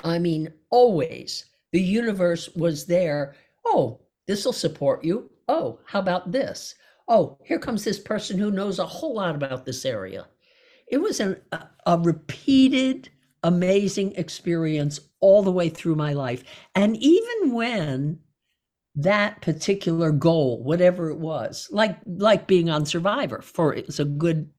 I 0.03 0.19
mean, 0.19 0.53
always 0.69 1.45
the 1.71 1.81
universe 1.81 2.49
was 2.55 2.85
there. 2.85 3.35
Oh, 3.65 4.01
this 4.27 4.45
will 4.45 4.53
support 4.53 5.03
you 5.03 5.31
oh, 5.47 5.79
how 5.85 5.99
about 5.99 6.31
this? 6.31 6.75
Oh, 7.07 7.37
here 7.43 7.59
comes 7.59 7.83
this 7.83 7.99
person 7.99 8.37
who 8.37 8.51
knows 8.51 8.79
a 8.79 8.85
whole 8.85 9.15
lot 9.15 9.35
about 9.35 9.65
this 9.65 9.85
area. 9.85 10.27
It 10.87 10.97
was 10.97 11.19
an, 11.19 11.37
a, 11.51 11.67
a 11.85 11.97
repeated, 11.97 13.09
amazing 13.43 14.13
experience 14.15 14.99
all 15.19 15.43
the 15.43 15.51
way 15.51 15.69
through 15.69 15.95
my 15.95 16.13
life. 16.13 16.43
And 16.75 16.97
even 16.97 17.53
when 17.53 18.19
that 18.95 19.41
particular 19.41 20.11
goal, 20.11 20.63
whatever 20.63 21.09
it 21.09 21.17
was, 21.17 21.67
like 21.71 21.97
like 22.05 22.47
being 22.47 22.69
on 22.69 22.85
Survivor, 22.85 23.41
for 23.41 23.73
it's 23.73 23.99
a 23.99 24.05
good, 24.05 24.49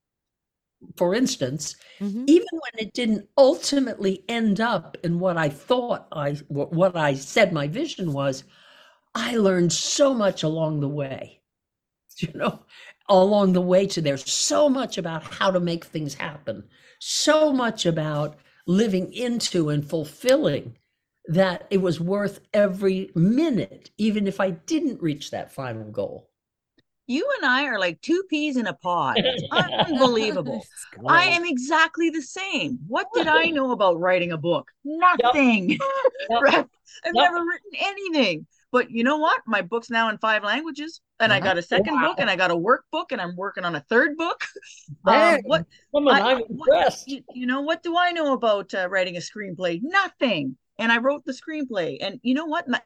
for 0.97 1.14
instance, 1.14 1.75
mm-hmm. 1.99 2.25
even 2.29 2.47
when 2.53 2.87
it 2.87 2.95
didn't 2.95 3.29
ultimately 3.37 4.25
end 4.29 4.61
up 4.61 4.97
in 5.03 5.19
what 5.19 5.37
I 5.37 5.49
thought 5.49 6.07
I 6.12 6.35
what 6.49 6.97
I 6.97 7.14
said 7.14 7.53
my 7.53 7.67
vision 7.67 8.12
was, 8.12 8.45
I 9.14 9.37
learned 9.37 9.73
so 9.73 10.14
much 10.14 10.45
along 10.45 10.81
the 10.81 10.88
way, 10.88 11.41
you 12.19 12.33
know, 12.35 12.61
along 13.09 13.55
the 13.55 13.61
way 13.61 13.87
to 13.88 14.01
there. 14.01 14.17
So 14.17 14.69
much 14.69 14.99
about 14.99 15.25
how 15.25 15.51
to 15.51 15.59
make 15.59 15.85
things 15.85 16.14
happen, 16.14 16.62
so 17.01 17.53
much 17.53 17.87
about 17.87 18.37
living 18.69 19.13
into 19.15 19.71
and 19.71 19.85
fulfilling 19.89 20.77
that 21.27 21.67
it 21.71 21.79
was 21.79 21.99
worth 21.99 22.41
every 22.53 23.11
minute, 23.15 23.91
even 23.99 24.27
if 24.27 24.41
I 24.41 24.51
didn't 24.51 25.03
reach 25.03 25.31
that 25.31 25.51
final 25.51 25.91
goal. 25.91 26.31
You 27.07 27.27
and 27.39 27.51
I 27.51 27.65
are 27.65 27.79
like 27.79 28.01
two 28.03 28.23
peas 28.29 28.59
in 28.59 28.67
a 28.67 28.75
pod. 28.75 29.19
unbelievable. 29.51 30.63
I 31.07 31.25
am 31.25 31.47
exactly 31.47 32.11
the 32.11 32.21
same. 32.21 32.79
What 32.87 33.07
did 33.14 33.27
I 33.27 33.45
know 33.51 33.73
about 33.73 33.99
writing 33.99 34.33
a 34.33 34.39
book? 34.39 34.71
Nothing. 34.85 35.79
Yep. 36.31 36.41
Yep. 36.53 36.69
I've 37.07 37.14
yep. 37.14 37.31
never 37.33 37.39
written 37.39 37.73
anything. 37.75 38.47
But 38.71 38.91
you 38.91 39.03
know 39.03 39.16
what? 39.16 39.41
My 39.47 39.62
book's 39.62 39.89
now 39.89 40.11
in 40.11 40.19
five 40.19 40.45
languages, 40.45 41.01
and 41.21 41.33
I 41.33 41.41
got 41.41 41.57
a 41.57 41.62
second 41.62 41.95
wow. 41.95 42.09
book, 42.09 42.16
and 42.19 42.29
I 42.29 42.37
got 42.37 42.51
a 42.51 42.57
workbook, 42.57 43.12
and 43.12 43.21
I'm 43.21 43.35
working 43.35 43.64
on 43.64 43.75
a 43.75 43.81
third 43.89 44.16
book. 44.16 44.45
um, 45.07 45.41
what? 45.45 45.66
I, 45.95 46.33
am 46.33 46.43
impressed. 46.51 47.09
You, 47.09 47.23
you, 47.33 47.47
know 47.47 47.62
what 47.62 47.83
do 47.83 47.97
I 47.97 48.12
know 48.12 48.35
about 48.35 48.75
uh, 48.75 48.89
writing 48.91 49.16
a 49.16 49.21
screenplay? 49.21 49.81
Nothing. 49.83 50.57
And 50.79 50.93
I 50.93 50.99
wrote 50.99 51.25
the 51.25 51.33
screenplay, 51.33 51.97
and 52.01 52.21
you 52.23 52.35
know 52.35 52.45
what? 52.45 52.69
My, 52.69 52.81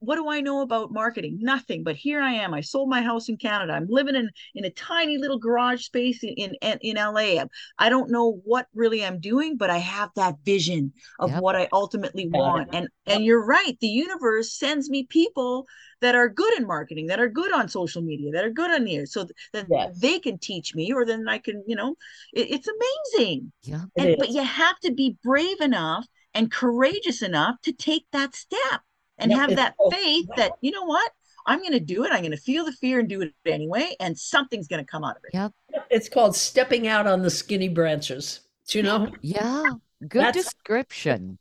what 0.00 0.16
do 0.16 0.28
I 0.28 0.40
know 0.40 0.62
about 0.62 0.92
marketing? 0.92 1.38
Nothing. 1.40 1.82
But 1.82 1.96
here 1.96 2.20
I 2.20 2.32
am. 2.32 2.54
I 2.54 2.60
sold 2.60 2.88
my 2.88 3.02
house 3.02 3.28
in 3.28 3.36
Canada. 3.36 3.72
I'm 3.72 3.88
living 3.88 4.14
in 4.14 4.30
in 4.54 4.64
a 4.64 4.70
tiny 4.70 5.18
little 5.18 5.38
garage 5.38 5.84
space 5.84 6.22
in 6.22 6.54
in, 6.60 6.78
in 6.80 6.96
LA. 6.96 7.44
I 7.78 7.88
don't 7.88 8.10
know 8.10 8.40
what 8.44 8.66
really 8.74 9.04
I'm 9.04 9.20
doing, 9.20 9.56
but 9.56 9.70
I 9.70 9.78
have 9.78 10.10
that 10.16 10.36
vision 10.44 10.92
of 11.18 11.30
yep. 11.30 11.42
what 11.42 11.56
I 11.56 11.68
ultimately 11.72 12.28
want. 12.28 12.70
And 12.72 12.88
and 13.06 13.24
you're 13.24 13.44
right. 13.44 13.76
The 13.80 13.88
universe 13.88 14.52
sends 14.52 14.88
me 14.88 15.04
people 15.04 15.66
that 16.00 16.14
are 16.14 16.28
good 16.28 16.56
in 16.58 16.66
marketing, 16.66 17.06
that 17.06 17.20
are 17.20 17.28
good 17.28 17.52
on 17.52 17.68
social 17.68 18.02
media, 18.02 18.30
that 18.32 18.44
are 18.44 18.50
good 18.50 18.70
on 18.70 18.86
here, 18.86 19.06
so 19.06 19.26
that 19.52 19.66
yes. 19.68 19.98
they 19.98 20.18
can 20.20 20.38
teach 20.38 20.74
me, 20.74 20.92
or 20.92 21.04
then 21.04 21.28
I 21.28 21.38
can, 21.38 21.64
you 21.66 21.74
know, 21.74 21.96
it, 22.32 22.50
it's 22.50 22.68
amazing. 22.68 23.52
Yeah. 23.62 23.82
And, 23.96 24.16
but 24.18 24.30
you 24.30 24.42
have 24.42 24.78
to 24.80 24.92
be 24.92 25.16
brave 25.24 25.60
enough 25.60 26.06
and 26.34 26.52
courageous 26.52 27.22
enough 27.22 27.56
to 27.62 27.72
take 27.72 28.04
that 28.12 28.34
step 28.34 28.82
and 29.18 29.30
yep, 29.30 29.40
have 29.40 29.56
that 29.56 29.74
faith 29.90 30.26
that 30.36 30.52
you 30.60 30.70
know 30.70 30.84
what? 30.84 31.12
I'm 31.46 31.60
going 31.60 31.72
to 31.72 31.80
do 31.80 32.04
it 32.04 32.12
i'm 32.12 32.20
going 32.20 32.30
to 32.30 32.36
feel 32.36 32.66
the 32.66 32.72
fear 32.72 32.98
and 32.98 33.08
do 33.08 33.22
it 33.22 33.32
anyway 33.46 33.96
and 34.00 34.18
something's 34.18 34.68
going 34.68 34.84
to 34.84 34.90
come 34.90 35.02
out 35.02 35.16
of 35.16 35.22
it. 35.24 35.30
Yep. 35.34 35.52
It's 35.90 36.08
called 36.08 36.36
stepping 36.36 36.86
out 36.86 37.06
on 37.06 37.22
the 37.22 37.30
skinny 37.30 37.68
branches 37.68 38.40
do 38.68 38.78
you 38.78 38.84
know? 38.84 39.10
Yeah 39.22 39.64
good 40.06 40.22
that's, 40.22 40.36
description. 40.36 41.38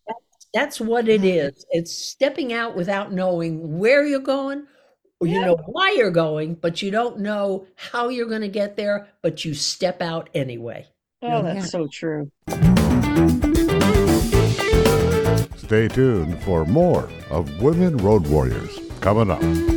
that's 0.53 0.80
what 0.80 1.07
it 1.09 1.23
is 1.23 1.65
it's 1.71 1.91
stepping 1.91 2.53
out 2.53 2.75
without 2.75 3.11
knowing 3.11 3.78
where 3.78 4.05
you're 4.05 4.19
going 4.19 4.65
or 5.19 5.28
you 5.28 5.41
know 5.41 5.57
why 5.65 5.91
you're 5.91 6.11
going 6.11 6.55
but 6.55 6.82
you 6.82 6.89
don't 6.89 7.19
know 7.19 7.67
how 7.75 8.07
you're 8.07 8.30
going 8.30 8.41
to 8.41 8.47
get 8.47 8.78
there 8.78 9.07
but 9.21 9.43
you 9.43 9.53
step 9.53 10.01
out 10.01 10.30
anyway. 10.34 10.88
Oh 11.21 11.41
that's 11.41 11.65
yeah. 11.65 11.65
so 11.65 11.88
true 11.88 12.32
Stay 15.68 15.89
tuned 15.89 16.41
for 16.43 16.63
more 16.63 17.09
of 17.30 17.61
Women 17.61 17.97
Road 17.97 18.26
Warriors 18.28 18.80
coming 19.01 19.30
up. 19.30 19.76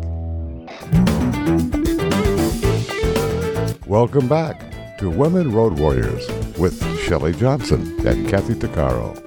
Welcome 3.87 4.27
back 4.27 4.97
to 4.99 5.09
Women 5.09 5.51
Road 5.51 5.79
Warriors 5.79 6.27
with 6.57 6.81
Shelley 6.99 7.33
Johnson 7.33 8.07
and 8.07 8.27
Kathy 8.29 8.53
Tuccaro. 8.53 9.17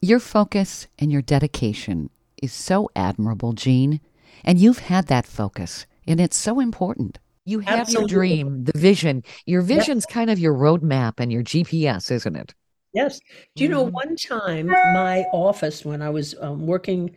Your 0.00 0.20
focus 0.20 0.86
and 0.98 1.10
your 1.12 1.22
dedication 1.22 2.10
is 2.42 2.52
so 2.52 2.90
admirable, 2.96 3.52
Jean, 3.52 4.00
and 4.44 4.58
you've 4.58 4.78
had 4.78 5.06
that 5.08 5.26
focus, 5.26 5.86
and 6.06 6.20
it's 6.20 6.36
so 6.36 6.60
important. 6.60 7.18
You 7.44 7.60
have 7.60 7.80
Absolutely. 7.80 8.10
your 8.10 8.18
dream, 8.18 8.64
the 8.64 8.78
vision. 8.78 9.22
Your 9.44 9.62
vision's 9.62 10.06
kind 10.06 10.30
of 10.30 10.38
your 10.38 10.54
roadmap 10.54 11.20
and 11.20 11.30
your 11.30 11.42
GPS, 11.42 12.10
isn't 12.10 12.36
it? 12.36 12.54
Yes. 12.94 13.20
Do 13.56 13.64
you 13.64 13.68
know, 13.68 13.84
mm-hmm. 13.84 13.94
one 13.94 14.16
time 14.16 14.66
my 14.68 15.24
office, 15.32 15.84
when 15.84 16.00
I 16.00 16.10
was 16.10 16.34
um, 16.40 16.66
working 16.66 17.14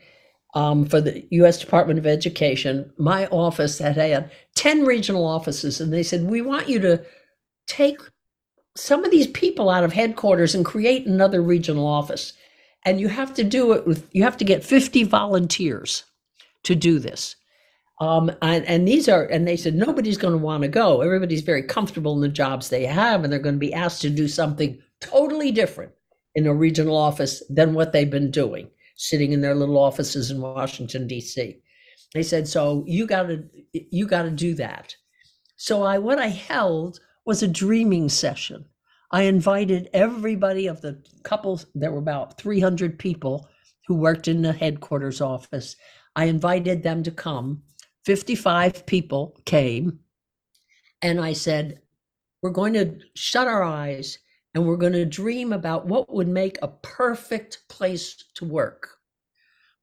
um, 0.53 0.85
for 0.85 1.01
the 1.01 1.25
U.S. 1.31 1.59
Department 1.59 1.99
of 1.99 2.07
Education, 2.07 2.91
my 2.97 3.27
office 3.27 3.79
had 3.79 3.97
had 3.97 4.31
10 4.55 4.85
regional 4.85 5.25
offices, 5.25 5.81
and 5.81 5.93
they 5.93 6.03
said, 6.03 6.23
We 6.23 6.41
want 6.41 6.69
you 6.69 6.79
to 6.79 7.03
take 7.67 7.99
some 8.75 9.03
of 9.03 9.11
these 9.11 9.27
people 9.27 9.69
out 9.69 9.83
of 9.83 9.93
headquarters 9.93 10.55
and 10.55 10.65
create 10.65 11.05
another 11.05 11.41
regional 11.41 11.85
office. 11.85 12.33
And 12.85 12.99
you 12.99 13.09
have 13.09 13.33
to 13.33 13.43
do 13.43 13.73
it 13.73 13.85
with, 13.85 14.07
you 14.11 14.23
have 14.23 14.37
to 14.37 14.45
get 14.45 14.63
50 14.63 15.03
volunteers 15.03 16.05
to 16.63 16.75
do 16.75 16.99
this. 16.99 17.35
Um, 17.99 18.31
and, 18.41 18.63
and 18.65 18.87
these 18.87 19.09
are, 19.09 19.23
and 19.25 19.47
they 19.47 19.57
said, 19.57 19.73
nobody's 19.73 20.17
going 20.17 20.33
to 20.33 20.37
want 20.37 20.61
to 20.61 20.69
go. 20.69 21.01
Everybody's 21.01 21.41
very 21.41 21.63
comfortable 21.63 22.13
in 22.13 22.21
the 22.21 22.27
jobs 22.27 22.69
they 22.69 22.85
have, 22.85 23.23
and 23.23 23.33
they're 23.33 23.39
going 23.39 23.55
to 23.55 23.59
be 23.59 23.73
asked 23.73 24.01
to 24.03 24.09
do 24.09 24.27
something 24.27 24.79
totally 25.01 25.51
different 25.51 25.91
in 26.35 26.45
a 26.45 26.53
regional 26.53 26.95
office 26.95 27.41
than 27.49 27.73
what 27.73 27.91
they've 27.91 28.11
been 28.11 28.29
doing 28.29 28.69
sitting 28.97 29.31
in 29.31 29.41
their 29.41 29.55
little 29.55 29.77
offices 29.77 30.29
in 30.31 30.41
Washington 30.41 31.07
D.C. 31.07 31.61
They 32.13 32.23
said, 32.23 32.47
"So 32.47 32.83
you 32.85 33.07
got 33.07 33.23
to 33.23 33.43
you 33.71 34.05
got 34.05 34.23
to 34.23 34.31
do 34.31 34.53
that." 34.55 34.95
So 35.55 35.83
I 35.83 35.97
what 35.97 36.19
I 36.19 36.27
held 36.27 36.99
was 37.25 37.41
a 37.41 37.47
dreaming 37.47 38.09
session. 38.09 38.65
I 39.11 39.23
invited 39.23 39.89
everybody 39.93 40.67
of 40.67 40.81
the 40.81 41.01
couples. 41.23 41.65
There 41.73 41.91
were 41.91 41.99
about 41.99 42.37
300 42.37 42.99
people 42.99 43.47
who 43.87 43.95
worked 43.95 44.27
in 44.27 44.41
the 44.41 44.51
headquarters 44.51 45.21
office. 45.21 45.75
I 46.15 46.25
invited 46.25 46.83
them 46.83 47.03
to 47.03 47.11
come. 47.11 47.63
55 48.05 48.85
people 48.85 49.39
came, 49.45 49.99
and 51.01 51.21
I 51.21 51.33
said, 51.33 51.81
"We're 52.41 52.49
going 52.49 52.73
to 52.73 52.99
shut 53.15 53.47
our 53.47 53.63
eyes 53.63 54.17
and 54.57 54.65
we're 54.65 54.75
going 54.75 54.93
to 54.93 55.05
dream 55.05 55.53
about 55.53 55.85
what 55.85 56.11
would 56.11 56.27
make 56.27 56.57
a 56.63 56.67
perfect 56.67 57.59
place 57.69 58.15
to 58.33 58.43
work. 58.43 58.97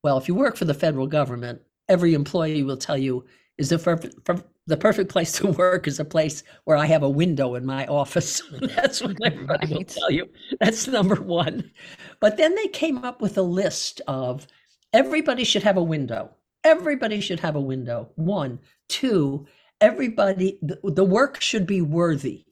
Well, 0.02 0.18
if 0.18 0.26
you 0.26 0.34
work 0.34 0.56
for 0.56 0.64
the 0.64 0.74
federal 0.74 1.06
government, 1.06 1.62
every 1.88 2.12
employee 2.12 2.64
will 2.64 2.76
tell 2.76 2.98
you 2.98 3.24
is 3.56 3.68
the 3.68 3.78
perfect, 3.78 4.28
the 4.66 4.76
perfect 4.76 5.12
place 5.12 5.30
to 5.34 5.52
work 5.52 5.86
is 5.86 6.00
a 6.00 6.04
place 6.04 6.42
where 6.64 6.76
I 6.76 6.86
have 6.86 7.04
a 7.04 7.08
window 7.08 7.54
in 7.54 7.64
my 7.64 7.86
office. 7.86 8.42
That's 8.74 9.00
what 9.00 9.16
everybody 9.24 9.66
right. 9.68 9.76
will 9.76 9.84
tell 9.84 10.10
you. 10.10 10.28
That's 10.58 10.88
number 10.88 11.22
one. 11.22 11.70
But 12.18 12.36
then 12.36 12.56
they 12.56 12.66
came 12.66 12.98
up 12.98 13.22
with 13.22 13.38
a 13.38 13.42
list 13.42 14.00
of 14.08 14.44
everybody 14.92 15.44
should 15.44 15.62
have 15.62 15.76
a 15.76 15.84
window. 15.84 16.30
Everybody 16.64 17.20
should 17.20 17.38
have 17.38 17.54
a 17.54 17.60
window. 17.60 18.10
One, 18.16 18.58
two, 18.88 19.46
everybody, 19.80 20.58
the, 20.62 20.80
the 20.82 21.04
work 21.04 21.40
should 21.40 21.64
be 21.64 21.80
worthy. 21.80 22.46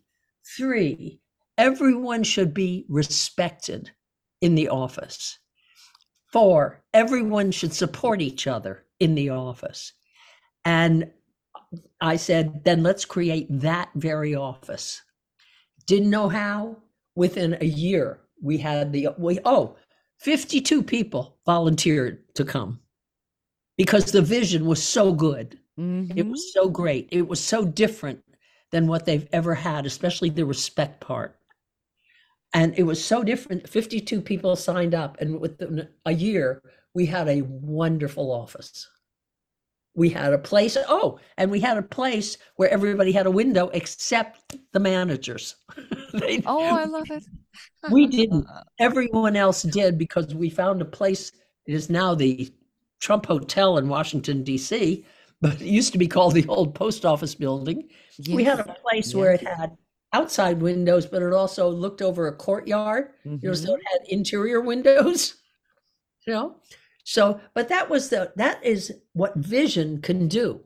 Three, 0.57 1.22
everyone 1.59 2.23
should 2.23 2.55
be 2.55 2.87
respected 2.89 3.91
in 4.41 4.55
the 4.55 4.69
office. 4.69 5.39
Four, 6.33 6.83
everyone 6.95 7.51
should 7.51 7.75
support 7.75 8.23
each 8.23 8.47
other 8.47 8.85
in 9.01 9.15
the 9.15 9.31
office. 9.31 9.93
And 10.65 11.11
I 12.01 12.17
said, 12.17 12.65
then 12.65 12.83
let's 12.83 13.05
create 13.05 13.47
that 13.51 13.91
very 13.95 14.35
office. 14.35 15.03
Didn't 15.87 16.11
know 16.11 16.29
how. 16.29 16.79
Within 17.15 17.59
a 17.61 17.67
year, 17.67 18.21
we 18.41 18.57
had 18.57 18.91
the, 18.93 19.09
we, 19.19 19.39
oh, 19.45 19.77
52 20.21 20.83
people 20.83 21.37
volunteered 21.45 22.35
to 22.35 22.45
come 22.45 22.81
because 23.77 24.11
the 24.11 24.23
vision 24.23 24.65
was 24.65 24.83
so 24.83 25.13
good. 25.13 25.59
Mm-hmm. 25.79 26.17
It 26.17 26.27
was 26.27 26.55
so 26.55 26.71
great. 26.71 27.09
It 27.13 27.29
was 27.29 27.41
so 27.41 27.67
different 27.67 28.23
than 28.71 28.87
what 28.87 29.05
they've 29.05 29.29
ever 29.33 29.55
had, 29.55 29.85
especially 29.85 30.31
the 30.31 30.47
respect 30.47 31.01
part 31.01 31.37
and 32.55 32.75
it 32.77 32.83
was 32.83 33.03
so 33.03 33.23
different. 33.23 33.69
52 33.69 34.21
people 34.21 34.57
signed 34.57 34.95
up 34.95 35.21
and 35.21 35.41
within 35.41 35.89
a 36.07 36.13
year 36.13 36.63
we 36.95 37.07
had 37.07 37.29
a 37.29 37.43
wonderful 37.43 38.31
office. 38.31 38.89
We 39.95 40.09
had 40.09 40.33
a 40.33 40.39
place 40.39 40.77
oh 40.89 41.19
and 41.37 41.51
we 41.51 41.61
had 41.61 41.77
a 41.77 41.83
place 41.83 42.39
where 42.57 42.71
everybody 42.71 43.13
had 43.13 43.27
a 43.27 43.31
window 43.31 43.69
except 43.69 44.57
the 44.73 44.81
managers. 44.81 45.57
They, 46.13 46.43
oh 46.45 46.77
i 46.77 46.85
love 46.85 47.11
it. 47.11 47.25
We 47.91 48.07
didn't. 48.19 48.47
Everyone 48.79 49.35
else 49.35 49.63
did 49.63 49.97
because 49.97 50.35
we 50.35 50.51
found 50.51 50.83
a 50.83 50.85
place 50.85 51.33
it 51.67 51.73
is 51.73 51.89
now 51.89 52.15
the 52.15 52.53
trump 53.01 53.25
hotel 53.25 53.79
in 53.79 53.89
washington 53.89 54.45
d.c 54.45 55.07
but 55.43 55.61
it 55.61 55.67
used 55.67 55.93
to 55.93 55.99
be 55.99 56.07
called 56.07 56.35
the 56.35 56.47
old 56.49 56.75
post 56.75 57.05
office 57.05 57.35
building. 57.35 57.89
Yes. 58.17 58.37
we 58.37 58.45
had 58.45 58.61
a 58.61 58.77
place 58.81 59.09
yes. 59.09 59.15
where 59.15 59.33
it 59.33 59.47
had 59.47 59.77
outside 60.13 60.61
windows, 60.61 61.07
but 61.07 61.23
it 61.23 61.33
also 61.33 61.69
looked 61.69 62.03
over 62.03 62.27
a 62.27 62.37
courtyard. 62.37 63.11
Mm-hmm. 63.27 63.37
You 63.43 63.49
know, 63.49 63.55
so 63.55 63.65
mm-hmm. 63.65 63.75
it 63.75 63.83
had 63.93 64.09
interior 64.09 64.61
windows. 64.61 65.37
You 66.25 66.35
know, 66.35 66.55
so 67.03 67.41
but 67.53 67.69
that 67.71 67.91
was 67.91 68.09
the 68.09 68.33
that 68.37 68.65
is 68.65 68.93
what 69.13 69.35
vision 69.35 70.01
can 70.01 70.29
do. 70.29 70.61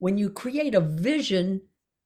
When 0.00 0.18
you 0.18 0.30
create 0.30 0.74
a 0.74 0.80
vision, 0.80 1.60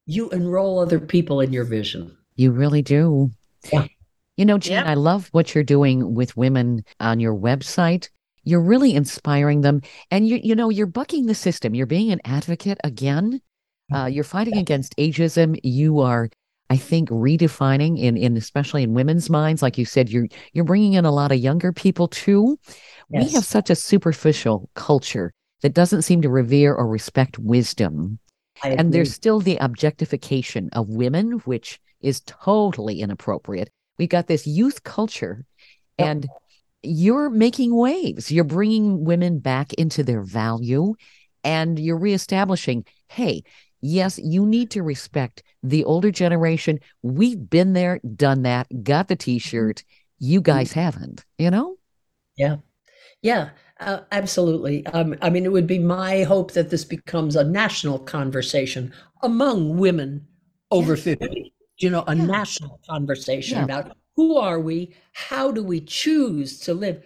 you 0.04 0.28
enroll 0.28 0.78
other 0.78 1.00
people 1.00 1.40
in 1.40 1.50
your 1.50 1.64
vision. 1.64 2.14
You 2.36 2.50
really 2.50 2.82
do. 2.82 3.30
Yeah. 3.72 3.86
You 4.36 4.44
know, 4.44 4.58
Jean, 4.58 4.84
yeah. 4.84 4.90
I 4.90 4.94
love 4.94 5.28
what 5.32 5.54
you're 5.54 5.64
doing 5.64 6.14
with 6.14 6.36
women 6.36 6.84
on 7.00 7.20
your 7.20 7.34
website. 7.34 8.10
You're 8.42 8.60
really 8.60 8.94
inspiring 8.94 9.62
them, 9.62 9.80
and 10.10 10.28
you 10.28 10.40
you 10.42 10.54
know 10.54 10.68
you're 10.68 10.86
bucking 10.86 11.24
the 11.24 11.34
system. 11.34 11.74
You're 11.74 11.86
being 11.86 12.12
an 12.12 12.20
advocate 12.26 12.78
again. 12.84 13.40
Uh, 13.94 14.06
you're 14.06 14.24
fighting 14.24 14.58
against 14.58 14.96
ageism. 14.96 15.58
You 15.62 16.00
are 16.00 16.28
I 16.74 16.76
think 16.76 17.08
redefining 17.08 18.00
in 18.00 18.16
in 18.16 18.36
especially 18.36 18.82
in 18.82 18.94
women's 18.94 19.30
minds, 19.30 19.62
like 19.62 19.78
you 19.78 19.84
said, 19.84 20.08
you're 20.08 20.26
you're 20.52 20.64
bringing 20.64 20.94
in 20.94 21.04
a 21.04 21.12
lot 21.12 21.30
of 21.30 21.38
younger 21.38 21.72
people 21.72 22.08
too. 22.08 22.58
Yes. 23.10 23.26
We 23.26 23.32
have 23.34 23.44
such 23.44 23.70
a 23.70 23.76
superficial 23.76 24.68
culture 24.74 25.32
that 25.62 25.72
doesn't 25.72 26.02
seem 26.02 26.20
to 26.22 26.28
revere 26.28 26.74
or 26.74 26.88
respect 26.88 27.38
wisdom. 27.38 28.18
And 28.64 28.92
there's 28.92 29.14
still 29.14 29.38
the 29.38 29.56
objectification 29.58 30.68
of 30.72 30.88
women, 30.88 31.42
which 31.44 31.78
is 32.00 32.22
totally 32.26 33.00
inappropriate. 33.00 33.70
We've 33.96 34.08
got 34.08 34.26
this 34.26 34.44
youth 34.44 34.82
culture, 34.82 35.44
yep. 35.96 36.08
and 36.08 36.26
you're 36.82 37.30
making 37.30 37.76
waves. 37.76 38.32
You're 38.32 38.42
bringing 38.42 39.04
women 39.04 39.38
back 39.38 39.74
into 39.74 40.02
their 40.02 40.22
value, 40.22 40.94
and 41.44 41.78
you're 41.78 41.98
reestablishing 41.98 42.84
hey, 43.08 43.44
yes, 43.84 44.18
you 44.18 44.46
need 44.46 44.70
to 44.70 44.82
respect 44.82 45.42
the 45.62 45.84
older 45.84 46.10
generation. 46.10 46.80
We've 47.02 47.48
been 47.48 47.74
there, 47.74 48.00
done 48.16 48.42
that, 48.42 48.66
got 48.82 49.08
the 49.08 49.16
t 49.16 49.38
shirt. 49.38 49.84
You 50.18 50.40
mm-hmm. 50.40 50.50
guys 50.50 50.72
haven't, 50.72 51.24
you 51.38 51.50
know? 51.50 51.76
Yeah. 52.36 52.56
Yeah. 53.22 53.50
Uh, 53.80 54.00
absolutely. 54.12 54.86
Um, 54.86 55.16
I 55.20 55.30
mean, 55.30 55.44
it 55.44 55.52
would 55.52 55.66
be 55.66 55.78
my 55.78 56.22
hope 56.22 56.52
that 56.52 56.70
this 56.70 56.84
becomes 56.84 57.36
a 57.36 57.44
national 57.44 57.98
conversation 57.98 58.92
among 59.22 59.76
women 59.76 60.26
over 60.70 60.96
50, 60.96 61.52
you 61.78 61.90
know, 61.90 62.04
a 62.06 62.16
yeah. 62.16 62.24
national 62.24 62.80
conversation 62.88 63.58
yeah. 63.58 63.64
about 63.64 63.96
who 64.16 64.36
are 64.36 64.60
we? 64.60 64.94
How 65.12 65.50
do 65.50 65.62
we 65.62 65.80
choose 65.80 66.58
to 66.60 66.72
live? 66.72 67.02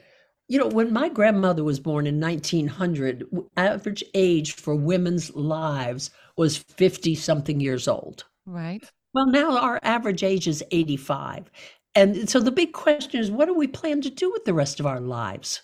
You 0.47 0.59
know, 0.59 0.69
when 0.69 0.93
my 0.93 1.09
grandmother 1.09 1.65
was 1.65 1.81
born 1.81 2.07
in 2.07 2.21
1900, 2.21 3.27
average 3.57 4.05
age 4.15 4.53
for 4.53 4.75
women's 4.75 5.35
lives 5.35 6.11
was 6.39 6.57
50 6.57 7.15
something 7.15 7.61
years 7.61 7.89
old. 7.89 8.25
Right. 8.47 8.91
Well, 9.13 9.27
now 9.27 9.59
our 9.59 9.81
average 9.83 10.23
age 10.23 10.49
is 10.49 10.63
85. 10.71 11.51
And 11.95 12.31
so 12.31 12.41
the 12.41 12.53
big 12.53 12.73
question 12.73 13.21
is 13.21 13.31
what 13.31 13.47
do 13.47 13.55
we 13.55 13.67
plan 13.67 14.01
to 14.03 14.11
do 14.11 14.31
with 14.31 14.45
the 14.45 14.55
rest 14.55 14.81
of 14.81 14.87
our 14.87 15.01
lives? 15.01 15.63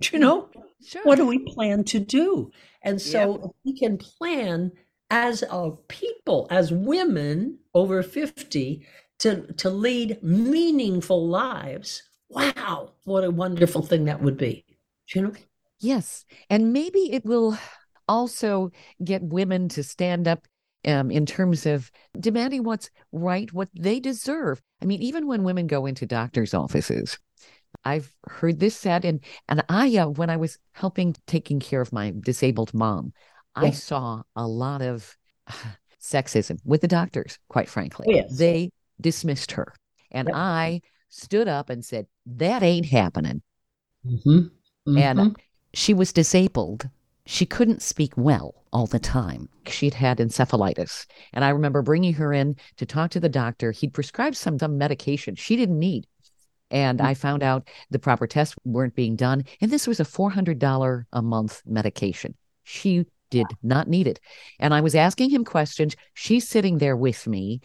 Do 0.00 0.10
you 0.12 0.18
mm, 0.18 0.22
know? 0.22 0.48
Sure. 0.84 1.02
What 1.04 1.16
do 1.16 1.26
we 1.26 1.38
plan 1.38 1.84
to 1.84 2.00
do? 2.00 2.50
And 2.82 3.00
so 3.00 3.40
yep. 3.40 3.50
we 3.64 3.78
can 3.78 3.98
plan 3.98 4.72
as 5.10 5.44
a 5.50 5.70
people, 5.88 6.46
as 6.50 6.72
women 6.72 7.58
over 7.74 8.02
50, 8.02 8.84
to, 9.20 9.52
to 9.54 9.70
lead 9.70 10.22
meaningful 10.22 11.28
lives 11.28 12.02
wow, 12.34 12.90
what 13.04 13.24
a 13.24 13.30
wonderful 13.30 13.82
thing 13.82 14.04
that 14.06 14.20
would 14.20 14.36
be. 14.36 14.64
You 15.14 15.22
know? 15.22 15.32
Yes. 15.80 16.24
And 16.50 16.72
maybe 16.72 17.12
it 17.12 17.24
will 17.24 17.58
also 18.08 18.70
get 19.02 19.22
women 19.22 19.68
to 19.70 19.82
stand 19.82 20.28
up 20.28 20.46
um, 20.86 21.10
in 21.10 21.26
terms 21.26 21.66
of 21.66 21.90
demanding 22.18 22.62
what's 22.62 22.90
right, 23.12 23.52
what 23.52 23.68
they 23.74 24.00
deserve. 24.00 24.60
I 24.82 24.84
mean, 24.84 25.02
even 25.02 25.26
when 25.26 25.44
women 25.44 25.66
go 25.66 25.86
into 25.86 26.06
doctors' 26.06 26.54
offices, 26.54 27.18
I've 27.84 28.12
heard 28.28 28.60
this 28.60 28.76
said, 28.76 29.04
and 29.04 29.20
and 29.48 29.64
I, 29.68 29.96
uh, 29.96 30.08
when 30.08 30.30
I 30.30 30.36
was 30.36 30.58
helping 30.72 31.16
taking 31.26 31.60
care 31.60 31.80
of 31.80 31.92
my 31.92 32.12
disabled 32.20 32.72
mom, 32.74 33.12
I 33.54 33.70
saw 33.70 34.22
a 34.36 34.46
lot 34.46 34.82
of 34.82 35.16
sexism 36.02 36.58
with 36.64 36.82
the 36.82 36.88
doctors. 36.88 37.38
Quite 37.48 37.68
frankly, 37.68 38.06
oh, 38.08 38.12
yes. 38.12 38.36
they 38.36 38.70
dismissed 39.00 39.52
her, 39.52 39.74
and 40.10 40.28
yep. 40.28 40.36
I 40.36 40.80
stood 41.14 41.48
up 41.48 41.70
and 41.70 41.84
said, 41.84 42.06
That 42.26 42.62
ain't 42.62 42.86
happening. 42.86 43.42
Mm-hmm. 44.06 44.38
Mm-hmm. 44.88 44.98
And 44.98 45.36
she 45.72 45.94
was 45.94 46.12
disabled. 46.12 46.88
She 47.26 47.46
couldn't 47.46 47.82
speak 47.82 48.12
well 48.16 48.54
all 48.72 48.86
the 48.86 48.98
time. 48.98 49.48
She'd 49.66 49.94
had 49.94 50.18
encephalitis. 50.18 51.06
And 51.32 51.44
I 51.44 51.50
remember 51.50 51.82
bringing 51.82 52.14
her 52.14 52.32
in 52.32 52.56
to 52.76 52.86
talk 52.86 53.10
to 53.12 53.20
the 53.20 53.28
doctor. 53.28 53.72
He'd 53.72 53.94
prescribed 53.94 54.36
some, 54.36 54.58
some 54.58 54.76
medication 54.76 55.34
she 55.34 55.56
didn't 55.56 55.78
need. 55.78 56.06
And 56.70 57.00
I 57.00 57.14
found 57.14 57.42
out 57.42 57.68
the 57.90 57.98
proper 57.98 58.26
tests 58.26 58.56
weren't 58.64 58.94
being 58.94 59.16
done. 59.16 59.44
And 59.60 59.70
this 59.70 59.86
was 59.86 60.00
a 60.00 60.04
$400 60.04 61.04
a 61.12 61.22
month 61.22 61.62
medication. 61.64 62.34
She 62.64 63.06
did 63.30 63.46
not 63.62 63.88
need 63.88 64.06
it. 64.06 64.20
And 64.58 64.74
I 64.74 64.80
was 64.80 64.94
asking 64.94 65.30
him 65.30 65.44
questions. 65.44 65.96
She's 66.14 66.48
sitting 66.48 66.78
there 66.78 66.96
with 66.96 67.26
me. 67.26 67.60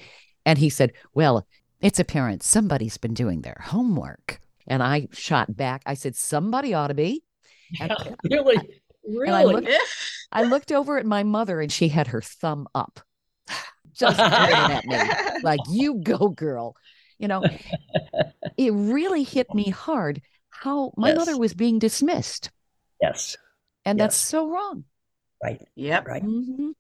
And 0.45 0.57
he 0.57 0.69
said, 0.69 0.93
Well, 1.13 1.45
it's 1.81 1.99
apparent 1.99 2.43
somebody's 2.43 2.97
been 2.97 3.13
doing 3.13 3.41
their 3.41 3.61
homework. 3.63 4.39
And 4.67 4.83
I 4.83 5.07
shot 5.11 5.55
back. 5.55 5.81
I 5.85 5.95
said, 5.95 6.15
somebody 6.15 6.73
ought 6.73 6.87
to 6.87 6.93
be. 6.93 7.23
And, 7.79 7.93
yeah, 7.97 8.15
really? 8.37 8.81
Really? 9.07 9.31
I 9.31 9.43
looked, 9.43 9.69
I 10.31 10.43
looked 10.43 10.71
over 10.71 10.97
at 10.97 11.05
my 11.05 11.23
mother 11.23 11.61
and 11.61 11.71
she 11.71 11.89
had 11.89 12.07
her 12.07 12.21
thumb 12.21 12.67
up, 12.75 12.99
just 13.93 14.19
at 14.19 14.85
me, 14.85 14.97
like, 15.43 15.59
you 15.69 15.95
go, 16.03 16.29
girl. 16.29 16.75
You 17.17 17.27
know, 17.27 17.43
it 18.57 18.71
really 18.71 19.23
hit 19.23 19.53
me 19.53 19.69
hard 19.69 20.21
how 20.49 20.93
my 20.97 21.09
yes. 21.09 21.17
mother 21.17 21.37
was 21.37 21.53
being 21.53 21.79
dismissed. 21.79 22.49
Yes. 23.01 23.37
And 23.85 23.97
yes. 23.97 24.05
that's 24.05 24.15
so 24.17 24.49
wrong. 24.49 24.85
Right. 25.43 25.61
Yep. 25.75 26.07
Right. 26.07 26.23
Mm-hmm. 26.23 26.71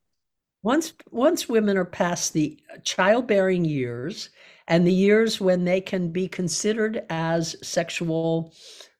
Once 0.61 0.93
once 1.11 1.47
women 1.47 1.77
are 1.77 1.85
past 1.85 2.33
the 2.33 2.59
childbearing 2.83 3.63
years 3.63 4.29
and 4.67 4.85
the 4.85 4.93
years 4.93 5.39
when 5.39 5.63
they 5.63 5.79
can 5.79 6.11
be 6.11 6.27
considered 6.27 7.03
as 7.09 7.55
sexual 7.65 8.53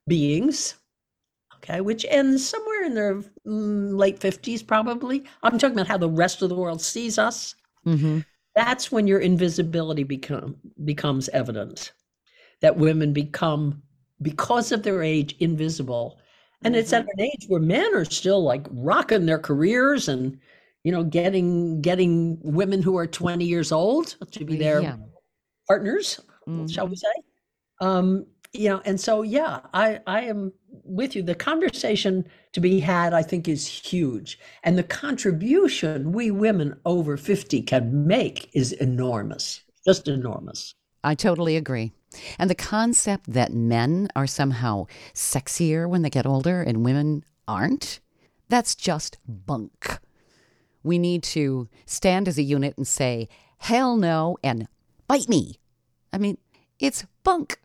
beings, 0.08 0.76
okay, 1.62 1.80
which 1.80 2.06
ends 2.08 2.48
somewhere 2.48 2.84
in 2.84 2.94
their 2.94 3.16
mm, 3.46 3.96
late 3.96 4.20
50s, 4.20 4.66
probably. 4.66 5.24
I'm 5.42 5.58
talking 5.58 5.76
about 5.76 5.88
how 5.88 5.98
the 5.98 6.08
rest 6.08 6.42
of 6.42 6.48
the 6.48 6.54
world 6.54 6.80
sees 6.80 7.18
us. 7.18 7.54
Mm-hmm. 7.86 8.20
That's 8.56 8.90
when 8.90 9.06
your 9.06 9.20
invisibility 9.20 10.02
become, 10.02 10.56
becomes 10.84 11.28
evident, 11.30 11.92
that 12.60 12.76
women 12.76 13.12
become, 13.12 13.82
because 14.22 14.72
of 14.72 14.82
their 14.82 15.02
age, 15.02 15.36
invisible. 15.38 16.18
And 16.62 16.74
mm-hmm. 16.74 16.80
it's 16.80 16.92
at 16.92 17.02
mm-hmm. 17.02 17.20
an 17.20 17.26
age 17.26 17.44
where 17.48 17.60
men 17.60 17.94
are 17.94 18.04
still 18.04 18.42
like 18.42 18.66
rocking 18.70 19.26
their 19.26 19.38
careers 19.38 20.08
and 20.08 20.38
you 20.82 20.92
know 20.92 21.04
getting 21.04 21.82
getting 21.82 22.38
women 22.42 22.82
who 22.82 22.96
are 22.96 23.06
20 23.06 23.44
years 23.44 23.70
old 23.70 24.16
to 24.30 24.46
be 24.46 24.56
their 24.56 24.80
yeah 24.80 24.96
partners, 25.70 26.20
mm-hmm. 26.48 26.66
shall 26.66 26.88
we 26.88 26.96
say? 26.96 27.12
Um, 27.80 28.26
you 28.52 28.68
know, 28.70 28.82
and 28.84 29.00
so 29.00 29.22
yeah, 29.22 29.60
I 29.72 30.00
I 30.06 30.22
am 30.22 30.52
with 30.84 31.14
you. 31.14 31.22
The 31.22 31.34
conversation 31.34 32.26
to 32.52 32.60
be 32.60 32.80
had, 32.80 33.12
I 33.12 33.22
think, 33.22 33.48
is 33.48 33.66
huge, 33.66 34.38
and 34.62 34.76
the 34.76 34.82
contribution 34.82 36.12
we 36.12 36.30
women 36.30 36.78
over 36.84 37.16
fifty 37.16 37.62
can 37.62 38.06
make 38.06 38.50
is 38.52 38.72
enormous, 38.72 39.62
just 39.86 40.08
enormous. 40.08 40.74
I 41.02 41.14
totally 41.14 41.56
agree. 41.56 41.92
And 42.38 42.50
the 42.50 42.54
concept 42.54 43.32
that 43.32 43.52
men 43.52 44.08
are 44.16 44.26
somehow 44.26 44.86
sexier 45.14 45.88
when 45.88 46.02
they 46.02 46.10
get 46.10 46.26
older 46.26 46.60
and 46.60 46.84
women 46.84 47.24
aren't, 47.46 48.00
that's 48.48 48.74
just 48.74 49.16
bunk. 49.26 49.98
We 50.82 50.98
need 50.98 51.22
to 51.24 51.68
stand 51.86 52.26
as 52.26 52.36
a 52.36 52.42
unit 52.42 52.76
and 52.76 52.86
say, 52.86 53.28
hell 53.58 53.96
no, 53.96 54.38
and 54.42 54.66
bite 55.06 55.28
me. 55.28 55.60
I 56.12 56.18
mean, 56.18 56.38
it's 56.78 57.06
bunk. 57.22 57.60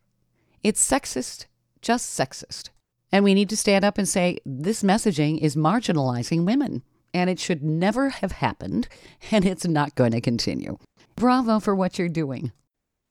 It's 0.64 0.88
sexist, 0.88 1.46
just 1.82 2.18
sexist. 2.18 2.70
And 3.12 3.24
we 3.24 3.34
need 3.34 3.50
to 3.50 3.58
stand 3.58 3.86
up 3.86 3.98
and 3.98 4.08
say 4.08 4.40
this 4.46 4.84
messaging 4.84 5.40
is 5.40 5.56
marginalizing 5.56 6.46
women, 6.46 6.84
and 7.14 7.30
it 7.30 7.40
should 7.40 7.64
never 7.64 8.10
have 8.10 8.34
happened, 8.34 8.88
and 9.32 9.46
it's 9.46 9.66
not 9.66 9.96
going 9.96 10.12
to 10.12 10.22
continue. 10.22 10.78
Bravo 11.16 11.60
for 11.60 11.76
what 11.76 11.98
you're 11.98 12.10
doing. 12.10 12.52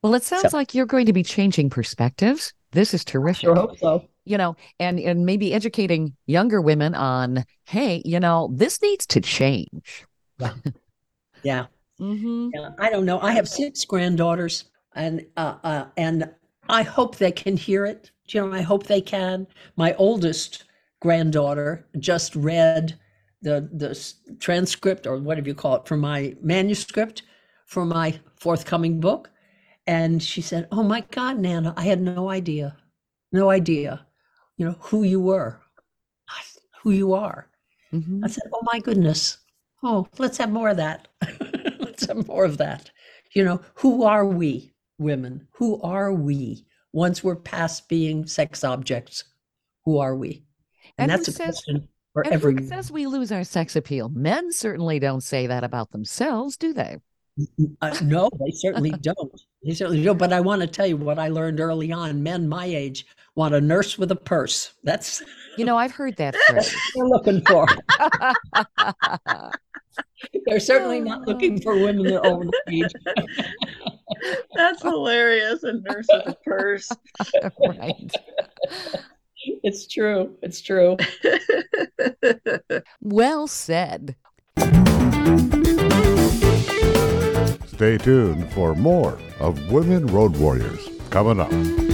Well, 0.03 0.14
it 0.14 0.22
sounds 0.22 0.51
so, 0.51 0.57
like 0.57 0.74
you're 0.74 0.84
going 0.84 1.07
to 1.07 1.14
be 1.14 1.22
changing 1.22 1.70
perspectives. 1.70 2.53
This 2.72 2.92
is 2.92 3.05
terrific. 3.05 3.40
Sure 3.40 3.55
hope 3.55 3.78
so. 3.78 4.07
You 4.26 4.36
know, 4.36 4.57
and 4.78 4.99
and 5.01 5.24
maybe 5.24 5.55
educating 5.55 6.14
younger 6.26 6.61
women 6.61 6.95
on, 6.95 7.45
hey, 7.64 8.03
you 8.05 8.20
know, 8.20 8.51
this 8.53 8.82
needs 8.82 9.07
to 9.07 9.20
change. 9.20 10.05
Yeah. 10.38 10.55
Yeah. 11.42 11.66
mm-hmm. 12.01 12.49
yeah. 12.55 12.70
I 12.78 12.88
don't 12.88 13.05
know. 13.05 13.20
I 13.20 13.32
have 13.32 13.47
six 13.47 13.84
granddaughters 13.84 14.64
and 14.95 15.26
uh, 15.36 15.57
uh, 15.62 15.84
and 15.97 16.30
I 16.68 16.82
hope 16.82 17.16
they 17.16 17.32
can 17.32 17.57
hear 17.57 17.84
it. 17.84 18.11
You 18.29 18.41
know, 18.41 18.53
I 18.53 18.62
hope 18.62 18.87
they 18.87 19.01
can. 19.01 19.47
My 19.77 19.95
oldest 19.95 20.64
granddaughter 21.01 21.87
just 21.99 22.35
read 22.35 22.99
the 23.43 23.68
the 23.72 24.37
transcript 24.39 25.07
or 25.07 25.18
whatever 25.18 25.49
you 25.49 25.55
call 25.55 25.77
it 25.77 25.87
for 25.87 25.97
my 25.97 26.35
manuscript 26.41 27.22
for 27.66 27.85
my 27.85 28.18
forthcoming 28.37 29.01
book, 29.01 29.31
and 29.87 30.22
she 30.22 30.41
said, 30.41 30.68
"Oh 30.72 30.83
my 30.83 31.03
God, 31.11 31.39
Nana, 31.39 31.75
I 31.77 31.85
had 31.85 32.01
no 32.01 32.31
idea, 32.31 32.77
no 33.33 33.51
idea, 33.51 34.07
you 34.57 34.66
know 34.66 34.77
who 34.81 35.03
you 35.03 35.20
were, 35.20 35.61
who 36.83 36.91
you 36.91 37.12
are." 37.12 37.49
Mm-hmm. 37.93 38.25
I 38.25 38.29
said, 38.29 38.45
"Oh 38.53 38.62
my 38.62 38.81
goodness, 38.81 39.39
oh 39.83 40.09
let's 40.18 40.39
have 40.39 40.51
more 40.51 40.70
of 40.70 40.79
that. 40.79 41.09
let's 41.79 42.07
have 42.07 42.27
more 42.27 42.45
of 42.45 42.59
that. 42.59 42.91
You 43.35 43.45
know, 43.45 43.61
who 43.75 44.05
are 44.05 44.25
we? 44.25 44.75
women. 44.99 45.47
Who 45.53 45.81
are 45.83 46.12
we 46.12 46.64
once 46.95 47.24
we're 47.24 47.36
past 47.36 47.88
being 47.88 48.24
sex 48.24 48.64
objects? 48.64 49.24
Who 49.84 49.99
are 49.99 50.14
we? 50.16 50.45
And, 50.97 51.11
and 51.11 51.11
that's 51.11 51.28
a 51.28 51.32
says, 51.32 51.62
question 51.64 51.88
for 52.12 52.26
everyone. 52.26 52.62
Who 52.62 52.68
says 52.68 52.90
we 52.90 53.07
lose 53.07 53.32
our 53.32 53.45
sex 53.45 53.76
appeal? 53.76 54.09
Men 54.09 54.53
certainly 54.53 54.99
don't 55.01 55.22
say 55.22 55.49
that 55.49 55.64
about 55.64 55.90
themselves, 55.90 56.57
do 56.57 56.72
they? 56.72 56.99
Uh, 57.82 57.97
no, 58.03 58.30
they 58.38 58.53
certainly 58.53 58.90
don't. 59.01 59.40
They 59.64 59.74
certainly 59.74 60.05
don't. 60.05 60.16
But 60.16 60.32
I 60.32 60.40
want 60.40 60.62
to 60.62 60.68
tell 60.68 60.86
you 60.86 60.97
what 60.97 61.18
I 61.18 61.28
learned 61.28 61.59
early 61.59 61.90
on. 61.90 62.22
Men 62.22 62.49
my 62.49 62.64
age 62.64 63.07
want 63.34 63.55
a 63.55 63.61
nurse 63.61 63.99
with 63.99 64.12
a 64.12 64.16
purse. 64.16 64.74
That's 64.84 65.20
you 65.59 65.64
know 65.64 65.76
I've 65.76 65.90
heard 65.90 66.14
that 66.16 66.36
phrase. 66.47 66.74
they're 66.95 67.07
looking 67.07 67.42
for. 67.45 67.66
they're 70.47 70.61
certainly 70.61 71.01
not 71.01 71.26
looking 71.26 71.61
for 71.61 71.74
women 71.74 72.07
their 72.07 72.24
own 72.24 72.53
age. 72.70 72.92
That's 74.55 74.83
hilarious. 74.83 75.63
A 75.63 75.75
nurse 75.75 76.07
with 76.09 76.27
a 76.27 76.37
purse. 76.45 76.91
right. 77.69 78.13
It's 79.63 79.87
true. 79.87 80.37
It's 80.43 80.61
true. 80.61 80.97
well 83.01 83.47
said. 83.47 84.17
Stay 87.67 87.99
tuned 87.99 88.53
for 88.53 88.75
more 88.75 89.19
of 89.41 89.73
Women 89.73 90.07
Road 90.07 90.37
Warriors 90.37 90.89
coming 91.11 91.41
up. 91.41 91.93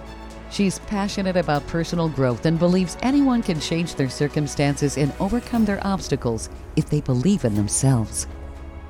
She's 0.51 0.79
passionate 0.79 1.37
about 1.37 1.65
personal 1.67 2.09
growth 2.09 2.45
and 2.45 2.59
believes 2.59 2.97
anyone 3.01 3.41
can 3.41 3.59
change 3.59 3.95
their 3.95 4.09
circumstances 4.09 4.97
and 4.97 5.13
overcome 5.19 5.63
their 5.63 5.85
obstacles 5.87 6.49
if 6.75 6.89
they 6.89 6.99
believe 6.99 7.45
in 7.45 7.55
themselves. 7.55 8.27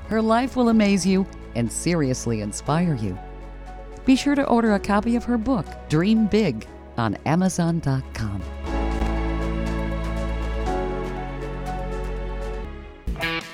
Her 0.08 0.20
life 0.20 0.56
will 0.56 0.70
amaze 0.70 1.06
you 1.06 1.24
and 1.54 1.70
seriously 1.70 2.40
inspire 2.40 2.96
you. 2.96 3.16
Be 4.04 4.16
sure 4.16 4.34
to 4.34 4.44
order 4.46 4.74
a 4.74 4.80
copy 4.80 5.14
of 5.14 5.22
her 5.24 5.38
book, 5.38 5.66
Dream 5.88 6.26
Big, 6.26 6.66
on 6.96 7.14
Amazon.com. 7.26 8.42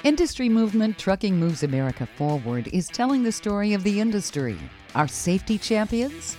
Industry 0.05 0.49
movement 0.49 0.97
Trucking 0.97 1.37
Moves 1.37 1.63
America 1.63 2.07
Forward 2.07 2.69
is 2.69 2.89
telling 2.89 3.23
the 3.23 3.33
story 3.33 3.75
of 3.75 3.83
the 3.83 4.01
industry, 4.01 4.57
our 4.95 5.07
safety 5.07 5.59
champions, 5.59 6.39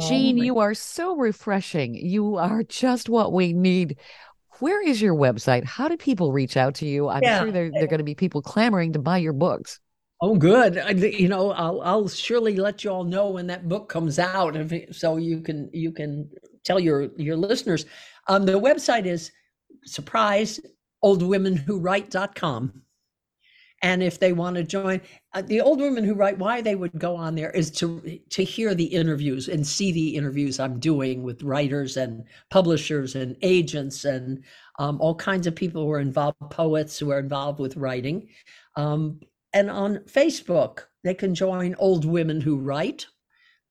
Jean, 0.00 0.38
you 0.38 0.58
are 0.58 0.74
so 0.74 1.16
refreshing. 1.16 1.94
You 1.94 2.36
are 2.36 2.62
just 2.62 3.08
what 3.08 3.32
we 3.32 3.52
need. 3.52 3.96
Where 4.58 4.82
is 4.86 5.02
your 5.02 5.14
website? 5.14 5.64
How 5.64 5.88
do 5.88 5.96
people 5.96 6.32
reach 6.32 6.56
out 6.56 6.74
to 6.76 6.86
you? 6.86 7.08
I'm 7.08 7.22
Yeah. 7.22 7.40
sure 7.40 7.52
there, 7.52 7.70
there 7.70 7.84
are 7.84 7.88
going 7.88 7.98
to 7.98 8.04
be 8.04 8.14
people 8.14 8.42
clamoring 8.42 8.92
to 8.94 8.98
buy 8.98 9.18
your 9.18 9.32
books. 9.34 9.80
Oh, 10.22 10.34
good. 10.36 10.78
I, 10.78 10.90
you 10.92 11.28
know, 11.28 11.50
I'll 11.50 11.82
I'll 11.82 12.08
surely 12.08 12.56
let 12.56 12.82
you 12.84 12.90
all 12.90 13.04
know 13.04 13.30
when 13.30 13.46
that 13.48 13.68
book 13.68 13.90
comes 13.90 14.18
out, 14.18 14.56
if 14.56 14.96
so 14.96 15.18
you 15.18 15.42
can 15.42 15.68
you 15.74 15.92
can 15.92 16.30
tell 16.64 16.80
your 16.80 17.10
your 17.16 17.36
listeners. 17.36 17.84
Um, 18.26 18.46
the 18.46 18.52
website 18.58 19.04
is 19.04 19.30
surprise 19.84 20.58
oldwomenwhowrite.com. 21.04 22.82
And 23.82 24.02
if 24.02 24.18
they 24.18 24.32
want 24.32 24.56
to 24.56 24.62
join, 24.62 25.02
uh, 25.34 25.42
the 25.42 25.60
old 25.60 25.80
women 25.80 26.02
who 26.02 26.14
write, 26.14 26.38
why 26.38 26.62
they 26.62 26.74
would 26.74 26.98
go 26.98 27.14
on 27.14 27.34
there 27.34 27.50
is 27.50 27.70
to 27.72 28.18
to 28.30 28.42
hear 28.42 28.74
the 28.74 28.84
interviews 28.84 29.48
and 29.48 29.66
see 29.66 29.92
the 29.92 30.16
interviews 30.16 30.58
I'm 30.58 30.80
doing 30.80 31.22
with 31.22 31.42
writers 31.42 31.96
and 31.98 32.24
publishers 32.50 33.14
and 33.14 33.36
agents 33.42 34.04
and 34.04 34.42
um, 34.78 34.98
all 35.00 35.14
kinds 35.14 35.46
of 35.46 35.54
people 35.54 35.84
who 35.84 35.90
are 35.92 36.00
involved, 36.00 36.38
poets 36.50 36.98
who 36.98 37.10
are 37.10 37.18
involved 37.18 37.60
with 37.60 37.76
writing. 37.76 38.28
Um, 38.76 39.20
and 39.52 39.70
on 39.70 39.98
Facebook, 40.00 40.84
they 41.04 41.14
can 41.14 41.34
join 41.34 41.74
Old 41.78 42.04
Women 42.04 42.40
Who 42.40 42.58
Write, 42.58 43.06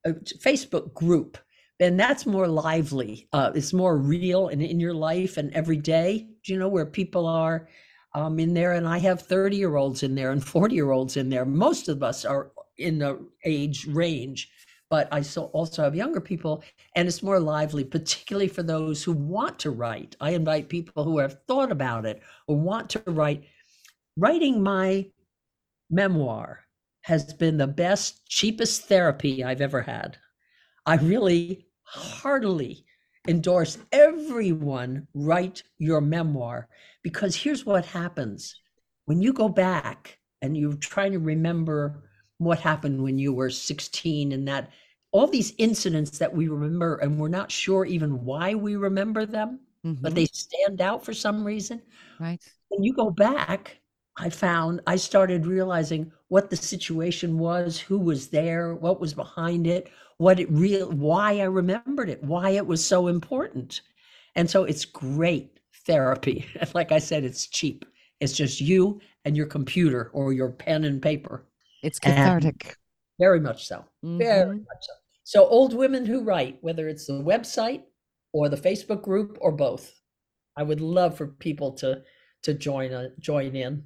a 0.06 0.14
Facebook 0.14 0.94
group. 0.94 1.38
And 1.80 2.00
that's 2.00 2.26
more 2.26 2.48
lively. 2.48 3.28
Uh, 3.34 3.52
it's 3.54 3.74
more 3.74 3.98
real 3.98 4.48
and 4.48 4.62
in 4.62 4.80
your 4.80 4.94
life 4.94 5.38
and 5.38 5.54
every 5.54 5.78
day, 5.78 6.28
do 6.44 6.54
you 6.54 6.60
know, 6.60 6.70
where 6.70 6.86
people 6.86 7.28
are 7.28 7.68
um, 8.16 8.40
in 8.40 8.54
there. 8.54 8.72
And 8.72 8.88
I 8.88 8.98
have 9.00 9.22
30 9.22 9.58
year 9.58 9.76
olds 9.76 10.02
in 10.02 10.16
there 10.16 10.32
and 10.32 10.44
40 10.44 10.74
year 10.74 10.92
olds 10.92 11.18
in 11.18 11.30
there. 11.30 11.46
Most 11.46 11.90
of 11.90 12.02
us 12.02 12.26
are 12.26 12.52
in 12.78 12.98
the 12.98 13.20
age 13.44 13.86
range, 13.88 14.50
but 14.90 15.08
I 15.12 15.22
so 15.22 15.46
also 15.46 15.84
have 15.84 15.96
younger 15.96 16.22
people. 16.22 16.64
And 16.96 17.08
it's 17.08 17.22
more 17.22 17.40
lively, 17.40 17.84
particularly 17.84 18.48
for 18.48 18.64
those 18.64 19.04
who 19.04 19.12
want 19.12 19.60
to 19.60 19.72
write. 19.72 20.16
I 20.22 20.32
invite 20.32 20.70
people 20.70 21.04
who 21.04 21.20
have 21.20 21.38
thought 21.48 21.72
about 21.72 22.06
it 22.06 22.22
or 22.48 22.58
want 22.58 22.90
to 22.92 23.04
write. 23.06 23.44
Writing 24.18 24.64
my 24.64 25.06
memoir 25.90 26.62
has 27.02 27.34
been 27.34 27.58
the 27.58 27.68
best, 27.68 28.26
cheapest 28.28 28.88
therapy 28.88 29.44
I've 29.44 29.62
ever 29.62 29.82
had. 29.82 30.18
I 30.86 30.96
really 30.96 31.68
heartily 31.84 32.85
endorse 33.28 33.78
everyone 33.92 35.08
write 35.14 35.64
your 35.78 36.02
memoir 36.02 36.68
because 37.04 37.36
here's 37.36 37.66
what 37.66 37.86
happens 37.86 38.62
when 39.06 39.22
you 39.22 39.34
go 39.34 39.50
back 39.50 40.20
and 40.42 40.58
you're 40.58 40.74
trying 40.76 41.12
to 41.12 41.20
remember 41.20 42.04
what 42.38 42.60
happened 42.60 43.02
when 43.02 43.18
you 43.18 43.34
were 43.34 43.50
16 43.50 44.32
and 44.34 44.48
that 44.48 44.72
all 45.12 45.28
these 45.28 45.54
incidents 45.58 46.18
that 46.20 46.34
we 46.34 46.48
remember 46.48 46.96
and 46.98 47.18
we're 47.18 47.28
not 47.30 47.52
sure 47.52 47.86
even 47.86 48.24
why 48.26 48.54
we 48.54 48.76
remember 48.76 49.26
them 49.26 49.60
but 50.02 50.14
Mhm. 50.14 50.16
they 50.16 50.26
stand 50.26 50.82
out 50.82 51.04
for 51.06 51.14
some 51.14 51.44
reason 51.44 51.82
right. 52.20 52.42
when 52.70 52.84
you 52.84 52.94
go 52.94 53.10
back, 53.10 53.80
I 54.18 54.30
found 54.30 54.82
I 54.88 54.96
started 54.96 55.46
realizing 55.46 56.12
what 56.30 56.50
the 56.50 56.56
situation 56.56 57.38
was, 57.38 57.80
who 57.80 58.00
was 58.00 58.30
there, 58.30 58.76
what 58.76 59.00
was 59.00 59.14
behind 59.14 59.68
it, 59.68 59.90
what 60.18 60.40
it 60.40 60.50
real 60.52 60.90
why 60.92 61.40
I 61.40 61.44
remembered 61.46 62.10
it, 62.10 62.24
why 62.24 62.52
it 62.52 62.66
was 62.66 62.86
so 62.86 63.08
important. 63.08 63.82
And 64.36 64.50
so 64.50 64.64
it's 64.64 64.86
great 64.86 65.60
therapy. 65.86 66.46
Like 66.74 66.92
I 66.92 67.00
said, 67.00 67.24
it's 67.24 67.48
cheap. 67.48 67.86
It's 68.20 68.34
just 68.34 68.62
you 68.62 69.00
and 69.26 69.36
your 69.36 69.46
computer 69.48 70.10
or 70.14 70.34
your 70.34 70.50
pen 70.52 70.84
and 70.86 71.02
paper. 71.02 71.46
It's 71.84 72.00
And- 72.04 72.16
cathartic. 72.16 72.76
Very 73.20 73.40
much 73.40 73.66
so. 73.68 73.86
Very 74.04 74.46
Mhm. 74.56 74.60
much 74.60 74.82
so. 74.82 74.94
So 75.24 75.46
old 75.48 75.74
women 75.74 76.06
who 76.06 76.22
write, 76.24 76.58
whether 76.62 76.88
it's 76.90 77.08
the 77.08 77.14
website 77.14 77.84
or 78.34 78.50
the 78.50 78.58
Facebook 78.58 79.02
group 79.02 79.38
or 79.42 79.52
both. 79.52 79.94
I 80.58 80.64
would 80.64 80.82
love 80.82 81.18
for 81.18 81.28
people 81.28 81.72
to 81.74 82.04
to 82.44 82.54
join 82.54 82.94
uh, 82.94 83.10
join 83.20 83.56
in. 83.56 83.84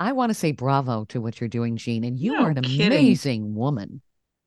I 0.00 0.12
want 0.12 0.30
to 0.30 0.34
say 0.34 0.52
bravo 0.52 1.04
to 1.06 1.20
what 1.20 1.40
you're 1.40 1.48
doing, 1.48 1.76
Jean, 1.76 2.04
and 2.04 2.18
you 2.18 2.32
No 2.32 2.44
are 2.44 2.50
an 2.50 2.62
kidding. 2.62 2.86
amazing 2.86 3.54
woman. 3.54 4.02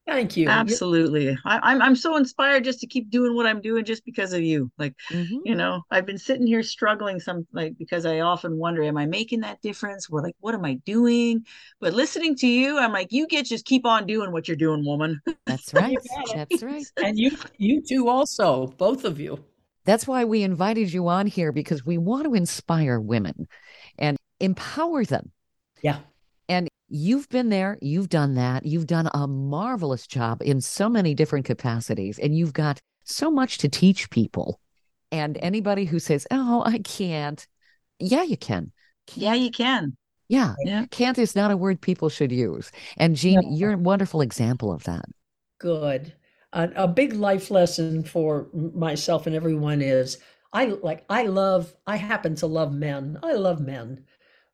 Thank 0.08 0.38
you. 0.38 0.46
You- 0.46 0.50
Absolutely. 0.50 1.38
I, 1.46 1.60
I'm 1.62 1.82
I'm 1.82 1.96
so 1.96 2.16
inspired 2.16 2.64
just 2.64 2.80
to 2.80 2.88
keep 2.88 3.10
doing 3.10 3.36
what 3.36 3.46
I'm 3.46 3.60
doing 3.62 3.84
just 3.84 4.06
because 4.06 4.32
of 4.32 4.42
you. 4.42 4.72
Like, 4.78 4.94
Mhm. 5.12 5.40
you 5.44 5.54
know, 5.54 5.82
I've 5.92 6.06
been 6.06 6.18
sitting 6.18 6.48
here 6.48 6.64
struggling 6.64 7.20
some 7.20 7.46
like 7.52 7.78
because 7.78 8.06
I 8.06 8.22
often 8.22 8.58
wonder, 8.58 8.84
am 8.84 8.98
I 8.98 9.06
making 9.06 9.42
that 9.42 9.62
difference? 9.62 10.10
What 10.10 10.24
like 10.24 10.36
what 10.40 10.56
am 10.56 10.64
I 10.64 10.76
doing? 10.86 11.46
But 11.82 11.94
listening 11.94 12.36
to 12.38 12.48
you, 12.48 12.78
I'm 12.80 12.94
like, 12.94 13.12
you 13.12 13.28
get 13.28 13.46
just 13.46 13.66
keep 13.66 13.86
on 13.86 14.08
doing 14.08 14.32
what 14.32 14.48
you're 14.48 14.56
doing, 14.58 14.86
woman. 14.86 15.20
That's 15.46 15.74
right. 15.74 15.98
That's 16.34 16.64
right. 16.64 16.86
and 17.04 17.20
you 17.20 17.32
you 17.58 17.82
two 17.82 18.08
also, 18.08 18.68
both 18.78 19.04
of 19.04 19.20
you. 19.20 19.44
That's 19.84 20.08
why 20.08 20.26
we 20.26 20.44
invited 20.44 20.92
you 20.92 21.08
on 21.08 21.28
here 21.28 21.52
because 21.52 21.86
we 21.86 21.98
want 21.98 22.26
to 22.26 22.34
inspire 22.34 23.00
women 23.00 23.48
and 23.98 24.18
empower 24.40 25.06
them. 25.06 25.32
Yeah. 25.82 26.00
You've 26.90 27.28
been 27.30 27.50
there, 27.50 27.78
you've 27.82 28.10
done 28.10 28.36
that, 28.36 28.66
you've 28.66 28.88
done 28.88 29.10
a 29.14 29.28
marvelous 29.28 30.08
job 30.08 30.42
in 30.42 30.62
so 30.62 30.88
many 30.88 31.14
different 31.14 31.46
capacities, 31.46 32.18
and 32.18 32.36
you've 32.36 32.54
got 32.54 32.80
so 33.04 33.30
much 33.30 33.58
to 33.60 33.70
teach 33.70 34.10
people. 34.10 34.60
And 35.12 35.38
anybody 35.42 35.86
who 35.86 36.00
says, 36.00 36.28
Oh, 36.32 36.64
I 36.66 36.80
can't, 36.80 37.46
yeah, 38.00 38.24
you 38.24 38.38
can. 38.38 38.72
Yeah, 39.16 39.34
you 39.34 39.52
can. 39.52 39.96
Yeah. 40.30 40.56
Yeah. 40.66 40.86
Can't 40.92 41.18
is 41.18 41.36
not 41.36 41.52
a 41.52 41.58
word 41.58 41.82
people 41.82 42.10
should 42.10 42.32
use. 42.32 42.72
And 42.98 43.16
Jean, 43.16 43.56
you're 43.56 43.74
a 43.74 43.78
wonderful 43.78 44.22
example 44.22 44.72
of 44.72 44.84
that. 44.84 45.06
Good. 45.60 46.14
A, 46.54 46.70
a 46.76 46.88
big 46.88 47.14
life 47.14 47.50
lesson 47.50 48.04
for 48.04 48.48
myself 48.54 49.26
and 49.26 49.36
everyone 49.36 49.82
is 49.82 50.18
I 50.54 50.66
like, 50.66 51.06
I 51.10 51.24
love, 51.24 51.74
I 51.86 51.98
happen 51.98 52.36
to 52.36 52.48
love 52.48 52.74
men. 52.74 53.18
I 53.24 53.34
love 53.34 53.60
men. 53.60 54.06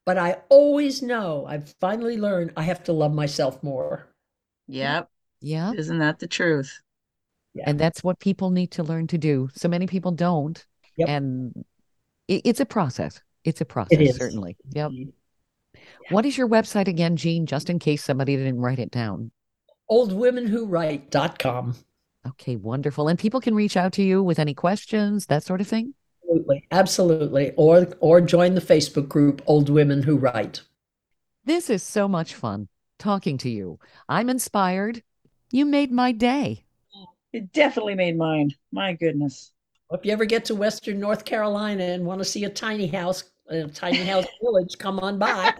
But 0.06 0.18
I 0.18 0.36
always 0.48 1.02
know, 1.02 1.46
I've 1.48 1.74
finally 1.80 2.18
learned 2.18 2.52
I 2.56 2.62
have 2.62 2.84
to 2.84 2.92
love 2.92 3.14
myself 3.14 3.62
more. 3.62 4.08
Yep. 4.68 5.08
Yeah. 5.40 5.72
Isn't 5.76 5.98
that 5.98 6.18
the 6.18 6.26
truth? 6.26 6.80
Yeah. 7.54 7.64
And 7.66 7.78
that's 7.78 8.02
what 8.02 8.18
people 8.18 8.50
need 8.50 8.72
to 8.72 8.82
learn 8.82 9.06
to 9.08 9.18
do. 9.18 9.48
So 9.54 9.68
many 9.68 9.86
people 9.86 10.10
don't. 10.10 10.64
Yep. 10.96 11.08
And 11.08 11.64
it, 12.28 12.42
it's 12.44 12.60
a 12.60 12.66
process. 12.66 13.20
It's 13.44 13.60
a 13.60 13.64
process, 13.64 13.98
is. 13.98 14.16
certainly. 14.16 14.56
Yep. 14.72 14.90
Indeed. 14.90 15.12
What 16.10 16.26
is 16.26 16.36
your 16.36 16.48
website 16.48 16.88
again, 16.88 17.16
Jean, 17.16 17.46
just 17.46 17.70
in 17.70 17.78
case 17.78 18.02
somebody 18.04 18.36
didn't 18.36 18.60
write 18.60 18.78
it 18.78 18.90
down? 18.90 19.30
Oldwomenwhowrite.com. 19.90 21.74
Okay, 22.26 22.56
wonderful. 22.56 23.08
And 23.08 23.18
people 23.18 23.40
can 23.40 23.54
reach 23.54 23.76
out 23.76 23.92
to 23.94 24.02
you 24.02 24.22
with 24.22 24.38
any 24.38 24.54
questions, 24.54 25.26
that 25.26 25.44
sort 25.44 25.60
of 25.60 25.68
thing? 25.68 25.94
Absolutely. 26.24 26.66
Absolutely. 26.70 27.52
Or 27.56 27.86
or 28.00 28.20
join 28.20 28.54
the 28.54 28.60
Facebook 28.60 29.08
group 29.08 29.42
Old 29.46 29.68
Women 29.68 30.02
Who 30.02 30.16
Write. 30.16 30.62
This 31.44 31.68
is 31.68 31.82
so 31.82 32.08
much 32.08 32.34
fun 32.34 32.68
talking 32.98 33.36
to 33.38 33.50
you. 33.50 33.78
I'm 34.08 34.30
inspired. 34.30 35.02
You 35.50 35.66
made 35.66 35.92
my 35.92 36.12
day. 36.12 36.64
It 37.32 37.52
definitely 37.52 37.94
made 37.94 38.16
mine. 38.16 38.54
My 38.72 38.92
goodness. 38.92 39.52
If 39.90 40.04
you 40.04 40.12
ever 40.12 40.24
get 40.24 40.44
to 40.46 40.54
Western 40.54 40.98
North 40.98 41.24
Carolina 41.24 41.84
and 41.84 42.04
want 42.04 42.20
to 42.20 42.24
see 42.24 42.44
a 42.44 42.48
tiny 42.50 42.86
house, 42.86 43.24
a 43.48 43.64
tiny 43.68 44.02
house 44.04 44.26
village, 44.42 44.78
come 44.78 44.98
on 45.00 45.18
by. 45.18 45.52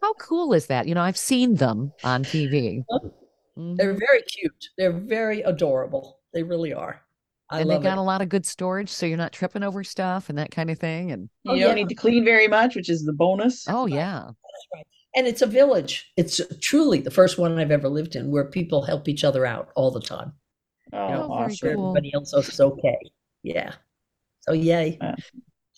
How 0.00 0.12
cool 0.14 0.52
is 0.52 0.66
that? 0.66 0.86
You 0.86 0.94
know, 0.94 1.02
I've 1.02 1.16
seen 1.16 1.56
them 1.56 1.92
on 2.04 2.22
TV. 2.22 2.84
Mhm. 3.58 3.76
They're 3.76 3.94
very 3.94 4.22
cute. 4.22 4.68
They're 4.78 4.92
very 4.92 5.42
adorable. 5.42 6.20
They 6.32 6.42
really 6.42 6.72
are. 6.72 7.02
I 7.50 7.60
and 7.60 7.70
they 7.70 7.78
got 7.78 7.98
it. 7.98 7.98
a 7.98 8.02
lot 8.02 8.22
of 8.22 8.28
good 8.28 8.46
storage, 8.46 8.88
so 8.90 9.06
you're 9.06 9.16
not 9.18 9.32
tripping 9.32 9.62
over 9.62 9.82
stuff 9.84 10.28
and 10.28 10.38
that 10.38 10.50
kind 10.50 10.70
of 10.70 10.78
thing. 10.78 11.10
And 11.12 11.28
You 11.44 11.52
Oh, 11.52 11.58
don't 11.58 11.74
need 11.74 11.88
to 11.88 11.94
clean 11.94 12.24
very 12.24 12.48
much, 12.48 12.76
which 12.76 12.88
is 12.88 13.04
the 13.04 13.12
bonus. 13.12 13.66
oh 13.68 13.86
yeah, 13.86 14.30
right. 14.74 14.86
And 15.16 15.26
it's 15.26 15.42
a 15.42 15.46
village. 15.46 16.12
It's 16.16 16.40
truly 16.60 17.00
the 17.00 17.10
first 17.10 17.38
one 17.38 17.58
I've 17.58 17.72
ever 17.72 17.88
lived 17.88 18.14
in 18.16 18.30
where 18.30 18.44
people 18.44 18.82
help 18.82 19.08
each 19.08 19.24
other 19.24 19.44
out 19.44 19.70
all 19.74 19.90
the 19.90 20.00
time. 20.00 20.32
Oh, 20.92 20.98
Oh, 20.98 21.36
very 21.38 21.52
awesome. 21.52 21.68
cool. 21.74 21.88
Everybody 21.90 22.14
else 22.14 22.32
is 22.34 22.60
okay. 22.60 22.98
Yeah. 23.42 23.74
So 24.40 24.52
yay. 24.52 24.98
Yeah. 25.00 25.16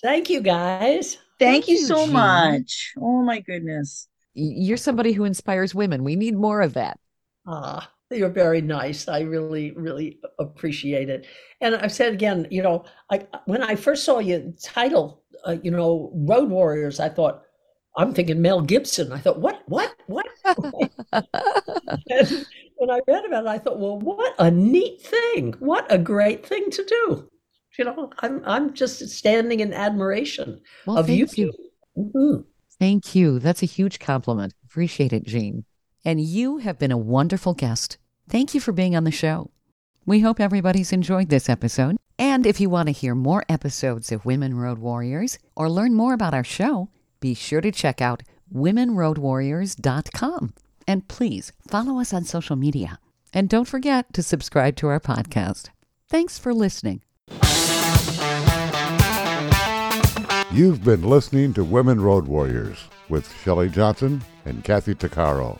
Thank 0.03 0.29
you 0.31 0.41
guys. 0.43 1.17
Thank 1.39 1.69
you 1.69 1.79
you, 1.79 1.87
so 1.87 2.05
Jean. 2.05 2.13
much. 2.13 2.93
Oh 3.01 3.23
my 3.23 3.41
goodness. 3.41 4.09
You're 4.35 4.77
somebody 4.77 5.13
who 5.13 5.25
inspires 5.25 5.75
women. 5.75 6.05
We 6.05 6.17
need 6.17 6.35
more 6.37 6.61
of 6.63 6.75
that. 6.75 6.99
Ah, 7.47 7.91
you're 8.13 8.29
very 8.29 8.61
nice. 8.61 9.09
I 9.09 9.21
really, 9.21 9.73
really 9.73 10.19
appreciate 10.39 11.09
it. 11.09 11.27
And 11.61 11.75
I've 11.77 11.93
said 11.93 12.13
again, 12.13 12.47
you 12.51 12.63
know, 12.63 12.85
I 13.11 13.27
when 13.47 13.63
I 13.63 13.75
first 13.77 14.05
saw 14.05 14.19
your 14.19 14.43
title, 14.63 15.23
uh, 15.47 15.57
you 15.63 15.71
know, 15.71 16.11
Road 16.15 16.51
Warriors, 16.51 17.01
I 17.01 17.09
thought, 17.09 17.43
I'm 17.97 18.15
thinking 18.15 18.41
Mel 18.41 18.61
Gibson. 18.61 19.13
I 19.13 19.19
thought, 19.19 19.41
what, 19.41 19.63
what, 19.67 19.95
what? 20.07 20.27
when 22.83 22.91
I 22.91 23.01
read 23.07 23.25
about 23.25 23.45
it, 23.45 23.49
I 23.49 23.59
thought, 23.59 23.79
well, 23.79 23.99
what 23.99 24.35
a 24.39 24.51
neat 24.51 25.03
thing! 25.03 25.55
What 25.59 25.87
a 25.93 25.99
great 25.99 26.47
thing 26.47 26.71
to 26.71 26.85
do! 26.85 27.29
You 27.79 27.85
know, 27.87 28.11
I'm 28.21 28.43
I'm 28.45 28.75
just 28.75 29.09
standing 29.09 29.61
in 29.61 29.73
admiration 29.73 30.61
well, 30.87 30.99
of 30.99 31.09
you. 31.09 31.27
thank 31.27 31.39
you. 31.39 31.53
Mhm. 31.97 32.45
Thank 32.79 33.15
you. 33.15 33.39
That's 33.39 33.63
a 33.63 33.67
huge 33.67 33.99
compliment. 33.99 34.55
Appreciate 34.65 35.13
it, 35.13 35.25
Jean. 35.25 35.65
And 36.05 36.21
you 36.21 36.59
have 36.59 36.79
been 36.79 36.91
a 36.91 36.99
wonderful 36.99 37.55
guest. 37.55 37.99
Thank 38.33 38.55
you 38.55 38.61
for 38.63 38.73
being 38.73 38.97
on 38.97 39.05
the 39.05 39.11
show. 39.11 39.51
We 40.07 40.21
hope 40.21 40.41
everybody's 40.41 40.91
enjoyed 40.91 41.29
this 41.29 41.51
episode. 41.51 41.99
And 42.19 42.47
if 42.47 42.61
you 42.61 42.71
want 42.71 42.87
to 42.87 42.93
hear 42.93 43.15
more 43.15 43.45
episodes 43.47 44.11
of 44.11 44.25
Women 44.25 44.57
Road 44.57 44.79
Warriors 44.79 45.39
or 45.55 45.69
learn 45.69 45.93
more 45.93 46.15
about 46.15 46.33
our 46.33 46.43
show, 46.43 46.89
be 47.21 47.35
sure 47.35 47.61
to 47.61 47.71
check 47.71 48.01
out 48.01 48.23
womenroadwarriors.com. 48.51 50.55
And 50.89 51.07
please 51.09 51.53
follow 51.69 52.01
us 52.01 52.15
on 52.15 52.25
social 52.25 52.57
media. 52.57 52.99
And 53.35 53.51
don't 53.51 53.69
forget 53.69 54.11
to 54.15 54.23
subscribe 54.23 54.77
to 54.77 54.87
our 54.87 54.99
podcast. 54.99 55.69
Thanks 56.09 56.39
for 56.39 56.55
listening. 56.55 57.03
You've 60.51 60.83
been 60.83 61.03
listening 61.03 61.53
to 61.53 61.65
Women 61.65 62.01
Road 62.01 62.27
Warriors 62.27 62.79
with 63.11 63.31
Shelley 63.43 63.69
Johnson 63.69 64.23
and 64.47 64.65
Kathy 64.65 64.95
Tuccaro. 64.95 65.59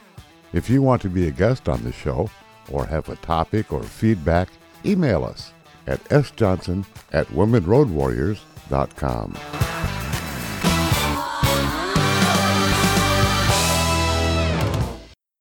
If 0.55 0.71
you 0.71 0.81
want 0.81 1.03
to 1.03 1.11
be 1.11 1.29
a 1.29 1.31
guest 1.31 1.69
on 1.69 1.85
the 1.85 1.93
show 1.93 2.31
or 2.71 2.87
have 2.87 3.09
a 3.09 3.17
topic 3.17 3.73
or 3.73 3.83
feedback, 3.83 4.49
email 4.85 5.25
us 5.25 5.53
at 5.87 6.05
sjohnson 6.05 6.85
at 7.13 7.27
womenroadwarriors.com. 7.29 10.12